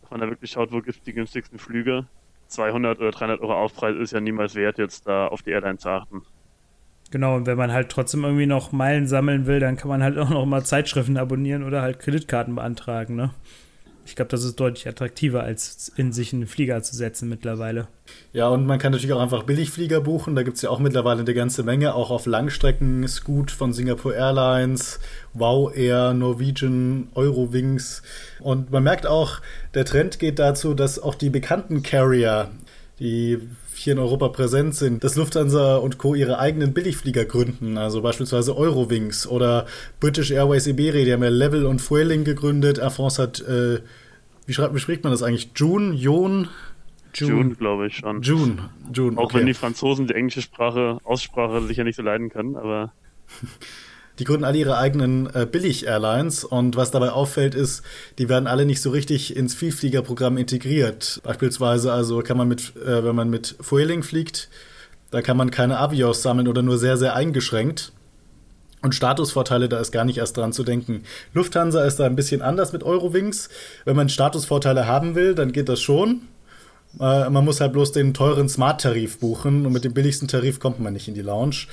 Dass 0.01 0.11
man 0.11 0.19
da 0.21 0.29
wirklich 0.29 0.51
schaut, 0.51 0.71
wo 0.71 0.81
gibt 0.81 0.97
es 0.97 1.03
die 1.03 1.13
günstigsten 1.13 1.59
Flüge. 1.59 2.07
200 2.47 2.99
oder 2.99 3.11
300 3.11 3.41
Euro 3.41 3.53
Aufpreis 3.53 3.95
ist 3.95 4.11
ja 4.11 4.19
niemals 4.19 4.55
wert, 4.55 4.79
jetzt 4.79 5.07
da 5.07 5.27
auf 5.27 5.43
die 5.43 5.51
Airline 5.51 5.77
zu 5.77 5.89
achten. 5.89 6.23
Genau, 7.11 7.35
und 7.35 7.45
wenn 7.47 7.57
man 7.57 7.71
halt 7.71 7.89
trotzdem 7.89 8.23
irgendwie 8.23 8.45
noch 8.45 8.71
Meilen 8.71 9.07
sammeln 9.07 9.47
will, 9.47 9.59
dann 9.59 9.77
kann 9.77 9.89
man 9.89 10.03
halt 10.03 10.17
auch 10.17 10.29
noch 10.29 10.45
mal 10.45 10.63
Zeitschriften 10.63 11.17
abonnieren 11.17 11.63
oder 11.63 11.81
halt 11.81 11.99
Kreditkarten 11.99 12.55
beantragen, 12.55 13.15
ne? 13.15 13.31
Ich 14.09 14.15
glaube, 14.15 14.29
das 14.29 14.43
ist 14.43 14.59
deutlich 14.59 14.87
attraktiver, 14.87 15.43
als 15.43 15.91
in 15.95 16.11
sich 16.11 16.33
einen 16.33 16.47
Flieger 16.47 16.81
zu 16.81 16.95
setzen 16.95 17.29
mittlerweile. 17.29 17.87
Ja, 18.33 18.49
und 18.49 18.65
man 18.65 18.79
kann 18.79 18.91
natürlich 18.91 19.13
auch 19.13 19.21
einfach 19.21 19.43
Billigflieger 19.43 20.01
buchen. 20.01 20.35
Da 20.35 20.43
gibt 20.43 20.57
es 20.57 20.63
ja 20.63 20.71
auch 20.71 20.79
mittlerweile 20.79 21.21
eine 21.21 21.33
ganze 21.33 21.63
Menge, 21.63 21.93
auch 21.93 22.09
auf 22.09 22.25
Langstrecken. 22.25 23.07
Scoot 23.07 23.51
von 23.51 23.71
Singapore 23.71 24.15
Airlines, 24.15 24.99
Wow 25.33 25.75
Air, 25.75 26.13
Norwegian, 26.13 27.09
Eurowings. 27.13 28.01
Und 28.39 28.71
man 28.71 28.83
merkt 28.83 29.05
auch, 29.05 29.41
der 29.75 29.85
Trend 29.85 30.17
geht 30.17 30.39
dazu, 30.39 30.73
dass 30.73 30.99
auch 30.99 31.15
die 31.15 31.29
bekannten 31.29 31.83
Carrier, 31.83 32.49
die 32.99 33.39
hier 33.79 33.93
in 33.93 33.99
Europa 33.99 34.27
präsent 34.29 34.75
sind, 34.75 35.03
dass 35.03 35.15
Lufthansa 35.15 35.77
und 35.77 35.97
Co. 35.97 36.13
ihre 36.13 36.39
eigenen 36.39 36.73
Billigflieger 36.73 37.25
gründen, 37.25 37.77
also 37.77 38.01
beispielsweise 38.01 38.55
Eurowings 38.55 39.25
oder 39.25 39.65
British 39.99 40.31
Airways 40.31 40.67
Iberia, 40.67 41.05
die 41.05 41.13
haben 41.13 41.23
ja 41.23 41.29
Level 41.29 41.65
und 41.65 41.81
Fueling 41.81 42.23
gegründet. 42.23 42.77
Air 42.77 42.91
France 42.91 43.21
hat, 43.21 43.39
äh, 43.41 43.79
wie, 44.49 44.53
schreibt, 44.53 44.73
wie 44.73 44.79
spricht 44.79 45.03
man 45.03 45.11
das 45.11 45.21
eigentlich? 45.21 45.51
June, 45.55 45.93
Jon? 45.93 46.47
June, 47.13 47.33
June 47.33 47.55
glaube 47.55 47.85
ich 47.85 47.97
schon. 47.97 48.23
June, 48.23 48.69
June. 48.91 49.15
Auch 49.15 49.25
okay. 49.25 49.37
wenn 49.37 49.45
die 49.45 49.53
Franzosen 49.53 50.07
die 50.07 50.15
englische 50.15 50.41
Sprache, 50.41 50.97
Aussprache 51.03 51.61
sicher 51.67 51.83
nicht 51.83 51.95
so 51.95 52.01
leiden 52.01 52.29
können, 52.29 52.55
aber. 52.55 52.91
Die 54.17 54.25
gründen 54.25 54.43
alle 54.43 54.57
ihre 54.57 54.77
eigenen 54.77 55.33
äh, 55.33 55.47
Billig-Airlines 55.49 56.43
und 56.43 56.75
was 56.75 56.91
dabei 56.91 57.11
auffällt 57.11 57.55
ist, 57.55 57.85
die 58.17 58.27
werden 58.27 58.47
alle 58.47 58.65
nicht 58.65 58.81
so 58.81 58.89
richtig 58.89 59.33
ins 59.37 59.55
Vielfliegerprogramm 59.55 60.35
integriert. 60.35 61.21
Beispielsweise 61.23 61.93
also 61.93 62.19
kann 62.19 62.35
man 62.35 62.49
mit, 62.49 62.75
äh, 62.75 63.01
wenn 63.05 63.15
man 63.15 63.29
mit 63.29 63.55
Fueling 63.61 64.03
fliegt, 64.03 64.49
da 65.09 65.21
kann 65.21 65.37
man 65.37 65.51
keine 65.51 65.77
Avios 65.77 66.21
sammeln 66.21 66.49
oder 66.49 66.63
nur 66.63 66.77
sehr, 66.77 66.97
sehr 66.97 67.15
eingeschränkt. 67.15 67.93
Und 68.81 68.95
Statusvorteile, 68.95 69.67
da 69.67 69.79
ist 69.79 69.91
gar 69.91 70.05
nicht 70.05 70.17
erst 70.17 70.37
dran 70.37 70.53
zu 70.53 70.63
denken. 70.63 71.03
Lufthansa 71.33 71.83
ist 71.83 71.97
da 71.97 72.05
ein 72.05 72.15
bisschen 72.15 72.41
anders 72.41 72.71
mit 72.71 72.83
Eurowings. 72.83 73.49
Wenn 73.85 73.95
man 73.95 74.07
Statusvorteile 74.07 74.87
haben 74.87 75.15
will, 75.15 75.35
dann 75.35 75.51
geht 75.51 75.67
das 75.67 75.81
schon. 75.81 76.21
Äh, 76.99 77.29
man 77.29 77.45
muss 77.45 77.59
halt 77.59 77.73
bloß 77.73 77.91
den 77.91 78.13
teuren 78.13 78.47
Smart-Tarif 78.47 79.19
buchen 79.19 79.65
und 79.65 79.73
mit 79.73 79.83
dem 79.83 79.93
billigsten 79.93 80.27
Tarif 80.27 80.59
kommt 80.59 80.79
man 80.79 80.93
nicht 80.93 81.07
in 81.07 81.13
die 81.13 81.21
Lounge. 81.21 81.67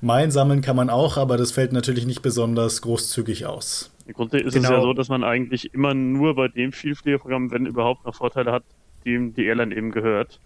Meilen 0.00 0.30
sammeln 0.30 0.62
kann 0.62 0.76
man 0.76 0.90
auch, 0.90 1.16
aber 1.16 1.36
das 1.36 1.52
fällt 1.52 1.72
natürlich 1.72 2.06
nicht 2.06 2.22
besonders 2.22 2.82
großzugig 2.82 3.46
aus. 3.46 3.92
Im 4.06 4.14
Grunde 4.14 4.38
ist 4.38 4.54
genau. 4.54 4.64
es 4.64 4.70
ja 4.70 4.76
genau. 4.76 4.88
so, 4.88 4.92
dass 4.94 5.08
man 5.08 5.24
eigentlich 5.24 5.74
immer 5.74 5.94
nur 5.94 6.34
bei 6.34 6.48
dem 6.48 6.72
Vielfliegerprogramm, 6.72 7.50
wenn 7.50 7.66
überhaupt 7.66 8.04
noch 8.04 8.14
Vorteile 8.14 8.50
hat, 8.52 8.64
die 9.04 9.32
die 9.32 9.44
Airline 9.44 9.74
eben 9.74 9.90
gehört. 9.90 10.40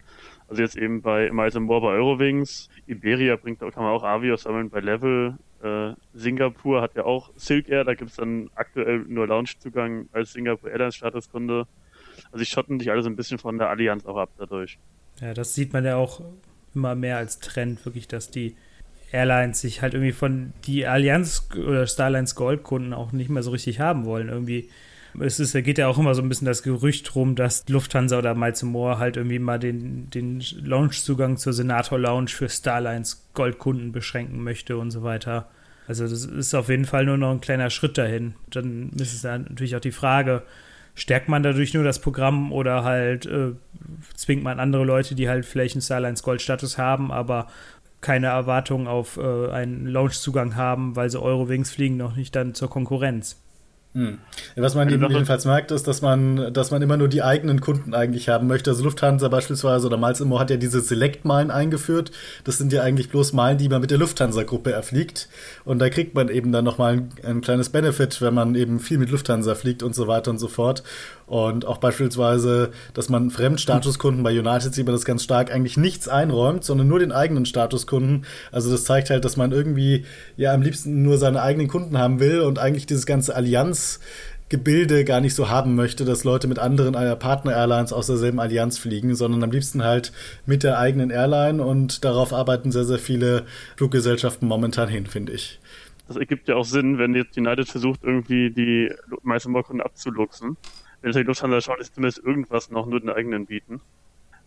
Also 0.48 0.62
jetzt 0.62 0.76
eben 0.76 1.02
bei 1.02 1.30
Miles 1.32 1.54
More 1.58 1.80
bei 1.80 1.88
Eurowings, 1.88 2.68
Iberia 2.86 3.36
bringt, 3.36 3.60
kann 3.60 3.72
man 3.76 3.92
auch 3.92 4.04
Avios 4.04 4.42
sammeln 4.42 4.70
bei 4.70 4.80
Level, 4.80 5.34
äh, 5.66 5.94
Singapur 6.14 6.80
hat 6.80 6.94
ja 6.94 7.04
auch 7.04 7.30
Silk 7.36 7.68
Air, 7.68 7.84
da 7.84 7.94
gibt 7.94 8.10
es 8.10 8.16
dann 8.16 8.50
aktuell 8.54 9.00
nur 9.08 9.26
Loungezugang 9.26 10.08
als 10.12 10.32
Singapore 10.32 10.70
Airlines 10.70 10.96
Statuskunde. 10.96 11.66
Also 12.32 12.38
die 12.38 12.46
schotten 12.46 12.78
sich 12.78 12.90
alles 12.90 13.06
ein 13.06 13.16
bisschen 13.16 13.38
von 13.38 13.58
der 13.58 13.68
Allianz 13.68 14.06
auch 14.06 14.16
ab 14.16 14.30
dadurch. 14.38 14.78
Ja, 15.20 15.34
das 15.34 15.54
sieht 15.54 15.72
man 15.72 15.84
ja 15.84 15.96
auch 15.96 16.22
immer 16.74 16.94
mehr 16.94 17.16
als 17.16 17.38
Trend, 17.40 17.84
wirklich, 17.84 18.08
dass 18.08 18.30
die 18.30 18.56
Airlines 19.12 19.60
sich 19.60 19.82
halt 19.82 19.94
irgendwie 19.94 20.12
von 20.12 20.52
die 20.66 20.86
Allianz 20.86 21.48
oder 21.56 21.86
Starlines 21.86 22.34
Gold-Kunden 22.34 22.92
auch 22.92 23.12
nicht 23.12 23.30
mehr 23.30 23.42
so 23.42 23.50
richtig 23.50 23.80
haben 23.80 24.04
wollen. 24.04 24.28
Irgendwie. 24.28 24.68
Es 25.18 25.40
ist, 25.40 25.52
geht 25.52 25.78
ja 25.78 25.88
auch 25.88 25.96
immer 25.96 26.14
so 26.14 26.20
ein 26.20 26.28
bisschen 26.28 26.46
das 26.46 26.62
Gerücht 26.62 27.14
rum, 27.14 27.36
dass 27.36 27.66
Lufthansa 27.68 28.18
oder 28.18 28.34
Miles 28.34 28.62
Moore 28.62 28.98
halt 28.98 29.16
irgendwie 29.16 29.38
mal 29.38 29.58
den, 29.58 30.10
den 30.10 30.42
Launchzugang 30.62 31.38
zur 31.38 31.54
Senator 31.54 31.98
Lounge 31.98 32.28
für 32.28 32.50
Starlines 32.50 33.26
Goldkunden 33.32 33.92
beschränken 33.92 34.44
möchte 34.44 34.76
und 34.76 34.90
so 34.90 35.02
weiter. 35.02 35.48
Also 35.86 36.04
das 36.08 36.24
ist 36.24 36.54
auf 36.54 36.68
jeden 36.68 36.84
Fall 36.84 37.04
nur 37.04 37.16
noch 37.16 37.30
ein 37.30 37.40
kleiner 37.40 37.70
Schritt 37.70 37.96
dahin. 37.96 38.34
Dann 38.50 38.90
ist 38.98 39.14
es 39.14 39.22
dann 39.22 39.42
natürlich 39.42 39.76
auch 39.76 39.80
die 39.80 39.92
Frage, 39.92 40.42
stärkt 40.94 41.28
man 41.28 41.42
dadurch 41.42 41.74
nur 41.74 41.84
das 41.84 42.00
Programm 42.00 42.52
oder 42.52 42.82
halt 42.82 43.26
äh, 43.26 43.52
zwingt 44.14 44.42
man 44.42 44.58
andere 44.58 44.84
Leute, 44.84 45.14
die 45.14 45.28
halt 45.28 45.44
vielleicht 45.44 45.76
einen 45.76 45.82
Starlines 45.82 46.22
Gold 46.22 46.42
Status 46.42 46.78
haben, 46.78 47.12
aber 47.12 47.46
keine 48.00 48.28
Erwartung 48.28 48.88
auf 48.88 49.16
äh, 49.16 49.50
einen 49.50 49.86
Launchzugang 49.86 50.56
haben, 50.56 50.96
weil 50.96 51.10
sie 51.10 51.20
Eurowings 51.20 51.70
fliegen 51.70 51.96
noch 51.96 52.16
nicht 52.16 52.34
dann 52.34 52.54
zur 52.54 52.70
Konkurrenz. 52.70 53.40
Hm. 53.96 54.18
Was 54.56 54.74
man 54.74 54.90
eben 54.90 55.10
jedenfalls 55.10 55.46
merkt, 55.46 55.70
ist, 55.70 55.88
dass 55.88 56.02
man, 56.02 56.52
dass 56.52 56.70
man 56.70 56.82
immer 56.82 56.98
nur 56.98 57.08
die 57.08 57.22
eigenen 57.22 57.62
Kunden 57.62 57.94
eigentlich 57.94 58.28
haben 58.28 58.46
möchte. 58.46 58.68
Also 58.68 58.84
Lufthansa 58.84 59.28
beispielsweise 59.28 59.86
oder 59.86 59.96
Miles 59.96 60.20
Immo 60.20 60.38
hat 60.38 60.50
ja 60.50 60.58
diese 60.58 60.82
Select-Meilen 60.82 61.50
eingeführt. 61.50 62.10
Das 62.44 62.58
sind 62.58 62.74
ja 62.74 62.82
eigentlich 62.82 63.08
bloß 63.08 63.32
Meilen, 63.32 63.56
die 63.56 63.70
man 63.70 63.80
mit 63.80 63.90
der 63.90 63.96
Lufthansa-Gruppe 63.96 64.70
erfliegt. 64.70 65.30
Und 65.64 65.78
da 65.78 65.88
kriegt 65.88 66.14
man 66.14 66.28
eben 66.28 66.52
dann 66.52 66.66
nochmal 66.66 66.92
ein, 66.92 67.08
ein 67.24 67.40
kleines 67.40 67.70
Benefit, 67.70 68.20
wenn 68.20 68.34
man 68.34 68.54
eben 68.54 68.80
viel 68.80 68.98
mit 68.98 69.08
Lufthansa 69.08 69.54
fliegt 69.54 69.82
und 69.82 69.94
so 69.94 70.06
weiter 70.06 70.30
und 70.30 70.36
so 70.36 70.48
fort. 70.48 70.82
Und 71.26 71.64
auch 71.64 71.78
beispielsweise, 71.78 72.70
dass 72.94 73.08
man 73.08 73.30
Fremdstatuskunden 73.30 74.22
bei 74.22 74.30
United 74.30 74.72
sieht 74.72 74.86
man 74.86 74.94
das 74.94 75.04
ganz 75.04 75.24
stark 75.24 75.52
eigentlich 75.52 75.76
nichts 75.76 76.06
einräumt, 76.08 76.62
sondern 76.64 76.86
nur 76.86 77.00
den 77.00 77.10
eigenen 77.10 77.46
Statuskunden. 77.46 78.24
Also 78.52 78.70
das 78.70 78.84
zeigt 78.84 79.10
halt, 79.10 79.24
dass 79.24 79.36
man 79.36 79.50
irgendwie 79.50 80.04
ja 80.36 80.54
am 80.54 80.62
liebsten 80.62 81.02
nur 81.02 81.18
seine 81.18 81.42
eigenen 81.42 81.66
Kunden 81.66 81.98
haben 81.98 82.20
will 82.20 82.40
und 82.40 82.60
eigentlich 82.60 82.86
dieses 82.86 83.06
ganze 83.06 83.34
Allianz 83.34 84.00
Gebilde 84.48 85.04
gar 85.04 85.20
nicht 85.20 85.34
so 85.34 85.50
haben 85.50 85.74
möchte, 85.74 86.04
dass 86.04 86.22
Leute 86.22 86.46
mit 86.46 86.60
anderen 86.60 86.92
Partner-Airlines 87.18 87.92
aus 87.92 88.06
derselben 88.06 88.38
Allianz 88.38 88.78
fliegen, 88.78 89.16
sondern 89.16 89.42
am 89.42 89.50
liebsten 89.50 89.82
halt 89.82 90.12
mit 90.46 90.62
der 90.62 90.78
eigenen 90.78 91.10
Airline 91.10 91.64
und 91.64 92.04
darauf 92.04 92.32
arbeiten 92.32 92.70
sehr, 92.70 92.84
sehr 92.84 93.00
viele 93.00 93.44
Fluggesellschaften 93.76 94.46
momentan 94.46 94.88
hin, 94.88 95.06
finde 95.06 95.32
ich. 95.32 95.58
Das 96.06 96.16
ergibt 96.16 96.46
ja 96.46 96.54
auch 96.54 96.64
Sinn, 96.64 96.98
wenn 96.98 97.16
jetzt 97.16 97.36
United 97.36 97.68
versucht, 97.68 98.04
irgendwie 98.04 98.52
die 98.52 98.92
meisten 99.24 99.52
Kunden 99.52 99.80
abzuluxen 99.80 100.56
wenn 101.06 101.10
es 101.10 101.16
die 101.18 101.22
Lufthansa 101.22 101.60
schaut, 101.60 101.78
ist 101.78 101.94
zumindest 101.94 102.18
irgendwas 102.24 102.68
noch 102.68 102.84
nur 102.84 102.98
den 102.98 103.10
eigenen 103.10 103.46
bieten. 103.46 103.80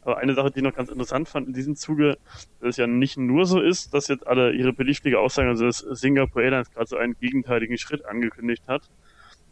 Aber 0.02 0.18
eine 0.18 0.34
Sache, 0.34 0.52
die 0.52 0.60
ich 0.60 0.64
noch 0.64 0.76
ganz 0.76 0.90
interessant 0.90 1.30
fand 1.30 1.48
in 1.48 1.54
diesem 1.54 1.78
Zuge, 1.78 2.18
dass 2.60 2.72
es 2.72 2.76
ja 2.76 2.86
nicht 2.86 3.16
nur 3.16 3.46
so 3.46 3.62
ist, 3.62 3.94
dass 3.94 4.10
jetzt 4.10 4.28
alle 4.28 4.52
ihre 4.52 4.74
Billigflieger 4.74 5.22
aussagen, 5.22 5.48
also 5.48 5.64
dass 5.66 5.78
Singapore 5.78 6.44
Airlines 6.44 6.70
gerade 6.70 6.88
so 6.88 6.98
einen 6.98 7.18
gegenteiligen 7.18 7.78
Schritt 7.78 8.04
angekündigt 8.04 8.64
hat. 8.68 8.90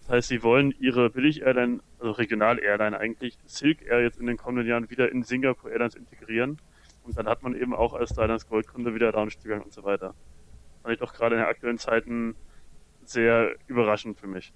Das 0.02 0.10
heißt, 0.10 0.28
sie 0.28 0.43
wollen 0.43 0.74
ihre 0.82 1.10
Billig-Airline, 1.10 1.80
also 2.00 2.12
Regional-Airline 2.12 3.00
eigentlich, 3.00 3.38
Silk 3.46 3.84
Air 3.84 4.02
jetzt 4.02 4.20
in 4.20 4.26
den 4.26 4.36
kommenden 4.36 4.67
Jahren 4.67 4.89
wieder 4.89 5.10
in 5.10 5.24
Singapore 5.24 5.72
Airlines 5.72 5.96
integrieren. 5.96 6.58
Und 7.06 7.17
dann 7.17 7.30
hat 7.30 7.41
man 7.41 7.56
eben 7.56 7.74
auch 7.74 7.93
als 7.93 8.10
Starlines 8.10 8.50
Goldkunde 8.50 8.93
wieder 8.93 9.13
Loungezugang 9.13 9.62
und 9.62 9.72
so 9.72 9.86
weiter. 9.86 10.13
Fand 10.84 10.93
ich 10.93 11.00
doch 11.00 11.13
gerade 11.13 11.36
in 11.36 11.41
den 11.41 11.48
aktuellen 11.48 11.78
Zeiten 11.78 12.36
sehr 13.06 13.56
überraschend 13.67 14.20
für 14.20 14.28
mich. 14.28 14.52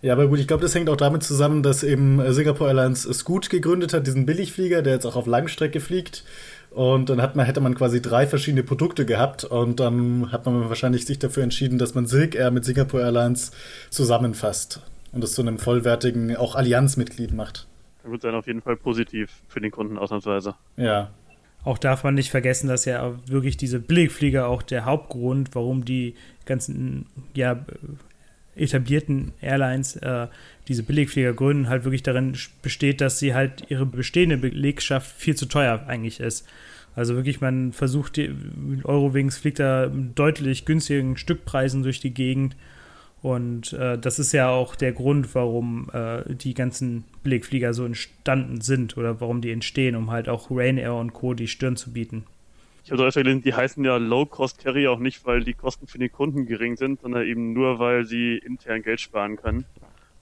Ja, 0.00 0.12
aber 0.12 0.26
gut, 0.26 0.38
ich 0.38 0.46
glaube, 0.46 0.62
das 0.62 0.74
hängt 0.74 0.90
auch 0.90 0.96
damit 0.96 1.22
zusammen, 1.22 1.62
dass 1.62 1.82
eben 1.82 2.20
äh, 2.20 2.32
Singapore 2.32 2.70
Airlines 2.70 3.02
Scoot 3.02 3.50
gegründet 3.50 3.94
hat, 3.94 4.06
diesen 4.06 4.26
Billigflieger, 4.26 4.82
der 4.82 4.94
jetzt 4.94 5.06
auch 5.06 5.16
auf 5.16 5.26
Langstrecke 5.26 5.80
fliegt. 5.80 6.24
Und 6.70 7.10
dann 7.10 7.20
hat 7.20 7.36
man, 7.36 7.44
hätte 7.44 7.60
man 7.60 7.74
quasi 7.74 8.00
drei 8.00 8.26
verschiedene 8.26 8.62
Produkte 8.62 9.04
gehabt 9.04 9.44
und 9.44 9.78
dann 9.78 10.32
hat 10.32 10.46
man 10.46 10.68
wahrscheinlich 10.68 11.04
sich 11.04 11.18
dafür 11.18 11.42
entschieden, 11.42 11.78
dass 11.78 11.94
man 11.94 12.06
Silk 12.06 12.34
Air 12.34 12.50
mit 12.50 12.64
Singapore 12.64 13.02
Airlines 13.02 13.52
zusammenfasst 13.90 14.80
und 15.12 15.22
das 15.22 15.32
zu 15.32 15.42
einem 15.42 15.58
vollwertigen, 15.58 16.34
auch 16.36 16.54
Allianzmitglied 16.54 17.32
macht. 17.34 17.66
Das 18.02 18.10
wird 18.10 18.22
sein 18.22 18.34
auf 18.34 18.46
jeden 18.46 18.62
Fall 18.62 18.76
positiv 18.76 19.30
für 19.48 19.60
den 19.60 19.70
Kunden 19.70 19.98
ausnahmsweise. 19.98 20.54
Ja. 20.76 21.10
Auch 21.64 21.78
darf 21.78 22.02
man 22.02 22.14
nicht 22.14 22.30
vergessen, 22.30 22.68
dass 22.68 22.86
ja 22.86 23.14
wirklich 23.26 23.56
diese 23.56 23.78
Billigflieger 23.78 24.48
auch 24.48 24.62
der 24.62 24.84
Hauptgrund, 24.84 25.54
warum 25.54 25.84
die 25.84 26.16
ganzen 26.44 27.06
ja, 27.34 27.64
etablierten 28.56 29.32
Airlines 29.40 29.96
äh, 29.96 30.26
diese 30.68 30.82
Billigflieger 30.82 31.32
gründen, 31.32 31.68
halt 31.68 31.84
wirklich 31.84 32.02
darin 32.02 32.36
besteht, 32.62 33.00
dass 33.00 33.18
sie 33.18 33.34
halt 33.34 33.64
ihre 33.68 33.86
bestehende 33.86 34.36
Belegschaft 34.36 35.10
viel 35.16 35.34
zu 35.34 35.46
teuer 35.46 35.84
eigentlich 35.86 36.20
ist. 36.20 36.46
Also 36.94 37.16
wirklich, 37.16 37.40
man 37.40 37.72
versucht, 37.72 38.18
Eurowings 38.84 39.38
fliegt 39.38 39.58
da 39.58 39.86
deutlich 39.86 40.66
günstigen 40.66 41.16
Stückpreisen 41.16 41.82
durch 41.82 42.00
die 42.00 42.12
Gegend. 42.12 42.54
Und 43.22 43.72
äh, 43.72 43.96
das 43.98 44.18
ist 44.18 44.32
ja 44.32 44.50
auch 44.50 44.74
der 44.74 44.92
Grund, 44.92 45.34
warum 45.34 45.88
äh, 45.92 46.34
die 46.34 46.54
ganzen 46.54 47.04
Billigflieger 47.22 47.72
so 47.72 47.84
entstanden 47.84 48.60
sind 48.60 48.96
oder 48.96 49.20
warum 49.20 49.40
die 49.40 49.52
entstehen, 49.52 49.94
um 49.94 50.10
halt 50.10 50.28
auch 50.28 50.50
Ryanair 50.50 50.94
und 50.94 51.12
Co. 51.12 51.32
die 51.32 51.48
Stirn 51.48 51.76
zu 51.76 51.92
bieten. 51.92 52.24
Ich 52.84 52.90
habe 52.90 53.04
öfter 53.04 53.22
gelesen, 53.22 53.42
die 53.42 53.54
heißen 53.54 53.84
ja 53.84 53.96
Low-Cost-Carrier 53.96 54.90
auch 54.90 54.98
nicht, 54.98 55.24
weil 55.24 55.44
die 55.44 55.54
Kosten 55.54 55.86
für 55.86 55.98
den 55.98 56.10
Kunden 56.10 56.46
gering 56.46 56.76
sind, 56.76 57.00
sondern 57.00 57.24
eben 57.26 57.52
nur, 57.52 57.78
weil 57.78 58.04
sie 58.04 58.38
intern 58.38 58.82
Geld 58.82 59.00
sparen 59.00 59.36
können. 59.36 59.64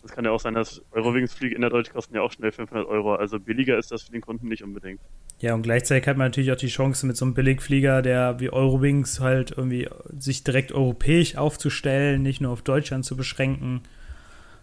Das 0.03 0.13
kann 0.13 0.25
ja 0.25 0.31
auch 0.31 0.41
sein, 0.41 0.55
dass 0.55 0.83
Eurowings-Flüge 0.93 1.55
innerdeutsch 1.55 1.91
kosten 1.91 2.15
ja 2.15 2.23
auch 2.23 2.33
schnell 2.33 2.53
500 2.53 2.87
Euro. 2.87 3.15
Also 3.15 3.39
billiger 3.39 3.79
ist 3.79 3.93
das 3.93 4.03
für 4.03 4.13
den 4.13 4.23
Kunden 4.23 4.49
nicht 4.49 4.63
unbedingt. 4.63 5.01
Ja, 5.41 5.55
und 5.55 5.63
gleichzeitig 5.63 6.07
hat 6.07 6.17
man 6.17 6.27
natürlich 6.27 6.53
auch 6.53 6.57
die 6.57 6.69
Chance, 6.69 7.07
mit 7.07 7.17
so 7.17 7.25
einem 7.25 7.35
Billigflieger, 7.35 8.03
der 8.03 8.41
wie 8.41 8.51
Eurowings 8.51 9.21
halt 9.21 9.53
irgendwie 9.53 9.89
sich 10.19 10.45
direkt 10.45 10.73
europäisch 10.73 11.37
aufzustellen, 11.37 12.23
nicht 12.23 12.41
nur 12.41 12.53
auf 12.53 12.63
Deutschland 12.63 13.05
zu 13.05 13.17
beschränken. 13.17 13.83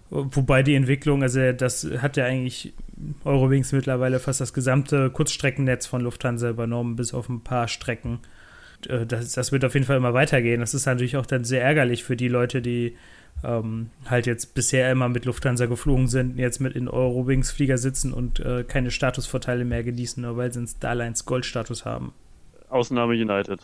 Wobei 0.09 0.63
die 0.63 0.75
Entwicklung, 0.75 1.21
also 1.21 1.51
das 1.51 1.85
hat 1.99 2.15
ja 2.15 2.25
eigentlich 2.25 2.73
Eurowings 3.25 3.73
mittlerweile 3.73 4.19
fast 4.19 4.39
das 4.39 4.53
gesamte 4.53 5.09
Kurzstreckennetz 5.09 5.85
von 5.85 6.01
Lufthansa 6.01 6.49
übernommen, 6.49 6.95
bis 6.95 7.13
auf 7.13 7.27
ein 7.27 7.41
paar 7.41 7.67
Strecken. 7.67 8.19
Äh, 8.87 9.05
das, 9.05 9.33
das 9.33 9.51
wird 9.51 9.65
auf 9.65 9.73
jeden 9.73 9.85
Fall 9.85 9.97
immer 9.97 10.13
weitergehen. 10.13 10.61
Das 10.61 10.73
ist 10.73 10.85
natürlich 10.85 11.17
auch 11.17 11.25
dann 11.25 11.43
sehr 11.43 11.61
ärgerlich 11.61 12.03
für 12.03 12.15
die 12.15 12.29
Leute, 12.29 12.61
die 12.61 12.95
ähm, 13.43 13.89
halt 14.09 14.25
jetzt 14.27 14.55
bisher 14.55 14.89
immer 14.91 15.09
mit 15.09 15.25
Lufthansa 15.25 15.65
geflogen 15.65 16.07
sind, 16.07 16.37
jetzt 16.37 16.59
mit 16.59 16.75
in 16.75 16.87
Eurowings-Flieger 16.87 17.77
sitzen 17.77 18.13
und 18.13 18.39
äh, 18.39 18.63
keine 18.63 18.91
Statusvorteile 18.91 19.65
mehr 19.65 19.83
genießen, 19.83 20.23
nur 20.23 20.37
weil 20.37 20.51
sie 20.53 20.59
einen 20.59 20.67
Starlines 20.67 21.25
Gold-Status 21.25 21.85
haben. 21.85 22.13
Ausnahme 22.69 23.13
United. 23.13 23.59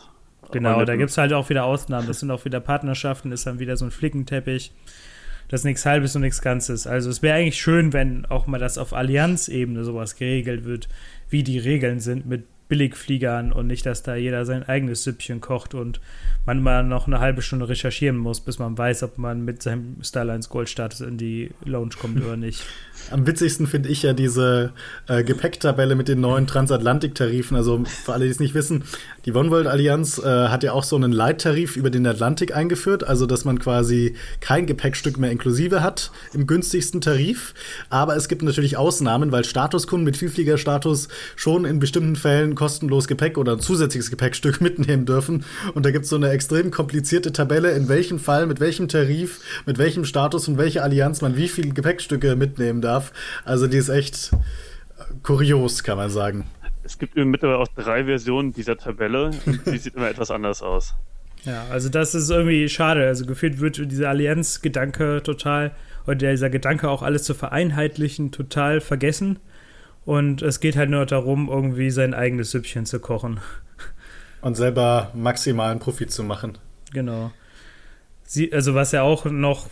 Genau, 0.52 0.84
da 0.84 0.96
gibt 0.96 1.10
es 1.10 1.18
halt 1.18 1.32
auch 1.32 1.48
wieder 1.48 1.64
Ausnahmen. 1.64 2.06
Das 2.06 2.20
sind 2.20 2.30
auch 2.30 2.44
wieder 2.44 2.60
Partnerschaften, 2.60 3.32
ist 3.32 3.46
dann 3.46 3.58
wieder 3.58 3.76
so 3.78 3.86
ein 3.86 3.90
Flickenteppich. 3.90 4.72
Das 5.48 5.60
ist 5.60 5.64
nichts 5.64 5.86
Halbes 5.86 6.16
und 6.16 6.22
nichts 6.22 6.40
Ganzes. 6.40 6.86
Also 6.86 7.10
es 7.10 7.22
wäre 7.22 7.36
eigentlich 7.36 7.60
schön, 7.60 7.92
wenn 7.92 8.24
auch 8.26 8.46
mal 8.46 8.58
das 8.58 8.78
auf 8.78 8.92
Allianz-Ebene 8.92 9.84
sowas 9.84 10.16
geregelt 10.16 10.64
wird, 10.64 10.88
wie 11.28 11.42
die 11.42 11.58
Regeln 11.58 12.00
sind 12.00 12.26
mit 12.26 12.44
Billigfliegern 12.68 13.52
und 13.52 13.66
nicht, 13.66 13.84
dass 13.86 14.02
da 14.02 14.14
jeder 14.14 14.44
sein 14.44 14.62
eigenes 14.62 15.04
Süppchen 15.04 15.40
kocht 15.40 15.74
und 15.74 16.00
man 16.46 16.62
mal 16.62 16.82
noch 16.84 17.06
eine 17.06 17.20
halbe 17.20 17.42
Stunde 17.42 17.68
recherchieren 17.68 18.16
muss, 18.16 18.40
bis 18.40 18.58
man 18.58 18.76
weiß, 18.76 19.02
ob 19.02 19.18
man 19.18 19.44
mit 19.44 19.62
seinem 19.62 19.96
Starlines 20.02 20.48
Gold-Status 20.48 21.00
in 21.00 21.16
die 21.16 21.50
Lounge 21.64 21.94
kommt 22.00 22.22
oder 22.22 22.36
nicht. 22.36 22.62
Am 23.10 23.26
witzigsten 23.26 23.66
finde 23.66 23.88
ich 23.88 24.02
ja 24.02 24.12
diese 24.12 24.72
äh, 25.08 25.24
Gepäcktabelle 25.24 25.94
mit 25.94 26.08
den 26.08 26.20
neuen 26.20 26.46
Transatlantik-Tarifen. 26.46 27.56
Also 27.56 27.84
für 27.84 28.12
alle, 28.12 28.24
die 28.24 28.30
es 28.30 28.40
nicht 28.40 28.54
wissen, 28.54 28.84
die 29.26 29.34
OneWorld-Allianz 29.34 30.18
äh, 30.18 30.48
hat 30.48 30.62
ja 30.62 30.72
auch 30.72 30.84
so 30.84 30.96
einen 30.96 31.12
Leittarif 31.12 31.76
über 31.76 31.90
den 31.90 32.06
Atlantik 32.06 32.54
eingeführt, 32.54 33.04
also 33.04 33.26
dass 33.26 33.44
man 33.44 33.58
quasi 33.58 34.16
kein 34.40 34.66
Gepäckstück 34.66 35.18
mehr 35.18 35.30
inklusive 35.30 35.82
hat 35.82 36.12
im 36.32 36.46
günstigsten 36.46 37.00
Tarif. 37.00 37.54
Aber 37.90 38.16
es 38.16 38.28
gibt 38.28 38.42
natürlich 38.42 38.76
Ausnahmen, 38.76 39.32
weil 39.32 39.44
Statuskunden 39.44 40.04
mit 40.04 40.16
Vielfliegerstatus 40.16 41.08
schon 41.36 41.64
in 41.64 41.78
bestimmten 41.78 42.16
Fällen 42.16 42.53
kostenlos 42.54 43.08
Gepäck 43.08 43.38
oder 43.38 43.52
ein 43.52 43.60
zusätzliches 43.60 44.10
Gepäckstück 44.10 44.60
mitnehmen 44.62 45.06
dürfen. 45.06 45.44
Und 45.74 45.84
da 45.84 45.90
gibt 45.90 46.04
es 46.04 46.10
so 46.10 46.16
eine 46.16 46.30
extrem 46.30 46.70
komplizierte 46.70 47.32
Tabelle, 47.32 47.72
in 47.72 47.88
welchem 47.88 48.18
Fall, 48.18 48.46
mit 48.46 48.60
welchem 48.60 48.88
Tarif, 48.88 49.40
mit 49.66 49.78
welchem 49.78 50.04
Status 50.04 50.48
und 50.48 50.58
welcher 50.58 50.82
Allianz 50.82 51.20
man 51.20 51.36
wie 51.36 51.48
viele 51.48 51.70
Gepäckstücke 51.70 52.36
mitnehmen 52.36 52.80
darf. 52.80 53.12
Also 53.44 53.66
die 53.66 53.78
ist 53.78 53.88
echt 53.88 54.32
kurios, 55.22 55.82
kann 55.82 55.96
man 55.96 56.10
sagen. 56.10 56.44
Es 56.82 56.98
gibt 56.98 57.16
mittlerweile 57.16 57.58
auch 57.58 57.68
drei 57.68 58.04
Versionen 58.04 58.52
dieser 58.52 58.76
Tabelle 58.76 59.30
und 59.46 59.66
die 59.66 59.78
sieht 59.78 59.94
immer 59.94 60.08
etwas 60.08 60.30
anders 60.30 60.62
aus. 60.62 60.94
Ja, 61.44 61.64
also 61.70 61.88
das 61.88 62.14
ist 62.14 62.30
irgendwie 62.30 62.68
schade. 62.68 63.06
Also 63.06 63.26
gefühlt 63.26 63.60
wird 63.60 63.90
dieser 63.90 64.10
Allianz-Gedanke 64.10 65.22
total, 65.22 65.72
oder 66.06 66.16
dieser 66.16 66.50
Gedanke 66.50 66.88
auch 66.88 67.02
alles 67.02 67.24
zu 67.24 67.34
vereinheitlichen, 67.34 68.32
total 68.32 68.80
vergessen. 68.80 69.38
Und 70.04 70.42
es 70.42 70.60
geht 70.60 70.76
halt 70.76 70.90
nur 70.90 71.06
darum, 71.06 71.48
irgendwie 71.48 71.90
sein 71.90 72.14
eigenes 72.14 72.50
Süppchen 72.50 72.86
zu 72.86 73.00
kochen. 73.00 73.40
Und 74.42 74.56
selber 74.56 75.10
maximalen 75.14 75.78
Profit 75.78 76.10
zu 76.10 76.22
machen. 76.22 76.58
Genau. 76.92 77.32
Sie, 78.24 78.52
also 78.52 78.74
was 78.74 78.92
ja 78.92 79.02
auch 79.02 79.24
noch 79.24 79.68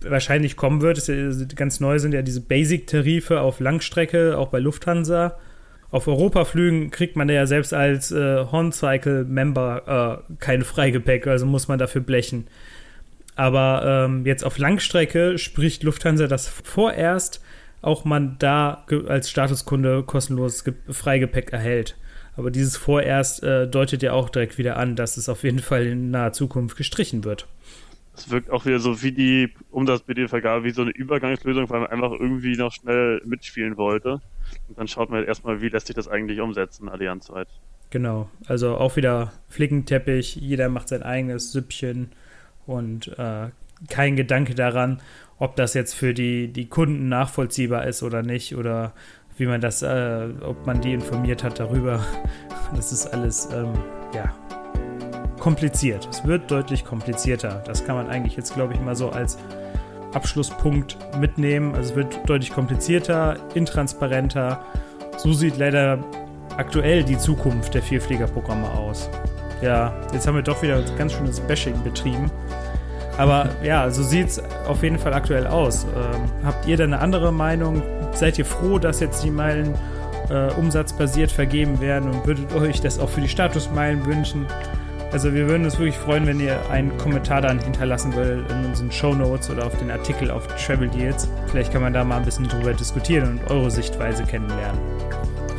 wahrscheinlich 0.00 0.56
kommen 0.56 0.80
wird, 0.80 0.98
ist 0.98 1.08
ja, 1.08 1.30
ganz 1.54 1.80
neu 1.80 1.98
sind 1.98 2.12
ja 2.12 2.22
diese 2.22 2.40
Basic-Tarife 2.40 3.40
auf 3.40 3.60
Langstrecke, 3.60 4.38
auch 4.38 4.48
bei 4.48 4.58
Lufthansa. 4.58 5.36
Auf 5.90 6.08
Europaflügen 6.08 6.90
kriegt 6.90 7.16
man 7.16 7.28
ja 7.28 7.46
selbst 7.46 7.72
als 7.72 8.10
äh, 8.10 8.44
Horn-Cycle-Member 8.50 10.22
äh, 10.28 10.34
kein 10.38 10.62
Freigepäck, 10.62 11.26
also 11.26 11.46
muss 11.46 11.68
man 11.68 11.78
dafür 11.78 12.00
blechen. 12.00 12.48
Aber 13.36 14.06
ähm, 14.06 14.26
jetzt 14.26 14.44
auf 14.44 14.58
Langstrecke 14.58 15.38
spricht 15.38 15.82
Lufthansa 15.82 16.26
das 16.26 16.48
vorerst, 16.48 17.42
auch 17.82 18.04
man 18.04 18.36
da 18.38 18.84
als 19.08 19.30
Statuskunde 19.30 20.02
kostenlos 20.02 20.64
Freigepäck 20.88 21.52
erhält. 21.52 21.96
Aber 22.36 22.50
dieses 22.50 22.76
vorerst 22.76 23.42
äh, 23.42 23.66
deutet 23.66 24.02
ja 24.02 24.12
auch 24.12 24.28
direkt 24.28 24.58
wieder 24.58 24.76
an, 24.76 24.94
dass 24.94 25.16
es 25.16 25.28
auf 25.28 25.42
jeden 25.42 25.60
Fall 25.60 25.86
in 25.86 26.10
naher 26.10 26.32
Zukunft 26.32 26.76
gestrichen 26.76 27.24
wird. 27.24 27.46
Es 28.14 28.30
wirkt 28.30 28.50
auch 28.50 28.64
wieder 28.64 28.78
so 28.78 29.02
wie 29.02 29.12
die 29.12 29.52
Umsatzbedingungsvergabe, 29.70 30.64
wie 30.64 30.70
so 30.70 30.82
eine 30.82 30.90
Übergangslösung, 30.90 31.68
weil 31.68 31.80
man 31.80 31.90
einfach 31.90 32.12
irgendwie 32.12 32.56
noch 32.56 32.72
schnell 32.72 33.20
mitspielen 33.24 33.76
wollte. 33.76 34.20
Und 34.68 34.78
dann 34.78 34.88
schaut 34.88 35.10
man 35.10 35.24
erstmal, 35.24 35.60
wie 35.60 35.68
lässt 35.68 35.86
sich 35.86 35.96
das 35.96 36.08
eigentlich 36.08 36.40
umsetzen, 36.40 36.88
allianzweit. 36.88 37.48
Genau, 37.90 38.28
also 38.46 38.76
auch 38.76 38.96
wieder 38.96 39.32
Flickenteppich, 39.48 40.36
jeder 40.36 40.68
macht 40.68 40.88
sein 40.88 41.02
eigenes 41.02 41.52
Süppchen 41.52 42.10
und 42.66 43.08
äh, 43.18 43.48
kein 43.88 44.16
Gedanke 44.16 44.54
daran, 44.54 45.00
ob 45.38 45.56
das 45.56 45.74
jetzt 45.74 45.94
für 45.94 46.14
die, 46.14 46.52
die 46.52 46.68
Kunden 46.68 47.08
nachvollziehbar 47.08 47.86
ist 47.86 48.02
oder 48.02 48.22
nicht 48.22 48.56
oder 48.56 48.92
wie 49.36 49.46
man 49.46 49.60
das, 49.60 49.82
äh, 49.82 50.28
ob 50.40 50.66
man 50.66 50.80
die 50.80 50.94
informiert 50.94 51.44
hat 51.44 51.58
darüber. 51.60 52.00
Das 52.74 52.90
ist 52.90 53.06
alles, 53.06 53.48
ähm, 53.52 53.74
ja, 54.12 54.34
kompliziert. 55.38 56.08
Es 56.10 56.24
wird 56.24 56.50
deutlich 56.50 56.84
komplizierter. 56.84 57.62
Das 57.64 57.84
kann 57.84 57.94
man 57.94 58.08
eigentlich 58.08 58.36
jetzt, 58.36 58.54
glaube 58.54 58.74
ich, 58.74 58.80
mal 58.80 58.96
so 58.96 59.10
als 59.10 59.38
Abschlusspunkt 60.12 60.96
mitnehmen. 61.20 61.76
Also 61.76 61.90
es 61.90 61.96
wird 61.96 62.28
deutlich 62.28 62.50
komplizierter, 62.50 63.36
intransparenter. 63.54 64.64
So 65.18 65.32
sieht 65.32 65.58
leider 65.58 66.02
aktuell 66.56 67.04
die 67.04 67.16
Zukunft 67.16 67.74
der 67.74 67.82
Vierfliegerprogramme 67.82 68.68
aus. 68.68 69.08
Ja, 69.62 69.94
jetzt 70.12 70.26
haben 70.26 70.34
wir 70.34 70.42
doch 70.42 70.60
wieder 70.62 70.82
ganz 70.98 71.12
schönes 71.12 71.38
Bashing 71.38 71.80
betrieben. 71.84 72.28
Aber 73.18 73.48
ja, 73.62 73.90
so 73.90 74.02
sieht 74.02 74.28
es 74.28 74.42
auf 74.66 74.82
jeden 74.82 74.98
Fall 74.98 75.14
aktuell 75.14 75.46
aus. 75.46 75.84
Ähm, 75.84 76.44
habt 76.44 76.66
ihr 76.66 76.76
da 76.76 76.84
eine 76.84 76.98
andere 76.98 77.32
Meinung? 77.32 77.82
Seid 78.12 78.38
ihr 78.38 78.44
froh, 78.44 78.78
dass 78.78 79.00
jetzt 79.00 79.24
die 79.24 79.30
Meilen 79.30 79.74
äh, 80.28 80.52
umsatzbasiert 80.54 81.30
vergeben 81.30 81.80
werden 81.80 82.10
und 82.10 82.26
würdet 82.26 82.54
euch 82.54 82.80
das 82.80 82.98
auch 82.98 83.08
für 83.08 83.20
die 83.20 83.28
Statusmeilen 83.28 84.04
wünschen? 84.04 84.46
Also 85.12 85.32
wir 85.32 85.48
würden 85.48 85.64
uns 85.64 85.78
wirklich 85.78 85.96
freuen, 85.96 86.26
wenn 86.26 86.40
ihr 86.40 86.58
einen 86.70 86.96
Kommentar 86.98 87.40
dann 87.40 87.58
hinterlassen 87.58 88.14
würdet 88.14 88.50
in 88.50 88.66
unseren 88.66 88.90
Show 88.90 89.14
Notes 89.14 89.48
oder 89.48 89.66
auf 89.66 89.78
den 89.78 89.90
Artikel 89.90 90.30
auf 90.30 90.46
Travel 90.48 90.88
Deals. 90.88 91.28
Vielleicht 91.46 91.72
kann 91.72 91.82
man 91.82 91.92
da 91.92 92.04
mal 92.04 92.18
ein 92.18 92.24
bisschen 92.24 92.48
drüber 92.48 92.74
diskutieren 92.74 93.38
und 93.38 93.50
eure 93.50 93.70
Sichtweise 93.70 94.24
kennenlernen. 94.24 94.80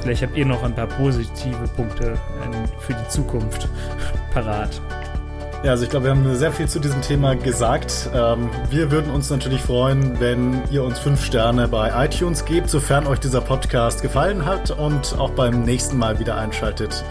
Vielleicht 0.02 0.22
habt 0.22 0.38
ihr 0.38 0.46
noch 0.46 0.64
ein 0.64 0.76
paar 0.76 0.88
positive 0.88 1.68
Punkte 1.76 2.20
für 2.80 2.94
die 2.94 3.08
Zukunft 3.08 3.68
parat. 4.34 4.82
Ja, 5.64 5.72
also 5.72 5.84
ich 5.84 5.90
glaube, 5.90 6.06
wir 6.06 6.12
haben 6.12 6.36
sehr 6.36 6.52
viel 6.52 6.68
zu 6.68 6.80
diesem 6.80 7.02
Thema 7.02 7.36
gesagt. 7.36 8.10
Ähm, 8.14 8.50
wir 8.70 8.92
würden 8.92 9.12
uns 9.12 9.30
natürlich 9.30 9.62
freuen, 9.62 10.20
wenn 10.20 10.62
ihr 10.70 10.84
uns 10.84 11.00
fünf 11.00 11.24
Sterne 11.24 11.68
bei 11.68 12.06
iTunes 12.06 12.46
gebt, 12.46 12.70
sofern 12.70 13.08
euch 13.08 13.20
dieser 13.20 13.42
Podcast 13.42 14.02
gefallen 14.02 14.46
hat 14.46 14.72
und 14.72 15.18
auch 15.18 15.32
beim 15.32 15.64
nächsten 15.64 15.98
Mal 15.98 16.20
wieder 16.20 16.38
einschaltet 16.38 17.04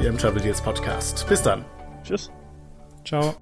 hier 0.00 0.08
im 0.08 0.18
Travel 0.18 0.42
Deals 0.42 0.60
Podcast. 0.60 1.24
Bis 1.28 1.40
dann. 1.42 1.64
Tschüss. 2.02 2.30
Ciao. 3.04 3.34